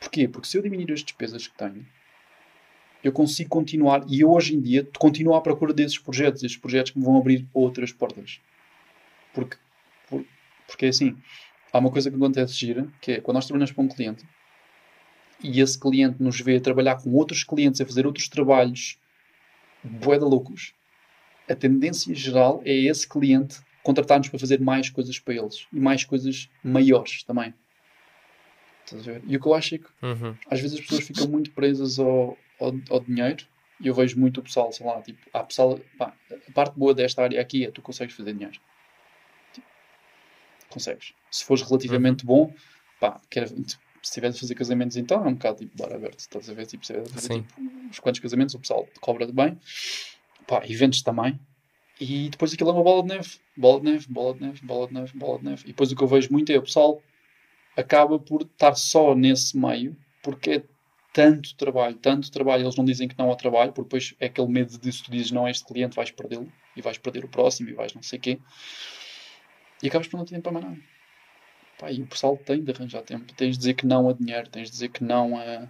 [0.00, 0.26] Porquê?
[0.26, 1.86] Porque se eu diminuir as despesas que tenho,
[3.04, 6.92] eu consigo continuar, e eu hoje em dia continuo à procura desses projetos, esses projetos
[6.92, 8.40] que me vão abrir outras portas.
[9.32, 9.56] Porque,
[10.08, 10.24] por,
[10.66, 11.16] porque é assim,
[11.72, 14.24] há uma coisa que acontece gira, que é quando nós trabalhamos para um cliente
[15.42, 18.98] e esse cliente nos vê trabalhar com outros clientes, a fazer outros trabalhos
[19.82, 20.74] boeda loucos,
[21.48, 26.04] a tendência geral é esse cliente contratar-nos para fazer mais coisas para eles e mais
[26.04, 27.54] coisas maiores também.
[29.26, 30.36] E o que eu acho é que uhum.
[30.50, 33.44] às vezes as pessoas ficam muito presas ao, ao, ao, dinheiro
[33.80, 36.94] e eu vejo muito o pessoal, sei lá, tipo, a pessoal, pá, a parte boa
[36.94, 38.58] desta área aqui é tu consegues fazer dinheiro.
[39.52, 39.66] Tipo,
[40.68, 41.12] consegues.
[41.30, 42.46] Se fores relativamente uhum.
[42.46, 42.54] bom,
[43.00, 46.48] pá, quer, se estiveres a fazer casamentos então é um bocado tipo bar aberto, estás
[46.48, 46.66] a ver?
[46.66, 49.58] Tipo, se a fazer tipo, uns quantos casamentos, o pessoal cobra bem.
[50.46, 51.38] Pá, eventos também,
[52.00, 53.30] e depois aquilo é uma bola de neve.
[53.54, 55.62] Bola de neve, bola de neve, bola de neve, bola de neve.
[55.64, 57.02] E depois o que eu vejo muito é o pessoal
[57.76, 60.62] acaba por estar só nesse meio porque é
[61.12, 62.62] tanto trabalho, tanto trabalho.
[62.64, 65.10] Eles não dizem que não ao trabalho, porque depois é aquele medo de se tu
[65.10, 68.02] dizes não a este cliente, vais perdê-lo e vais perder o próximo e vais não
[68.02, 68.38] sei o quê.
[69.82, 70.78] E acabas por não ter tempo para mais nada.
[71.78, 73.32] Pá, e o pessoal tem de arranjar tempo.
[73.34, 75.68] Tens de dizer que não a dinheiro, tens de dizer que não a,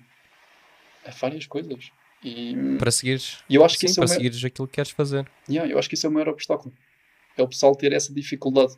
[1.07, 1.91] a várias coisas.
[2.23, 4.91] E, Para seguires, eu acho que sim, isso é para maior- seguires aquilo que queres
[4.91, 5.31] fazer.
[5.49, 6.75] Yeah, eu acho que isso é o maior obstáculo.
[7.37, 8.75] É o pessoal ter essa dificuldade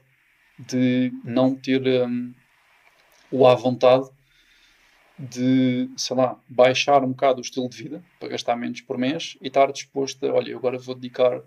[0.59, 2.33] de não ter hum,
[3.33, 4.09] o à vontade
[5.19, 9.37] de, sei lá, baixar um bocado o estilo de vida para gastar menos por mês
[9.41, 11.43] e estar disposto a, olha, agora vou dedicar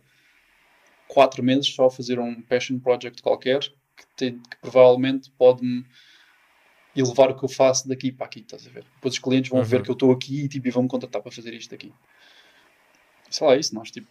[1.08, 5.86] quatro meses só a fazer um passion project qualquer que, tem- que provavelmente pode-me
[6.96, 8.84] elevar o que eu faço daqui para aqui, estás a ver?
[8.96, 9.66] Depois os clientes vão Uhum.
[9.66, 11.92] ver que eu estou aqui e, tipo, e vão me contratar para fazer isto aqui.
[13.30, 14.08] Sei lá, é isso, nós, tipo,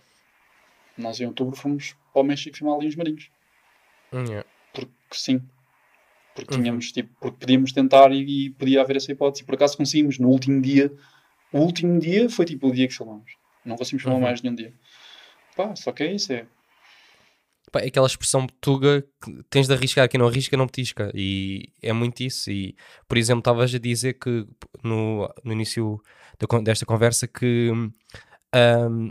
[0.98, 3.30] nós em outubro fomos para o México filmar ali uns marinhos.
[4.12, 4.42] Yeah.
[4.72, 5.40] Porque sim.
[6.34, 6.60] Porque Uhum.
[6.62, 9.42] tínhamos, tipo, porque podíamos tentar e, e podia haver essa hipótese.
[9.42, 10.92] E por acaso conseguimos no último dia.
[11.52, 13.32] O último dia foi tipo o dia que filmamos.
[13.64, 14.26] Não conseguimos filmar Uhum.
[14.26, 14.74] mais nenhum dia.
[15.56, 16.46] Pá, só que é isso, é.
[17.70, 21.10] Pá, é aquela expressão tuga que tens de arriscar, quem não arrisca não petisca.
[21.14, 22.50] E é muito isso.
[22.50, 22.74] E,
[23.08, 24.46] por exemplo, estavas a dizer que
[24.82, 26.00] no, no início
[26.64, 27.92] desta conversa que hum,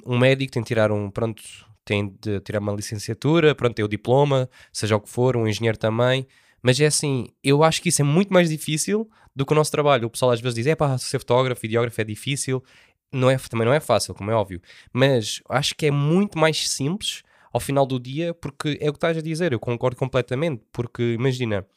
[0.06, 1.42] um médico tem de tirar um, pronto,
[1.86, 5.78] tem de tirar uma licenciatura, pronto, tem o diploma, seja o que for, um engenheiro
[5.78, 6.28] também.
[6.64, 9.72] Mas é assim, eu acho que isso é muito mais difícil do que o nosso
[9.72, 10.08] trabalho.
[10.08, 12.64] O pessoal às vezes diz, é pá, ser fotógrafo, videógrafo é difícil.
[13.12, 14.62] Não é, também não é fácil, como é óbvio.
[14.92, 18.98] Mas acho que é muito mais simples ao final do dia, porque é o que
[18.98, 21.68] estás a dizer, eu concordo completamente, porque imagina,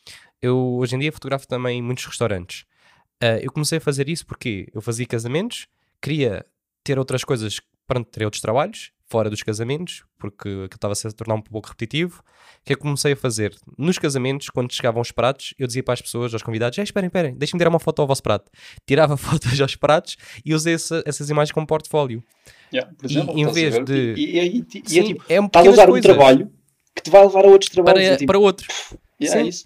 [0.40, 2.64] eu hoje em dia fotografo também muitos restaurantes.
[3.20, 5.66] Ah, eu comecei a fazer isso porque eu fazia casamentos,
[6.00, 6.46] queria
[6.82, 11.34] ter outras coisas, para ter outros trabalhos, fora dos casamentos, porque aquilo estava-se a tornar
[11.36, 12.20] um pouco repetitivo.
[12.20, 13.54] O que é que comecei a fazer?
[13.78, 17.06] Nos casamentos, quando chegavam os pratos, eu dizia para as pessoas, aos convidados, "Eh, esperem,
[17.06, 18.50] esperem, deixem-me tirar uma foto ao vosso prato.
[18.86, 19.16] Tirava
[19.50, 22.22] fotos aos pratos e usei essa- essas imagens como portfólio.
[22.72, 25.02] Yeah, por E exemplo, em estás a vez de- E, e, e, e é Sim,
[25.04, 26.50] tipo, é um estás a usar um trabalho
[26.94, 28.00] que te vai levar a outros trabalhos.
[28.02, 28.66] para, é tipo, para outro.
[29.22, 29.64] yeah, é sim.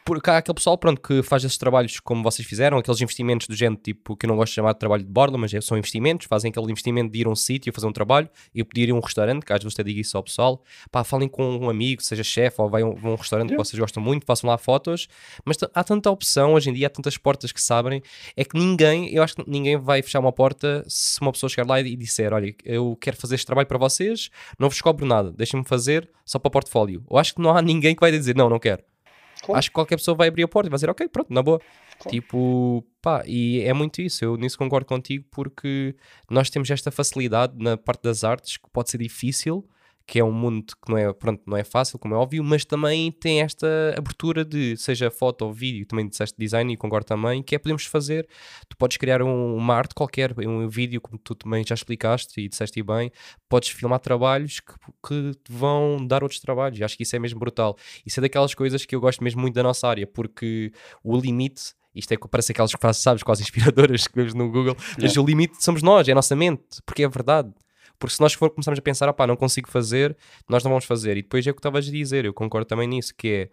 [0.00, 0.04] Isso.
[0.04, 3.54] Porque há aquele pessoal pronto, que faz esses trabalhos como vocês fizeram, aqueles investimentos do
[3.54, 5.76] género tipo que eu não gosto de chamar de trabalho de borla, mas é- são
[5.78, 8.92] investimentos, fazem aquele investimento de ir a um sítio, fazer um trabalho e pedir ir
[8.92, 11.70] a um restaurante, que às vezes até digo isso ao pessoal, pá, falem com um
[11.70, 13.62] amigo, seja chefe ou vai a um, vão a um restaurante Yeah.
[13.62, 15.06] que vocês gostam muito, façam lá fotos,
[15.44, 18.02] mas há tanta opção hoje em dia, há tantas portas que se abrem,
[18.36, 21.68] é que ninguém, eu acho que ninguém vai fechar uma porta se uma pessoa chegar
[21.68, 25.32] lá e disser, olha, eu quero fazer este trabalho para vocês, não vos cobro nada,
[25.32, 27.04] deixem-me fazer só para portfólio.
[27.10, 28.82] Eu acho que não há ninguém que vai dizer, não, não quero.
[29.42, 29.58] Claro.
[29.58, 31.60] Acho que qualquer pessoa vai abrir a porta e vai dizer, ok, pronto, na boa.
[31.98, 32.10] Claro.
[32.10, 34.24] Tipo, pá, e é muito isso.
[34.24, 35.94] Eu nisso concordo contigo porque
[36.30, 39.66] nós temos esta facilidade na parte das artes que pode ser difícil,
[40.06, 42.64] que é um mundo que não é, pronto, não é fácil, como é óbvio, mas
[42.64, 47.42] também tem esta abertura de, seja foto ou vídeo, também disseste design e concordo também,
[47.42, 48.28] que é podemos fazer,
[48.68, 52.48] tu podes criar um- uma arte qualquer, um vídeo, como tu também já explicaste e
[52.48, 53.12] disseste bem,
[53.48, 54.72] podes filmar trabalhos que,
[55.06, 57.76] que te vão dar outros trabalhos, e acho que isso é mesmo brutal.
[58.04, 60.72] Isso é daquelas coisas que eu gosto mesmo muito da nossa área, porque
[61.04, 64.50] o limite, isto é que parece aquelas que fazes, sabes, quase inspiradoras que vemos no
[64.50, 67.52] Google, mas o limite somos nós, é a nossa mente, porque é verdade.
[68.00, 70.16] Porque se nós for começarmos a pensar, opá, não consigo fazer,
[70.48, 71.18] nós não vamos fazer.
[71.18, 73.50] E depois é o que estavas a dizer, eu concordo também nisso, que é,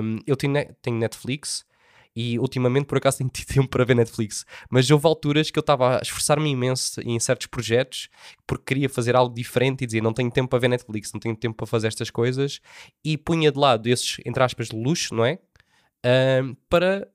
[0.00, 1.64] um, eu tenho, tenho Netflix
[2.14, 5.62] e ultimamente por acaso tenho tido tempo para ver Netflix, mas houve alturas que eu
[5.62, 8.10] estava a esforçar-me imenso em certos projetos
[8.46, 11.34] porque queria fazer algo diferente e dizia não tenho tempo para ver Netflix, não tenho
[11.34, 12.60] tempo para fazer estas coisas
[13.02, 15.38] e punha de lado esses, entre aspas, luxo, não é?
[16.04, 17.08] Ahm, para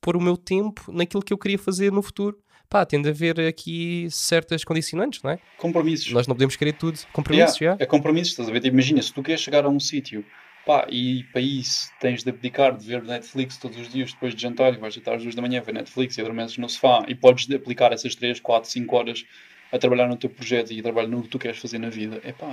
[0.00, 2.38] pôr o meu tempo naquilo que eu queria fazer no futuro.
[2.68, 5.38] Pá, tem de haver aqui certas condicionantes, não é?
[5.56, 6.12] Compromissos.
[6.12, 6.98] Nós não podemos querer tudo.
[7.12, 7.64] Compromissos, já.
[7.64, 8.62] Yeah, É compromissos, estás a ver?
[8.66, 10.22] Imagina, se tu queres chegar a um sítio
[10.66, 14.42] pá, e para isso tens de abdicar de ver Netflix todos os dias depois de
[14.42, 17.06] jantar e vais jantar às duas da manhã a ver Netflix e adormeces no sofá
[17.08, 19.24] e podes de aplicar essas 3, 4, 5 horas
[19.72, 22.20] a trabalhar no teu projeto e a trabalhar no que tu queres fazer na vida,
[22.22, 22.52] é pá,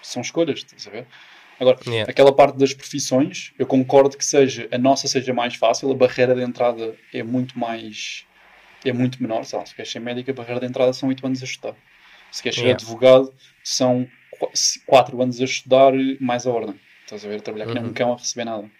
[0.00, 1.06] são escolhas, estás a ver?
[1.58, 2.08] Agora, Yeah.
[2.10, 6.34] aquela parte das profissões, eu concordo que seja a nossa seja mais fácil, a barreira
[6.36, 8.24] de entrada é muito mais
[8.88, 11.26] é muito menor, sei lá, se queres ser médico, a barreira de entrada são 8
[11.26, 11.74] anos a estudar.
[12.30, 12.82] Se queres ser Yeah.
[12.82, 13.32] advogado,
[13.62, 14.08] são
[14.86, 16.78] 4 anos a estudar mais a ordem.
[17.04, 17.40] Estás a ver?
[17.40, 17.90] Trabalhar que nem Uhum.
[17.90, 18.70] um cão a receber nada.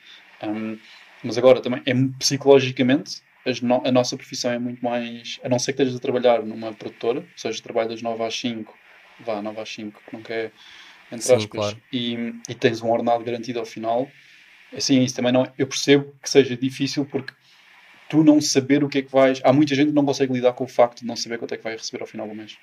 [0.43, 0.79] Um,
[1.23, 3.23] mas agora também, é, psicologicamente,
[3.63, 5.39] no- a nossa profissão é muito mais.
[5.45, 8.35] A não ser que estejas a trabalhar numa produtora, ou seja, trabalho das 9 às
[8.39, 8.77] 5,
[9.21, 10.51] vá, 9 às 5, que não quer,
[11.11, 11.83] entre Sim, aspas, claro.
[11.93, 14.11] e, e tens um ordenado garantido ao final.
[14.75, 15.47] Assim, isso também não.
[15.59, 17.33] Eu percebo que seja difícil porque
[18.13, 19.41] tu não saber o que é que vais.
[19.43, 21.57] Há muita gente que não consegue lidar com o facto de não saber quanto é
[21.57, 22.59] que vai receber ao final do mês.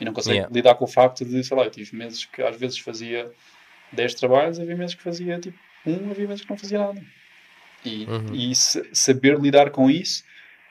[0.00, 0.54] E não consegue Yeah.
[0.54, 3.28] lidar com o facto de, sei lá, eu tive meses que às vezes fazia
[3.90, 7.02] 10 trabalhos, havia meses que fazia tipo um, havia meses que não fazia nada.
[7.84, 8.34] E, Uhum.
[8.34, 10.22] e sa- saber lidar com isso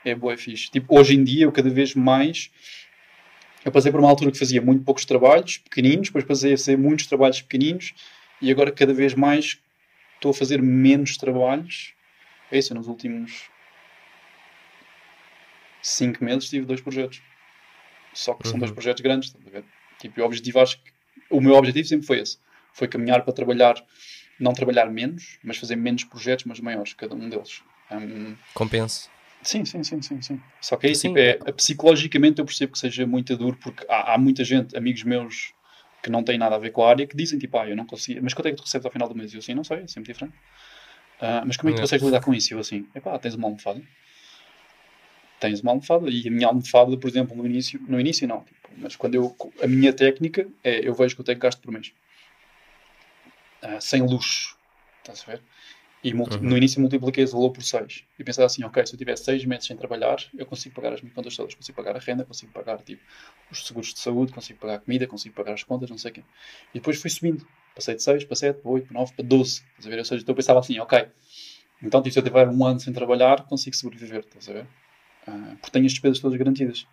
[0.05, 0.71] é boa, é fixe.
[0.71, 2.49] Tipo, hoje em dia, eu cada vez mais.
[3.65, 6.77] Eu passei por uma altura que fazia muito poucos trabalhos pequeninos, depois passei a fazer
[6.77, 7.93] muitos trabalhos pequeninos
[8.41, 9.59] e agora cada vez mais
[10.15, 11.93] estou a fazer menos trabalhos.
[12.49, 13.49] É isso, nos últimos
[15.83, 17.21] 5 meses tive dois projetos.
[18.13, 18.75] Só que são dois Uhum.
[18.75, 19.65] projetos grandes, estás a ver?
[19.99, 20.91] Tipo, o objetivo acho que.
[21.29, 22.37] O meu objetivo sempre foi esse.
[22.73, 23.75] Foi caminhar para trabalhar,
[24.39, 27.61] não trabalhar menos, mas fazer menos projetos, mas maiores, cada um deles.
[27.91, 29.09] Hum, Compenso.
[29.41, 30.39] Sim, sim, sim, sim, sim.
[30.61, 34.13] Só que é isso, tipo, é, psicologicamente eu percebo que seja muito duro, porque há,
[34.13, 35.53] há muita gente, amigos meus,
[36.01, 37.85] que não têm nada a ver com a área, que dizem tipo, ah, eu não
[37.85, 39.31] consigo, mas quanto é que tu recebes ao final do mês?
[39.33, 40.35] E eu assim, não sei, é sempre diferente.
[41.19, 41.83] Ah, mas como é que tu É.
[41.83, 42.53] consegues lidar com isso?
[42.53, 43.81] E eu assim, epá, tens uma almofada.
[45.43, 48.69] Tens uma almofada, e a minha almofada, por exemplo, no início, no início não, tipo,
[48.77, 51.91] mas quando eu, a minha técnica é, eu vejo que eu tenho gasto por mês.
[53.61, 54.57] Ah, sem luxo,
[54.99, 55.41] estás a ver?
[56.01, 56.43] E multi- Uhum.
[56.49, 58.05] no início multipliquei esse valor por 6.
[58.17, 61.01] E pensava assim, ok, se eu tiver 6 meses sem trabalhar, eu consigo pagar as
[61.01, 61.53] minhas contas todas.
[61.55, 63.01] Consigo pagar a renda, consigo pagar tipo,
[63.51, 66.13] os seguros de saúde, consigo pagar a comida, consigo pagar as contas, não sei o
[66.13, 66.23] quê.
[66.73, 67.45] E depois fui subindo.
[67.75, 69.55] Passei de 6 para 7, para 8, para 9, para 12.
[69.71, 69.99] Estás a ver?
[69.99, 71.05] Ou seja, então eu pensava assim, ok,
[71.81, 74.67] então tipo, se eu tiver um ano sem trabalhar, consigo sobreviver, estás a ver?
[75.27, 76.85] Ah, porque tenho as despesas todas garantidas.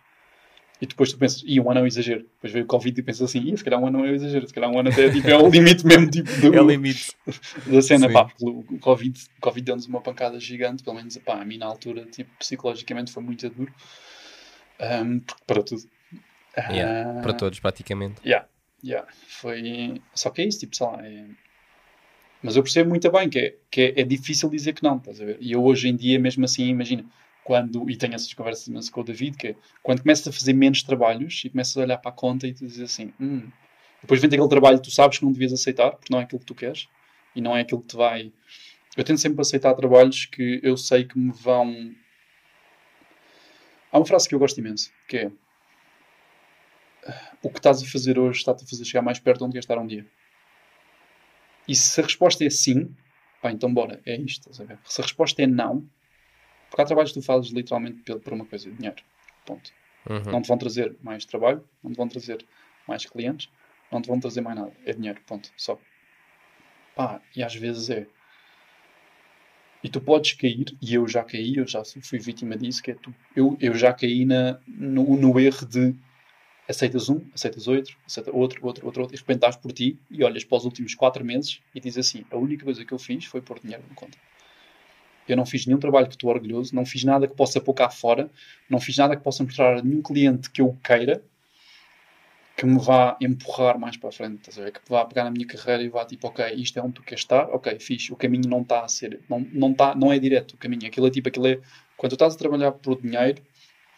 [0.81, 2.21] E depois tu pensas, e um ano é um exagero.
[2.23, 4.15] Depois veio o Covid e pensas assim, "Ih, se calhar um ano não é um
[4.15, 7.11] exagero, se calhar um ano até tipo, é o limite mesmo tipo, do, É limite.
[7.67, 8.13] da cena, Sim.
[8.13, 11.59] pá, porque o Covid, o Covid deu-nos uma pancada gigante, pelo menos, pá, a mim
[11.59, 13.71] na altura, tipo, psicologicamente foi muito duro,
[15.27, 15.83] porque para tudo.
[16.57, 18.19] Yeah, Ah, Para todos, praticamente.
[18.25, 18.47] Yeah,
[18.83, 21.25] yeah, foi, só que é isso, tipo, sei lá, é...
[22.43, 25.21] mas eu percebo muito bem que, é, que é, é difícil dizer que não, estás
[25.21, 27.05] a ver, e eu hoje em dia, mesmo assim, imagina,
[27.43, 30.53] quando, e tenho essas conversas imenso com o David, que é, quando começas a fazer
[30.53, 33.49] menos trabalhos, e começas a olhar para a conta e tu dizes assim, hum,
[34.01, 36.39] depois vem aquele trabalho que tu sabes que não devias aceitar, porque não é aquilo
[36.39, 36.87] que tu queres,
[37.35, 38.31] e não é aquilo que te vai.
[38.95, 41.93] Eu tento sempre aceitar trabalhos que eu sei que me vão.
[43.91, 45.31] Há uma frase que eu gosto imenso, que é
[47.41, 49.65] o que estás a fazer hoje está-te a fazer chegar mais perto de onde queres
[49.65, 50.05] estar um dia.
[51.67, 52.93] E se a resposta é sim,
[53.41, 54.53] pá, então bora, é isto?
[54.53, 55.87] Se a resposta é não,
[56.71, 59.03] porque há trabalhos que tu fazes literalmente por uma coisa, dinheiro.
[59.45, 59.71] Ponto.
[60.09, 60.31] Uhum.
[60.31, 62.43] Não te vão trazer mais trabalho, não te vão trazer
[62.87, 63.49] mais clientes,
[63.91, 64.71] não te vão trazer mais nada.
[64.85, 65.51] É dinheiro, ponto.
[65.57, 65.77] Só.
[66.95, 68.07] Pá, e às vezes é.
[69.83, 72.95] E tu podes cair, e eu já caí, eu já fui vítima disso, que é
[72.95, 75.93] tu, eu, eu já caí na, no, no erro de
[76.69, 79.99] aceitas um, aceitas outro, aceita outro, outro, outro, outro, e de repente estás por ti
[80.09, 82.99] e olhas para os últimos quatro meses e dizes assim: a única coisa que eu
[82.99, 84.17] fiz foi pôr dinheiro na conta.
[85.33, 87.89] Eu não fiz nenhum trabalho que estou orgulhoso, não fiz nada que possa pôr cá
[87.89, 88.29] fora,
[88.69, 91.21] não fiz nada que possa mostrar a nenhum cliente que eu queira
[92.61, 94.71] que me vá empurrar mais para a frente, estás a ver?
[94.71, 97.23] Que vá pegar na minha carreira e vá tipo, ok, isto é onde tu queres
[97.23, 100.53] estar, ok, fixe, o caminho não está a ser, não, não, tá, não é direto
[100.53, 101.59] o caminho, aquilo é tipo, aquilo é,
[101.97, 103.41] quando tu estás a trabalhar por dinheiro,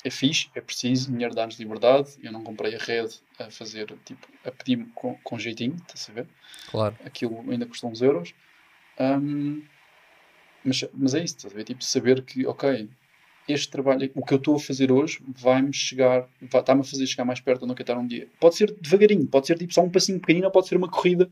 [0.02, 4.28] é fixe, é preciso, dinheiro dá-nos liberdade, eu não comprei a rede a fazer, tipo,
[4.46, 6.28] a pedir com, com jeitinho, estás a ver?
[6.72, 6.96] Claro.
[7.06, 8.34] aquilo ainda custa uns euros.
[8.98, 9.62] Ahm,
[10.66, 11.64] mas, mas é isso, estás a ver?
[11.64, 12.90] Tipo, saber que, ok,
[13.48, 17.06] este trabalho, o que eu estou a fazer hoje, vai-me chegar, vai- está-me a fazer
[17.08, 18.28] chegar mais perto de onde eu quero estar um dia.
[18.40, 21.30] Pode ser devagarinho, pode ser tipo só um passinho pequenino, ou pode ser uma corrida,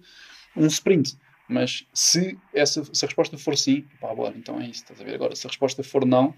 [0.56, 1.18] um sprint.
[1.48, 5.04] Mas se, essa, se a resposta for sim, pá, bora, então é isso, estás a
[5.04, 5.16] ver?
[5.16, 6.34] Agora, se a resposta for não,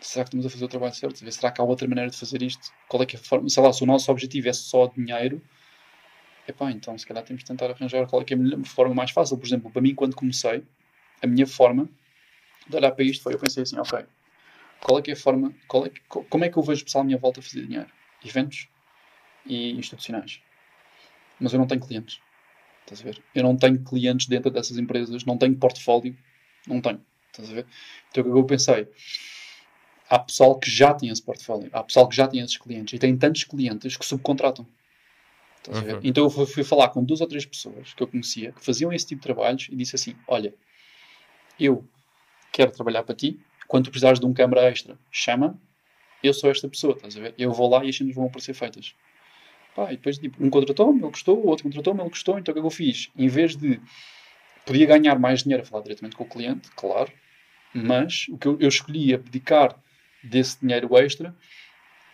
[0.00, 1.24] será que estamos a fazer o trabalho certo?
[1.24, 1.32] Ver?
[1.32, 2.70] Será que há outra maneira de fazer isto?
[2.88, 3.48] Qual é que é a forma?
[3.48, 5.40] Sei lá, se o nosso objetivo é só dinheiro,
[6.46, 9.10] epá, então se calhar temos de tentar arranjar qual é que é a forma mais
[9.10, 9.36] fácil.
[9.36, 10.62] Por exemplo, para mim, quando comecei,
[11.22, 11.88] a minha forma
[12.68, 14.04] de olhar para isto foi, eu pensei assim, ok,
[14.80, 16.84] qual é que é a forma, é que- co- como é que eu vejo o
[16.84, 17.88] pessoal à minha volta a fazer dinheiro?
[18.24, 18.68] Eventos
[19.44, 20.40] e institucionais.
[21.38, 22.20] Mas eu não tenho clientes.
[22.82, 23.22] Estás a ver?
[23.34, 26.16] Eu não tenho clientes dentro dessas empresas, não tenho portfólio,
[26.66, 27.00] não tenho.
[27.30, 27.66] Estás a ver?
[28.10, 28.88] Então o que eu pensei?
[30.08, 32.98] Há pessoal que já tem esse portfólio, há pessoal que já tem esses clientes e
[32.98, 34.66] tem tantos clientes que subcontratam.
[35.68, 36.00] Uhum.
[36.04, 38.92] Então eu fui, fui falar com duas ou três pessoas que eu conhecia que faziam
[38.92, 40.54] esse tipo de trabalhos e disse assim: Olha,
[41.58, 41.84] eu
[42.52, 45.58] quero trabalhar para ti, quando precisares de um câmara extra, chama,
[46.22, 47.34] eu sou esta pessoa, estás a ver?
[47.36, 48.94] Eu vou lá e as cenas vão aparecer feitas.
[49.74, 52.54] Pá, e depois tipo, um contratou-me, ele gostou, o outro contratou-me, ele gostou, então o
[52.54, 53.10] que é que eu fiz?
[53.16, 53.80] Em vez de
[54.64, 57.12] podia ganhar mais dinheiro a falar diretamente com o cliente, claro,
[57.74, 59.76] mas o que eu, eu escolhi abdicar
[60.22, 61.34] desse dinheiro extra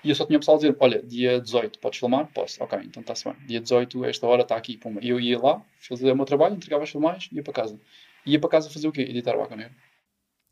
[0.05, 2.27] e eu só tinha pessoal a dizer: Olha, dia 18, podes filmar?
[2.35, 2.63] Posso.
[2.63, 3.37] Ok, então está-se bem.
[3.47, 4.79] Dia 18, esta hora está aqui.
[5.01, 7.79] Eu ia lá, fazia o meu trabalho, entregava as filmagens e ia para casa.
[8.27, 9.03] Ia para casa fazer o quê?
[9.03, 9.73] Editar o Água Negra.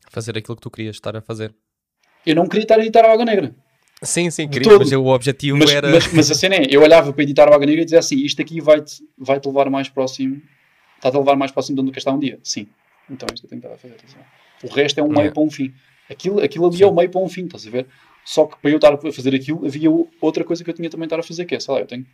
[0.09, 1.53] Fazer aquilo que tu querias estar a fazer.
[2.25, 3.55] Eu não queria estar a editar a Água Negra.
[4.03, 5.89] Sim, sim, queria, mas o objetivo Mas, era.
[5.91, 8.17] mas, mas a cena é: eu olhava para editar a Água Negra e dizia assim:
[8.17, 10.41] Isto aqui vai-te vai -te levar mais próximo.
[10.97, 12.39] Está-te a levar mais próximo de onde queres estar um dia?
[12.43, 12.67] Sim.
[13.09, 13.93] Então é isto que eu tenho que estar a fazer.
[13.93, 14.69] a ver?
[14.71, 15.33] O resto é um meio Yeah.
[15.33, 15.73] para um fim.
[16.09, 16.83] Aquilo, aquilo ali Sim.
[16.83, 17.87] é o meio para um fim, estás a ver?
[18.25, 19.89] Só que para eu estar a fazer aquilo, havia
[20.19, 21.87] outra coisa que eu tinha também de estar a fazer, que é, sei lá, eu
[21.87, 22.05] tenho.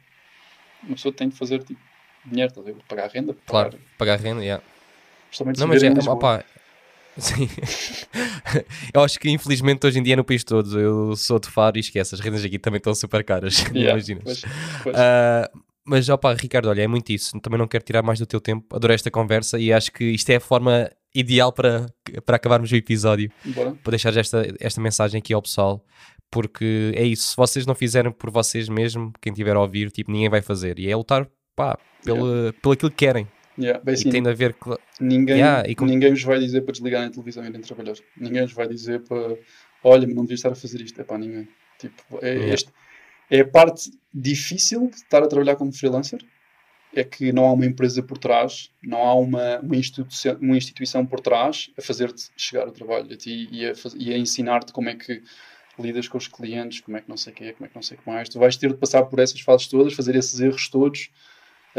[0.84, 1.80] Uma pessoa tem de fazer tipo,
[2.26, 2.78] dinheiro, estás a ver?
[2.88, 4.64] Pagar renda, Claro, pagar, pagar renda, yeah.
[5.30, 6.44] Justamente Não, mas é, opá,
[7.18, 7.50] Sim.
[8.94, 11.80] eu acho que infelizmente hoje em dia no país todo eu sou de Faro e
[11.80, 14.24] esquece, as rendas aqui também estão super caras, Yeah, imaginas.
[14.24, 14.44] pois,
[14.84, 14.96] pois.
[14.96, 15.50] Ah,
[15.88, 17.40] mas opa, Ricardo, olha, é muito isso.
[17.40, 18.76] Também não quero tirar mais do teu tempo.
[18.76, 21.86] Adorei esta conversa e acho que isto é a forma ideal para,
[22.26, 23.32] para acabarmos o episódio.
[23.82, 25.82] Para deixar esta, esta mensagem aqui ao pessoal.
[26.30, 30.12] Porque é isso, se vocês não fizerem por vocês mesmo, quem tiver a ouvir, tipo,
[30.12, 30.78] ninguém vai fazer.
[30.78, 31.26] E é lutar,
[31.56, 33.26] pá, pelo, pelo aquilo que querem.
[33.60, 34.54] Yeah, bem, E assim, tem de haver.
[34.54, 37.96] cla- ninguém, Yeah, com- ninguém vos vai dizer para desligarem a televisão e irem trabalhar.
[38.16, 39.36] Ninguém vos vai dizer para
[39.84, 41.00] olha, não devias estar a fazer isto.
[41.02, 41.48] É para ninguém.
[41.80, 42.54] Tipo, é, Yeah.
[42.54, 42.70] este,
[43.30, 46.20] é a parte difícil de estar a trabalhar como freelancer.
[46.96, 51.06] É que não há uma empresa por trás, não há uma, uma, instituição, uma instituição
[51.06, 54.90] por trás a fazer-te chegar o trabalho a ti e a, e a ensinar-te como
[54.90, 55.22] é que
[55.78, 57.84] lidas com os clientes, como é que não sei o quê, como é que não
[57.84, 58.30] sei o que mais.
[58.30, 61.10] Tu vais ter de passar por essas fases todas, fazer esses erros todos,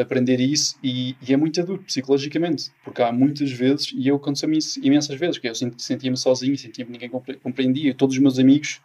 [0.01, 4.57] aprender isso e, e é muito duro psicologicamente, porque há muitas vezes, e eu aconteceu-me
[4.59, 7.93] isso imensas vezes, que eu sent- sentia-me sozinho, sentia-me que ninguém compre- compreendia.
[7.95, 8.81] Todos os meus amigos,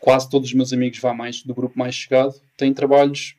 [0.00, 3.36] quase todos os meus amigos, vá mais do grupo mais chegado, têm trabalhos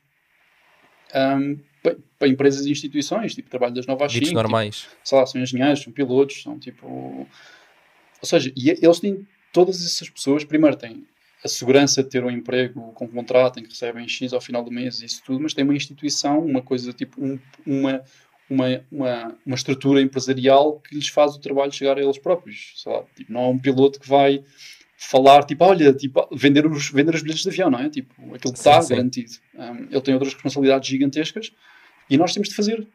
[1.82, 4.86] pa- para empresas e instituições, tipo trabalho das novas Ditos 5, normais.
[5.04, 6.86] sei lá, são engenheiros, são pilotos, são tipo.
[6.88, 7.28] Ou
[8.28, 11.06] seja, e eles têm, todas essas pessoas, primeiro têm
[11.46, 14.70] a segurança de ter um emprego com contrato em que recebem X ao final do
[14.70, 18.02] mês, isso tudo, mas têm uma instituição, uma coisa tipo, um- uma,
[18.50, 22.72] uma, uma, uma estrutura empresarial que lhes faz o trabalho chegar a eles próprios.
[22.76, 24.44] Sei lá, tipo, não é um piloto que vai
[24.98, 27.88] falar, tipo, olha, tipo, vender os, vender os bilhetes de avião, não é?
[27.90, 29.32] Tipo, aquilo que está garantido.
[29.54, 31.52] Um, ele tem outras responsabilidades gigantescas
[32.08, 32.86] e nós temos de fazer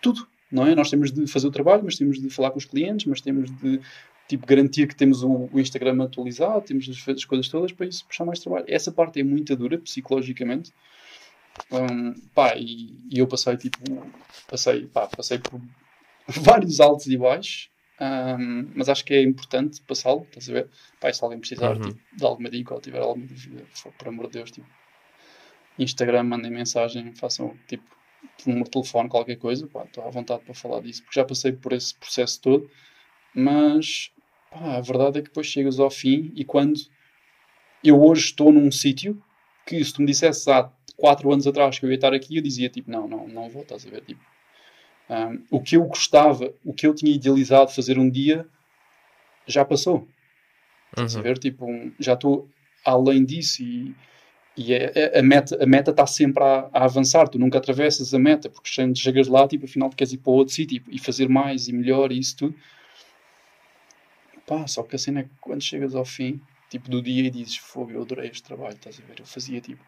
[0.00, 0.74] tudo, não é?
[0.74, 3.50] Nós temos de fazer o trabalho, mas temos de falar com os clientes, mas temos
[3.56, 3.80] de
[4.28, 8.04] tipo, garantir que temos o, o Instagram atualizado, temos fazer as coisas todas para isso
[8.06, 8.66] puxar mais trabalho.
[8.68, 10.72] Essa parte é muito dura psicologicamente.
[11.72, 13.78] Um, pá, e, e eu passei tipo,
[14.46, 15.60] passei, pá, passei por
[16.28, 20.68] vários altos e baixos, um, mas acho que é importante passá-lo, estás a ver?
[21.00, 21.80] Pá, se alguém precisar Uhum.
[21.80, 23.64] tipo, de alguma dica ou tiver alguma dúvida,
[23.96, 24.66] por, amor de Deus, tipo,
[25.78, 27.84] Instagram, mandem mensagem, façam tipo
[28.46, 31.52] número de telefone, qualquer coisa, pá, estou à vontade para falar disso, porque já passei
[31.52, 32.70] por esse processo todo,
[33.34, 34.12] mas
[34.50, 36.74] pá, a verdade é que depois chegas ao fim e quando
[37.82, 39.20] eu hoje estou num sítio
[39.66, 42.42] que se tu me dissesses há 4 anos atrás que eu ia estar aqui, eu
[42.42, 44.20] dizia tipo, não, não, não vou, estás a ver, tipo,
[45.10, 48.46] um, o que eu gostava, o que eu tinha idealizado fazer um dia,
[49.46, 50.06] já passou.
[50.92, 51.22] Estás a Uhum.
[51.22, 51.38] ver?
[51.38, 52.48] Tipo, um- já estou
[52.84, 53.94] além disso e,
[54.56, 57.28] e é- é- a meta a meta está sempre a, a avançar.
[57.28, 60.52] Tu nunca atravessas a meta porque chegas lá, tipo, afinal, tu queres ir para outro
[60.54, 62.56] sítio e fazer mais e melhor e isso tudo.
[64.48, 67.30] Pá, só que a cena é que quando chegas ao fim, tipo, do dia e
[67.30, 69.20] dizes, fogo, eu adorei este trabalho, estás a ver?
[69.20, 69.84] Eu fazia tipo,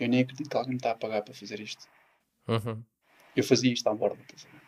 [0.00, 1.86] eu nem acredito que alguém me está a pagar para fazer isto.
[2.48, 2.82] Uhum.
[3.36, 4.62] Eu fazia isto à borda, estás a ver?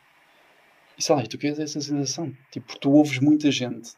[0.97, 2.33] E sei lá, e tu queres essa sensação?
[2.53, 3.95] Tipo, tu ouves muita gente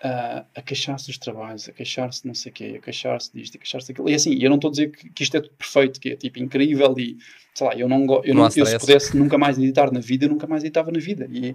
[0.00, 3.56] a, a queixar-se dos trabalhos, a queixar-se de não sei o quê, a queixar-se disto,
[3.56, 4.08] a queixar-se daquilo.
[4.08, 6.16] E assim, eu não estou a dizer que, que isto é tudo perfeito, que é
[6.16, 7.16] tipo incrível e
[7.52, 10.26] sei lá, eu não eu, Não não, eu se pudesse nunca mais editar na vida,
[10.26, 11.26] eu nunca mais editava na vida.
[11.30, 11.54] E,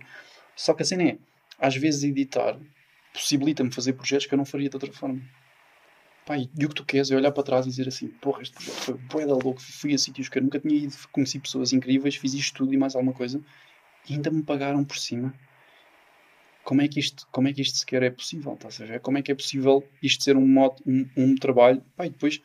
[0.56, 1.18] só que assim é,
[1.62, 2.60] às vezes editar
[3.14, 5.22] possibilita-me fazer projetos que eu não faria de outra forma.
[6.26, 8.54] Pá, e, o que tu queres é olhar para trás e dizer assim: porra, este
[8.54, 11.74] projeto foi bué da louco, fui a sítios que eu nunca tinha ido, conheci pessoas
[11.74, 13.42] incríveis, fiz isto tudo e mais alguma coisa,
[14.10, 15.34] e ainda me pagaram por cima.
[16.64, 18.54] Como é que isto, como é que isto sequer é possível?
[18.54, 19.00] Estás a?
[19.00, 21.84] Como é que é possível isto ser um, modo, um, um trabalho?
[21.98, 22.40] Pá, e depois,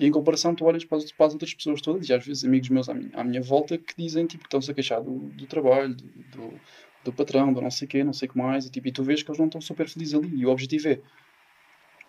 [0.00, 2.68] em comparação, tu olhas para as, para as outras pessoas todas, e às vezes amigos
[2.68, 5.94] meus à minha, à minha volta que dizem tipo, estão-se a queixar do, do trabalho,
[5.94, 6.60] do,
[7.04, 8.92] do patrão, do não sei o quê, não sei o que mais, e, tipo, e
[8.92, 10.28] tu vês que eles não estão super felizes ali.
[10.34, 11.00] E o objetivo é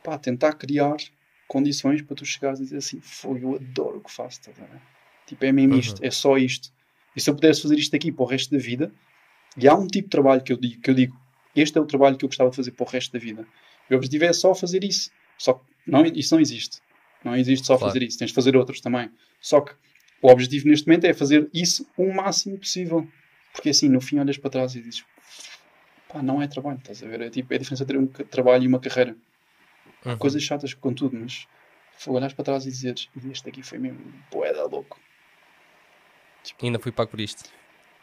[0.04, 0.98] pá, tentar criar
[1.48, 4.82] condições para tu chegares a dizer assim: foi, eu adoro o que faço, a ver?
[5.28, 5.80] Tipo, é mesmo Uhum.
[5.80, 6.70] isto, é só isto.
[7.16, 8.92] E se eu pudesse fazer isto aqui para o resto da vida,
[9.58, 11.16] e há um tipo de trabalho que eu digo, que eu digo
[11.56, 13.46] este é o trabalho que eu gostava de fazer para o resto da vida.
[13.90, 15.12] E o objetivo é só fazer isso.
[15.38, 16.78] Só que não, isso não existe.
[17.26, 17.94] Não existe só Claro.
[17.94, 18.18] fazer isso.
[18.18, 19.10] Tens de fazer outros também.
[19.42, 19.74] Só que
[20.22, 23.06] o objetivo neste momento é fazer isso o máximo possível.
[23.54, 25.04] Porque assim, no fim, olhas para trás e dizes:
[26.08, 27.22] pá, não é trabalho, estás a ver?
[27.22, 29.16] É, tipo, é a diferença entre um trabalho e uma carreira.
[30.06, 30.18] Uhum.
[30.18, 31.48] Coisas chatas com tudo, mas
[31.98, 34.00] foi olhares para trás e dizeres: "E este aqui foi mesmo
[34.30, 35.00] poeda louco.
[36.62, 37.44] Ainda fui pago por isto.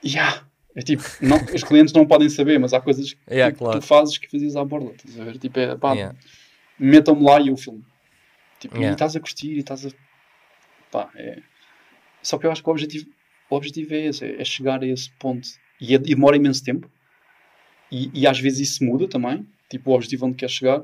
[0.05, 0.45] Yeah.
[0.77, 3.81] É tipo, não, os clientes não podem saber, mas há coisas que, Yeah, que claro.
[3.81, 4.93] tu fazes que fazias à borda.
[4.93, 5.39] Estás a ver?
[5.39, 6.16] Tipo, é, pá, Yeah.
[6.79, 7.85] metam-me lá e eu filme.
[8.61, 8.91] Tipo, Yeah.
[8.91, 9.91] e estás a curtir e estás a.
[10.93, 11.43] Pá, é.
[12.23, 13.07] Só que eu acho que o objetivo,
[13.51, 15.49] o objetivo é esse, é, chegar a esse ponto.
[15.81, 16.91] E, é- e demora imenso tempo.
[17.91, 19.47] E, e às vezes isso muda também.
[19.69, 20.83] Tipo, o objetivo onde queres chegar.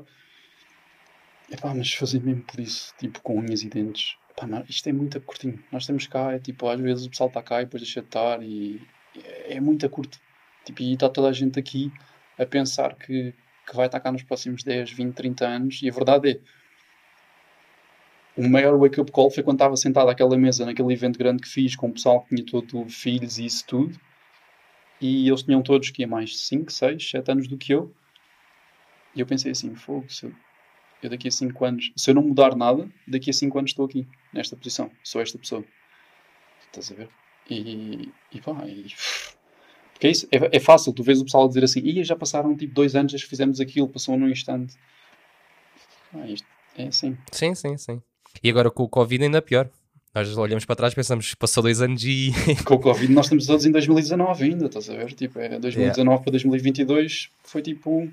[1.51, 4.15] É pá, mas fazer mesmo por isso, tipo, com unhas e dentes.
[4.35, 5.63] Pá, não, isto é muito curtinho.
[5.71, 8.07] Nós temos cá, é tipo, às vezes o pessoal está cá e depois deixa de
[8.07, 8.81] estar e
[9.23, 10.19] é, é muito curto.
[10.65, 11.91] Tipo, e está toda a gente aqui
[12.37, 13.33] a pensar que,
[13.67, 16.39] que vai estar cá nos próximos 10, 20, 30 anos, e a verdade é.
[18.37, 21.75] O maior wake-up call foi quando estava sentado àquela mesa, naquele evento grande que fiz,
[21.75, 23.97] com o pessoal que tinha todo filhos e isso tudo.
[24.99, 27.93] E eles tinham todos que é mais 5, 6, 7 anos do que eu.
[29.15, 30.33] E eu pensei assim, fogo, se eu,
[31.01, 33.85] eu daqui a 5 anos, se eu não mudar nada, daqui a 5 anos estou
[33.85, 35.63] aqui, nesta posição, sou esta pessoa.
[36.67, 37.09] Estás a ver?
[37.49, 38.87] E, e pá, e,
[39.93, 42.55] porque é isso, é, é, fácil, tu vês o pessoal dizer assim, e já passaram
[42.55, 44.75] tipo dois anos desde que fizemos aquilo, passou num instante.
[46.13, 46.47] Ah, isto
[46.77, 47.17] é assim.
[47.31, 48.01] Sim, sim, sim.
[48.43, 49.69] E agora com o Covid ainda pior.
[50.13, 52.31] Nós olhamos para trás e pensamos, passou dois anos e.
[52.63, 55.11] Com o Covid nós estamos todos em 2019 ainda, estás a ver?
[55.13, 56.23] Tipo, é 2019 yeah.
[56.23, 58.09] para 2022 foi tipo.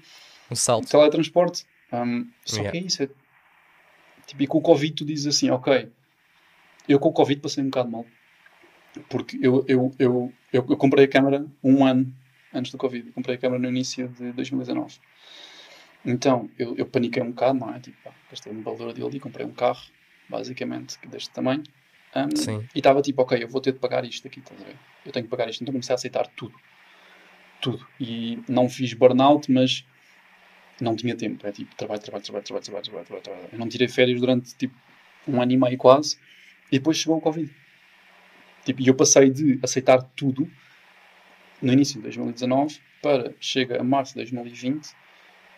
[0.51, 0.89] Um salto.
[0.89, 1.65] Teletransporte.
[1.93, 2.73] Um, só yeah.
[2.73, 3.03] que é isso.
[3.05, 3.09] É,
[4.27, 5.89] tipo, e com o Covid tu dizes assim, ok,
[6.89, 8.07] eu com o Covid passei um bocado mal.
[9.09, 12.13] Porque eu, eu, eu, eu, eu comprei a câmera um ano
[12.53, 13.07] antes do Covid.
[13.07, 14.97] Eu comprei a câmera no início de 2019.
[16.05, 17.79] Então, eu, eu paniquei um bocado, não é?
[17.79, 19.83] Tipo, pá, gastei um valor dele e comprei um carro,
[20.33, 21.63] basicamente, deste tamanho.
[22.17, 22.29] Um,
[22.75, 24.77] e estava tipo, ok, eu vou ter de pagar isto aqui, estás a ver?
[25.07, 25.63] Eu tenho que pagar isto.
[25.63, 26.55] Então comecei a aceitar tudo.
[27.61, 27.87] Tudo.
[28.01, 29.87] E não fiz burnout, mas
[30.81, 31.47] não tinha tempo.
[31.47, 33.23] É tipo, trabalho, trabalho, trabalho, trabalho, trabalho, trabalho, trabalho.
[33.23, 33.49] trabalho.
[33.53, 34.75] Eu não tirei férias durante tipo
[35.29, 36.19] um ano e meio quase.
[36.71, 37.51] E depois chegou o Covid.
[38.65, 40.51] Tipo, e eu passei de aceitar tudo
[41.61, 44.91] no início de 2019 para, chega a março de 2020,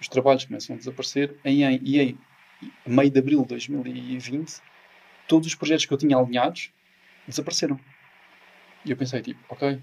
[0.01, 2.19] os trabalhos começam a desaparecer e em, e em
[2.86, 4.61] meio de abril de 2020
[5.27, 6.70] todos os projetos que eu tinha alinhados
[7.27, 7.78] desapareceram.
[8.85, 9.81] E eu pensei, tipo, ok.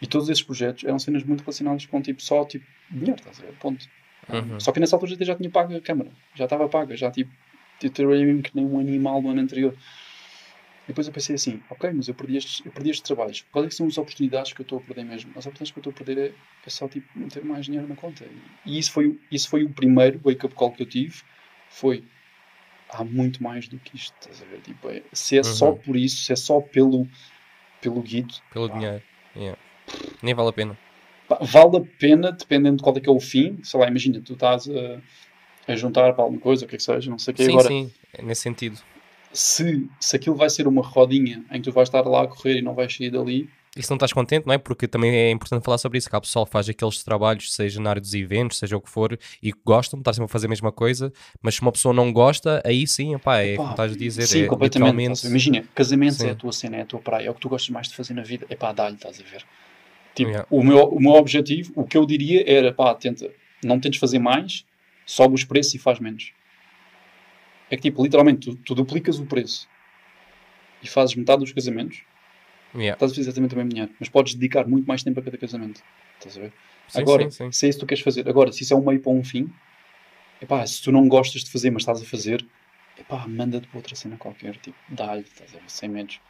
[0.00, 3.42] E todos esses projetos eram cenas muito relacionadas com, tipo, só, tipo, dinheiro, estás a
[3.42, 3.52] ver?
[3.58, 3.88] Ponto.
[4.28, 4.60] Uhum.
[4.60, 6.10] Só que nessa altura já tinha pago a câmera.
[6.34, 6.96] Já estava paga.
[6.96, 7.32] Já, tipo,
[7.92, 9.76] trabalhei mesmo que nem um animal no ano anterior.
[10.86, 13.44] Depois eu pensei assim, ok, mas eu perdi estes, eu perdi estes trabalhos.
[13.52, 15.30] Quais é são as oportunidades que eu estou a perder mesmo?
[15.30, 16.34] As oportunidades que eu estou a perder é,
[16.66, 18.24] é só, tipo, não ter mais dinheiro na conta.
[18.66, 21.22] E, e isso foi, isso foi o primeiro wake-up call que eu tive.
[21.70, 22.02] Foi,
[22.90, 24.60] há muito mais do que isto, estás a ver?
[24.60, 25.44] Tipo, é, se é uhum.
[25.44, 27.08] só por isso, se é só pelo,
[27.80, 28.34] pelo guido...
[28.52, 29.02] Pelo pá, dinheiro,
[29.36, 29.58] yeah.
[30.20, 30.78] nem vale a pena.
[31.28, 33.60] Pá, vale a pena, dependendo de qual é que é o fim.
[33.62, 35.00] Sei lá, imagina, tu estás a,
[35.72, 37.44] a juntar para alguma coisa, o que é que seja, não sei o que.
[37.44, 38.82] Sim, agora, sim, é nesse sentido.
[39.32, 42.58] Se, se aquilo vai ser uma rodinha em que tu vais estar lá a correr
[42.58, 44.58] e não vais sair dali, e se não estás contente, não é?
[44.58, 47.88] Porque também é importante falar sobre isso, que o pessoal faz aqueles trabalhos, seja na
[47.88, 50.70] área dos eventos, seja o que for, e gostam, estar sempre a fazer a mesma
[50.70, 51.10] coisa,
[51.40, 54.42] mas se uma pessoa não gosta, aí sim, opá, é como estás a dizer, sim,
[54.42, 54.90] é completamente.
[54.90, 55.26] literalmente...
[55.26, 56.26] Imagina, casamento sim.
[56.26, 57.96] é a tua cena, é a tua praia, é o que tu gostas mais de
[57.96, 59.42] fazer na vida, é pá, dá-lhe, estás a ver?
[60.14, 60.46] Tipo, yeah.
[60.50, 63.30] o, meu, o meu objetivo, o que eu diria era, pá, tenta,
[63.64, 64.66] não tentes fazer mais,
[65.06, 66.32] sobe os preços e faz menos.
[67.72, 69.66] É que, tipo, literalmente, tu, tu duplicas o preço
[70.82, 72.04] e fazes metade dos casamentos,
[72.74, 72.94] Yeah.
[72.94, 75.36] Estás a fazer exatamente o mesmo dinheiro, mas podes dedicar muito mais tempo a cada
[75.36, 75.82] casamento.
[76.18, 76.52] Estás a ver?
[76.88, 77.52] Sim, Agora, sim, sim.
[77.52, 79.22] se é isso que tu queres fazer, agora, se isso é um meio para um
[79.22, 79.52] fim,
[80.40, 82.44] epá, se tu não gostas de fazer, mas estás a fazer,
[82.98, 86.20] epá, manda-te para outra cena qualquer, tipo, dá-lhe, estás a ver, sem medos.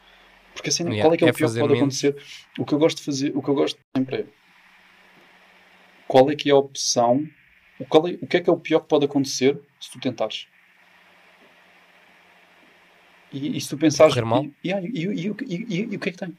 [0.52, 1.04] Porque a cena, yeah.
[1.04, 1.78] qual é que é, é o pior que pode menos.
[1.78, 2.16] acontecer?
[2.58, 4.26] O que eu gosto de fazer, o que eu gosto sempre é
[6.08, 7.26] qual é que é a opção,
[7.88, 10.46] qual é, o que é que é o pior que pode acontecer se tu tentares?
[13.32, 14.14] E, e se tu pensares.
[14.14, 14.44] Correr mal?
[14.62, 16.36] E, e, e, o que é que tem?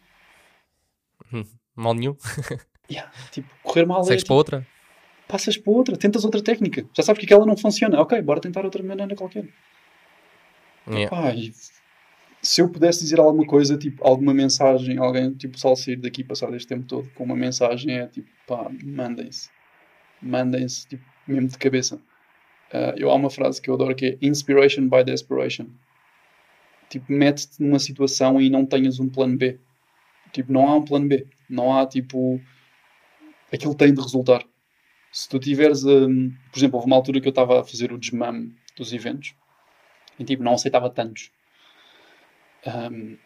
[1.33, 1.43] Hum,
[1.75, 2.15] mal nenhum.
[2.89, 4.67] yeah, tipo, correr mal Segues é, para outra?
[5.27, 6.85] Passas para outra, tentas outra técnica.
[6.95, 7.99] Já sabes que aquela não funciona.
[7.99, 9.47] Ok, bora tentar outra maneira qualquer.
[10.87, 11.09] Yeah.
[11.09, 11.33] Pá,
[12.41, 16.53] se eu pudesse dizer alguma coisa, tipo, alguma mensagem, alguém, tipo, só sair daqui passar
[16.53, 19.49] este tempo todo com uma mensagem, é tipo, pá, mandem-se.
[20.21, 21.95] Mandem-se, tipo, mesmo de cabeça.
[22.71, 25.67] Uh, eu há uma frase que eu adoro que é Inspiration by Desperation
[26.93, 29.59] tipo, mete-te numa situação e não tenhas um plano B.
[30.31, 31.25] Tipo, não há um plano B.
[31.49, 32.39] Não há, tipo,
[33.51, 34.43] aquilo tem de resultar.
[35.11, 37.97] Se tu tiveres, um, por exemplo, houve uma altura que eu estava a fazer o
[37.97, 39.35] desmame dos eventos
[40.19, 41.31] e, tipo, não aceitava tantos.
[42.65, 43.17] Um,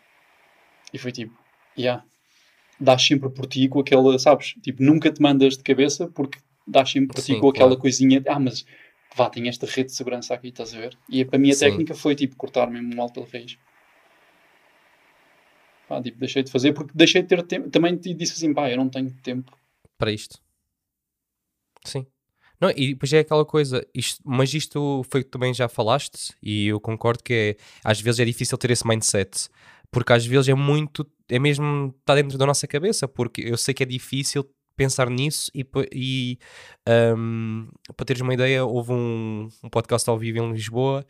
[0.94, 1.38] e foi tipo,
[1.78, 2.04] yeah,
[2.80, 4.56] dás sempre por ti com aquela, sabes?
[4.64, 7.82] Tipo, nunca te mandas de cabeça porque dás sempre por Sim, ti com aquela claro.
[7.82, 8.66] coisinha, ah, mas
[9.16, 10.98] vá, tem esta rede de segurança aqui, estás a ver?
[11.10, 11.66] E a minha Sim.
[11.66, 13.58] técnica foi tipo cortar mesmo mal pela raiz.
[15.88, 17.70] Pá, tipo, deixei de fazer porque deixei de ter tempo.
[17.70, 19.58] Também te disse assim, pá, eu não tenho tempo
[19.98, 20.40] para isto.
[21.84, 22.06] Sim.
[22.60, 26.68] Não, e depois é aquela coisa, isto, mas isto foi que também já falaste, e
[26.68, 29.48] eu concordo que é, às vezes é difícil ter esse mindset,
[29.92, 33.76] porque às vezes é muito, é mesmo, está dentro da nossa cabeça, porque eu sei
[33.76, 34.44] que é difícil
[34.78, 36.40] pensar nisso e, e
[37.18, 41.06] um, para teres uma ideia, houve um, um, podcast ao vivo em Lisboa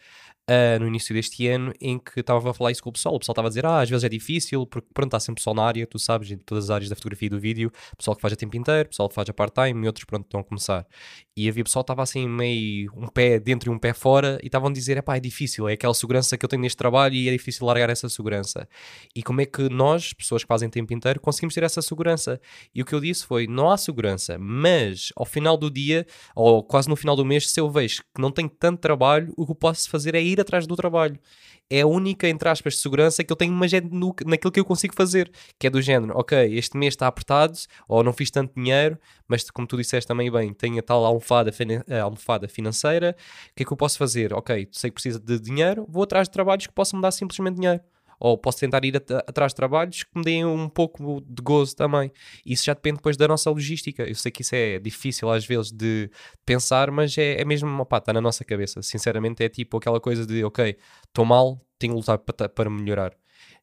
[0.50, 3.16] uh, no início deste ano em que estava a falar isso com o pessoal.
[3.16, 5.56] O pessoal estava a dizer, ah, às vezes é difícil, porque pronto, há sempre pessoal
[5.56, 8.22] na área, tu sabes, em todas as áreas da fotografia e do vídeo, pessoal que
[8.22, 10.86] faz a tempo inteiro, pessoal que faz a part-time e outros, pronto, estão a começar.
[11.36, 14.48] E havia pessoal que estava assim meio um pé dentro e um pé fora e
[14.48, 17.30] estavam a dizer, pá, é difícil, é aquela segurança que eu tenho neste trabalho e
[17.30, 18.68] é difícil largar essa segurança.
[19.16, 22.40] E como é que nós, pessoas que fazem tempo inteiro, conseguimos ter essa segurança?
[22.74, 26.06] E o que eu disse foi, não há segurança, mas ao final do dia,
[26.36, 29.46] ou quase no final do mês, se eu vejo que não tenho tanto trabalho, o
[29.46, 31.20] que eu posso fazer é ir atrás do trabalho.
[31.70, 34.66] É a única, entre aspas, segurança que eu tenho, mas é no, naquilo que eu
[34.66, 37.58] consigo fazer, que é do género, ok, este mês está apertado,
[37.88, 38.98] ou não fiz tanto dinheiro,
[39.28, 41.52] mas como tu disseste também bem, tenho a tal almofada,
[41.90, 43.16] a almofada financeira,
[43.52, 44.34] o que é que eu posso fazer?
[44.34, 47.56] Ok, sei que precisa de dinheiro, vou atrás de trabalhos que possam me dar simplesmente
[47.56, 47.82] dinheiro
[48.20, 51.76] ou posso tentar ir at atrás de trabalhos que me deem um pouco de gozo
[51.76, 52.12] também.
[52.46, 54.04] Isso já depende depois da nossa logística.
[54.04, 56.10] Eu sei que isso é difícil às vezes de
[56.46, 58.82] pensar, mas é, é mesmo, opá, está na nossa cabeça.
[58.82, 60.78] Sinceramente, é tipo aquela coisa de, ok,
[61.08, 63.14] estou mal, tenho que lutar para, para melhorar.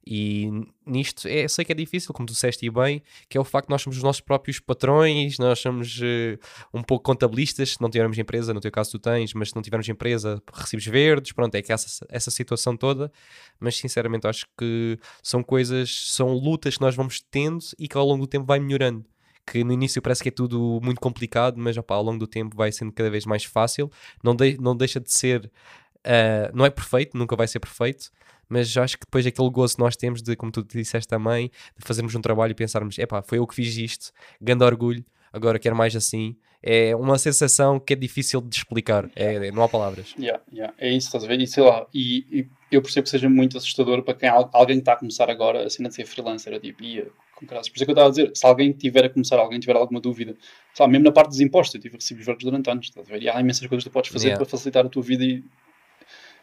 [0.06, 0.50] E
[0.86, 3.70] nisto é, sei que é difícil, como tu disseste bem, que é o facto de
[3.70, 6.38] nós somos os nossos próprios patrões, nós somos uh,
[6.74, 9.62] um pouco contabilistas, se não tivermos empresa, no teu caso tu tens, mas se não
[9.62, 13.10] tivermos empresa, recibos verdes, pronto, é que essa, essa situação toda,
[13.58, 18.06] mas sinceramente acho que são coisas, são lutas que nós vamos tendo e que ao
[18.06, 19.04] longo do tempo vai melhorando
[19.46, 22.56] que no início parece que é tudo muito complicado, mas opa, ao longo do tempo
[22.56, 23.90] vai sendo cada vez mais fácil.
[24.22, 25.50] Não, de, não deixa de ser,
[25.98, 28.10] uh, não é perfeito, nunca vai ser perfeito,
[28.48, 31.86] mas acho que depois aquele gozo que nós temos de, como tu disseste também, de
[31.86, 35.76] fazermos um trabalho e pensarmos, epá, foi eu que fiz isto, grande orgulho, agora quero
[35.76, 36.36] mais assim.
[36.66, 40.14] É uma sensação que é difícil de explicar, é, não há palavras.
[40.18, 40.72] Yeah, yeah.
[40.78, 41.38] É isso, estás a ver?
[41.38, 44.80] E sei lá, e, e eu percebo que seja muito assustador para quem, alguém que
[44.80, 47.90] está a começar agora, a ser freelancer, é tipo, ia, com Por isso é que
[47.90, 50.34] eu estava a dizer, se alguém tiver a começar, alguém tiver alguma dúvida,
[50.72, 53.22] sabe, mesmo na parte dos impostos, eu tive recibos verdes durante anos, estás a ver?
[53.22, 54.42] E há imensas coisas que tu podes fazer yeah.
[54.42, 55.44] para facilitar a tua vida e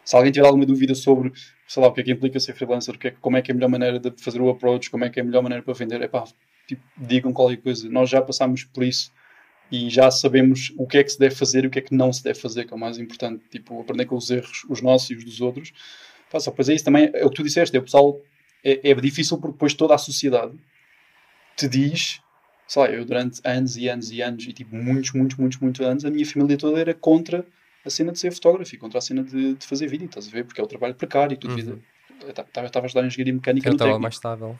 [0.03, 1.31] se alguém tiver alguma dúvida sobre,
[1.67, 3.53] sei lá, o que é que implica ser freelancer, que é, como é que é
[3.53, 5.73] a melhor maneira de fazer o approach, como é que é a melhor maneira para
[5.73, 6.23] vender, é pá,
[6.67, 7.89] tipo, digam qualquer coisa.
[7.89, 9.11] Nós já passámos por isso
[9.71, 11.93] e já sabemos o que é que se deve fazer e o que é que
[11.93, 13.43] não se deve fazer, que é o mais importante.
[13.49, 15.71] Tipo, aprender com os erros, os nossos e os dos outros.
[16.31, 18.19] Pá, só pois é isso também, é o que tu disseste, é o pessoal,
[18.63, 20.53] é, é difícil porque depois toda a sociedade
[21.55, 22.21] te diz
[22.71, 25.81] sei lá, eu durante anos e anos e anos, e tipo muitos, muitos, muitos, muitos
[25.81, 27.45] anos, a minha família toda era contra
[27.85, 30.31] a cena de ser fotógrafo e contra a cena de, de fazer vídeo, estás a
[30.31, 30.45] ver?
[30.45, 31.53] Porque é o trabalho precário e tudo.
[31.53, 31.81] Uhum.
[32.27, 34.59] Estava a estudar engenharia mecânica eu estava mais estável.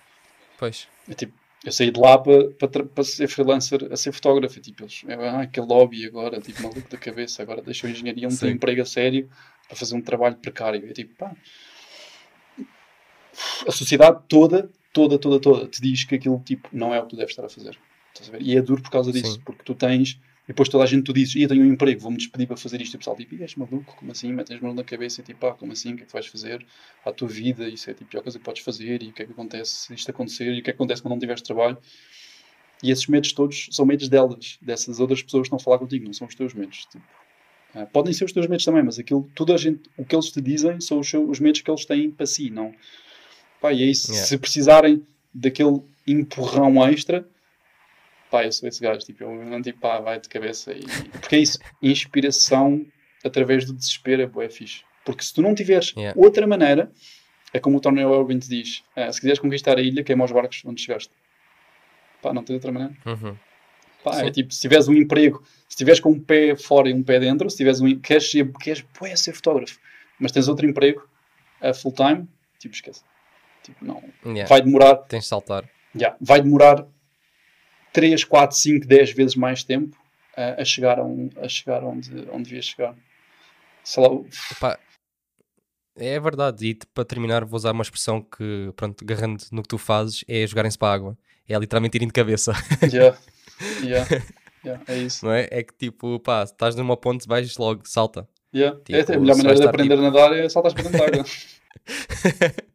[0.57, 0.87] Pois.
[1.07, 1.33] Eu, tipo,
[1.63, 2.49] eu saí de lá para,
[2.87, 4.59] para, ser freelancer a ser fotógrafo.
[4.59, 8.51] Tipo, eles, ah, aquele lobby agora, tipo, maluco da cabeça, agora deixou a engenharia, tem
[8.51, 9.29] emprego a sério
[9.67, 10.83] para fazer um trabalho precário.
[10.83, 11.35] Eu tipo, pá.
[13.67, 17.09] A sociedade toda, toda, toda, toda te diz que aquilo tipo não é o que
[17.11, 17.77] tu deves estar a fazer.
[18.13, 18.41] Estás a ver?
[18.41, 19.41] E é duro por causa disso, Sim.
[19.45, 22.47] porque tu tens depois toda a gente tu dizes, ia tenho um emprego, vou-me despedir
[22.47, 22.93] para fazer isto.
[22.93, 24.33] E o pessoal tipo, és maluco, como assim?
[24.33, 25.93] Metes mão na cabeça e tipo, ah, como assim?
[25.93, 26.65] O que é que vais fazer
[27.05, 27.69] à tua vida?
[27.69, 29.71] Isso é tipo, a pior coisa que podes fazer e o que é que acontece
[29.71, 31.77] se isto acontecer e o que é que acontece quando não tiveres trabalho.
[32.83, 36.05] E esses medos todos são medos delas, dessas outras pessoas que estão a falar contigo,
[36.05, 36.85] não são os teus medos.
[36.91, 37.03] Tipo,
[37.75, 40.31] ah, podem ser os teus medos também, mas aquilo, toda a gente, o que eles
[40.31, 42.73] te dizem são os, seus, os medos que eles têm para si, não?
[43.61, 44.11] Pá, e é isso.
[44.11, 44.27] Yeah.
[44.27, 47.25] Se precisarem daquele empurrão extra,
[48.31, 50.71] pá, eu sou esse gajo, tipo, eu não tipo, pá, vai de cabeça.
[50.71, 50.83] E...
[51.19, 52.85] Porque é isso, inspiração
[53.23, 54.83] através do desespero é bué fixe.
[55.05, 56.19] Porque se tu não tiveres yeah.
[56.19, 56.89] outra maneira,
[57.53, 60.63] é como o Tony Robbins diz, é, se quiseres conquistar a ilha, queima os barcos
[60.65, 61.11] onde chegaste.
[62.21, 62.95] Pá, não tens outra maneira.
[63.05, 63.35] Uhum.
[64.03, 67.03] Pá, é tipo, se tiveres um emprego, se tiveres com um pé fora e um
[67.03, 69.77] pé dentro, se tiveres um, queres ser, queres, bué, ser fotógrafo,
[70.17, 71.07] mas tens outro emprego
[71.59, 72.27] a full time,
[72.57, 73.03] tipo, esquece.
[73.61, 74.01] Tipo, não.
[74.25, 74.47] Yeah.
[74.47, 74.95] Vai demorar.
[74.95, 75.69] Tens de saltar.
[75.93, 76.87] Yeah, vai demorar
[77.93, 79.97] 3, 4, 5, 10 vezes mais tempo
[80.35, 82.95] a, a chegar, a, um, a chegar onde, onde devia chegar.
[83.83, 84.09] Sei lá.
[84.09, 84.79] Opa,
[85.95, 89.77] é verdade, e para terminar vou usar uma expressão que, pronto, agarrando no que tu
[89.77, 91.17] fazes, é jogarem-se para a água.
[91.47, 92.53] É literalmente irem de cabeça.
[92.91, 93.17] Yeah,
[93.83, 94.07] yeah,
[94.65, 95.25] yeah, é isso.
[95.25, 95.47] Não é?
[95.51, 98.27] É que tipo, pá, estás numa ponte, vais logo, salta.
[98.53, 98.79] Yeah.
[98.79, 100.07] Tipo, é, a melhor maneira de aprender tipo...
[100.07, 101.25] a nadar é saltar para dentro da água.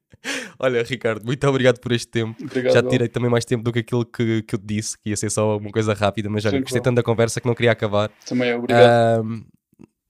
[0.58, 2.36] Olha, Ricardo, muito obrigado por este tempo.
[2.42, 4.98] Obrigado, Já te tirei também mais tempo do que aquilo que, que eu te disse,
[4.98, 7.54] que ia ser só uma coisa rápida, mas olha, gostei tanto da conversa que não
[7.54, 8.10] queria acabar.
[8.26, 9.24] Também é, obrigado.
[9.24, 9.44] Um,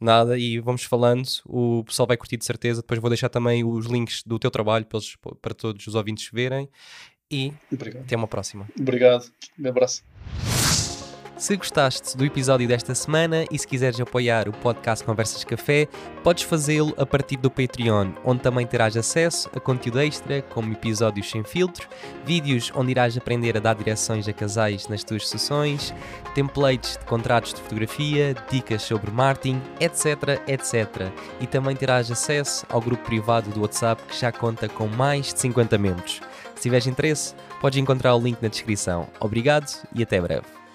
[0.01, 1.27] nada, e vamos falando.
[1.47, 2.81] O pessoal vai curtir de certeza.
[2.81, 6.31] Depois vou deixar também os links do teu trabalho para, eles, para todos os ouvintes
[6.33, 6.69] verem.
[7.31, 8.05] E obrigado.
[8.05, 8.69] até uma próxima.
[8.79, 9.27] Obrigado.
[9.59, 10.05] Um abraço.
[11.39, 15.87] Se gostaste do episódio desta semana e se quiseres apoiar o podcast Conversas Café,
[16.25, 21.29] podes fazê-lo a partir do Patreon, onde também terás acesso a conteúdo extra, como episódios
[21.29, 21.87] sem filtro,
[22.25, 25.93] vídeos onde irás aprender a dar direções a casais nas tuas sessões,
[26.35, 31.13] templates de contratos de fotografia, dicas sobre marketing, etc, etc.
[31.39, 35.41] E também terás acesso ao grupo privado do WhatsApp que já conta com mais de
[35.41, 36.23] 50 membros.
[36.55, 39.07] Se tiveres interesse, podes encontrar o link na descrição.
[39.21, 40.66] Obrigado e até breve.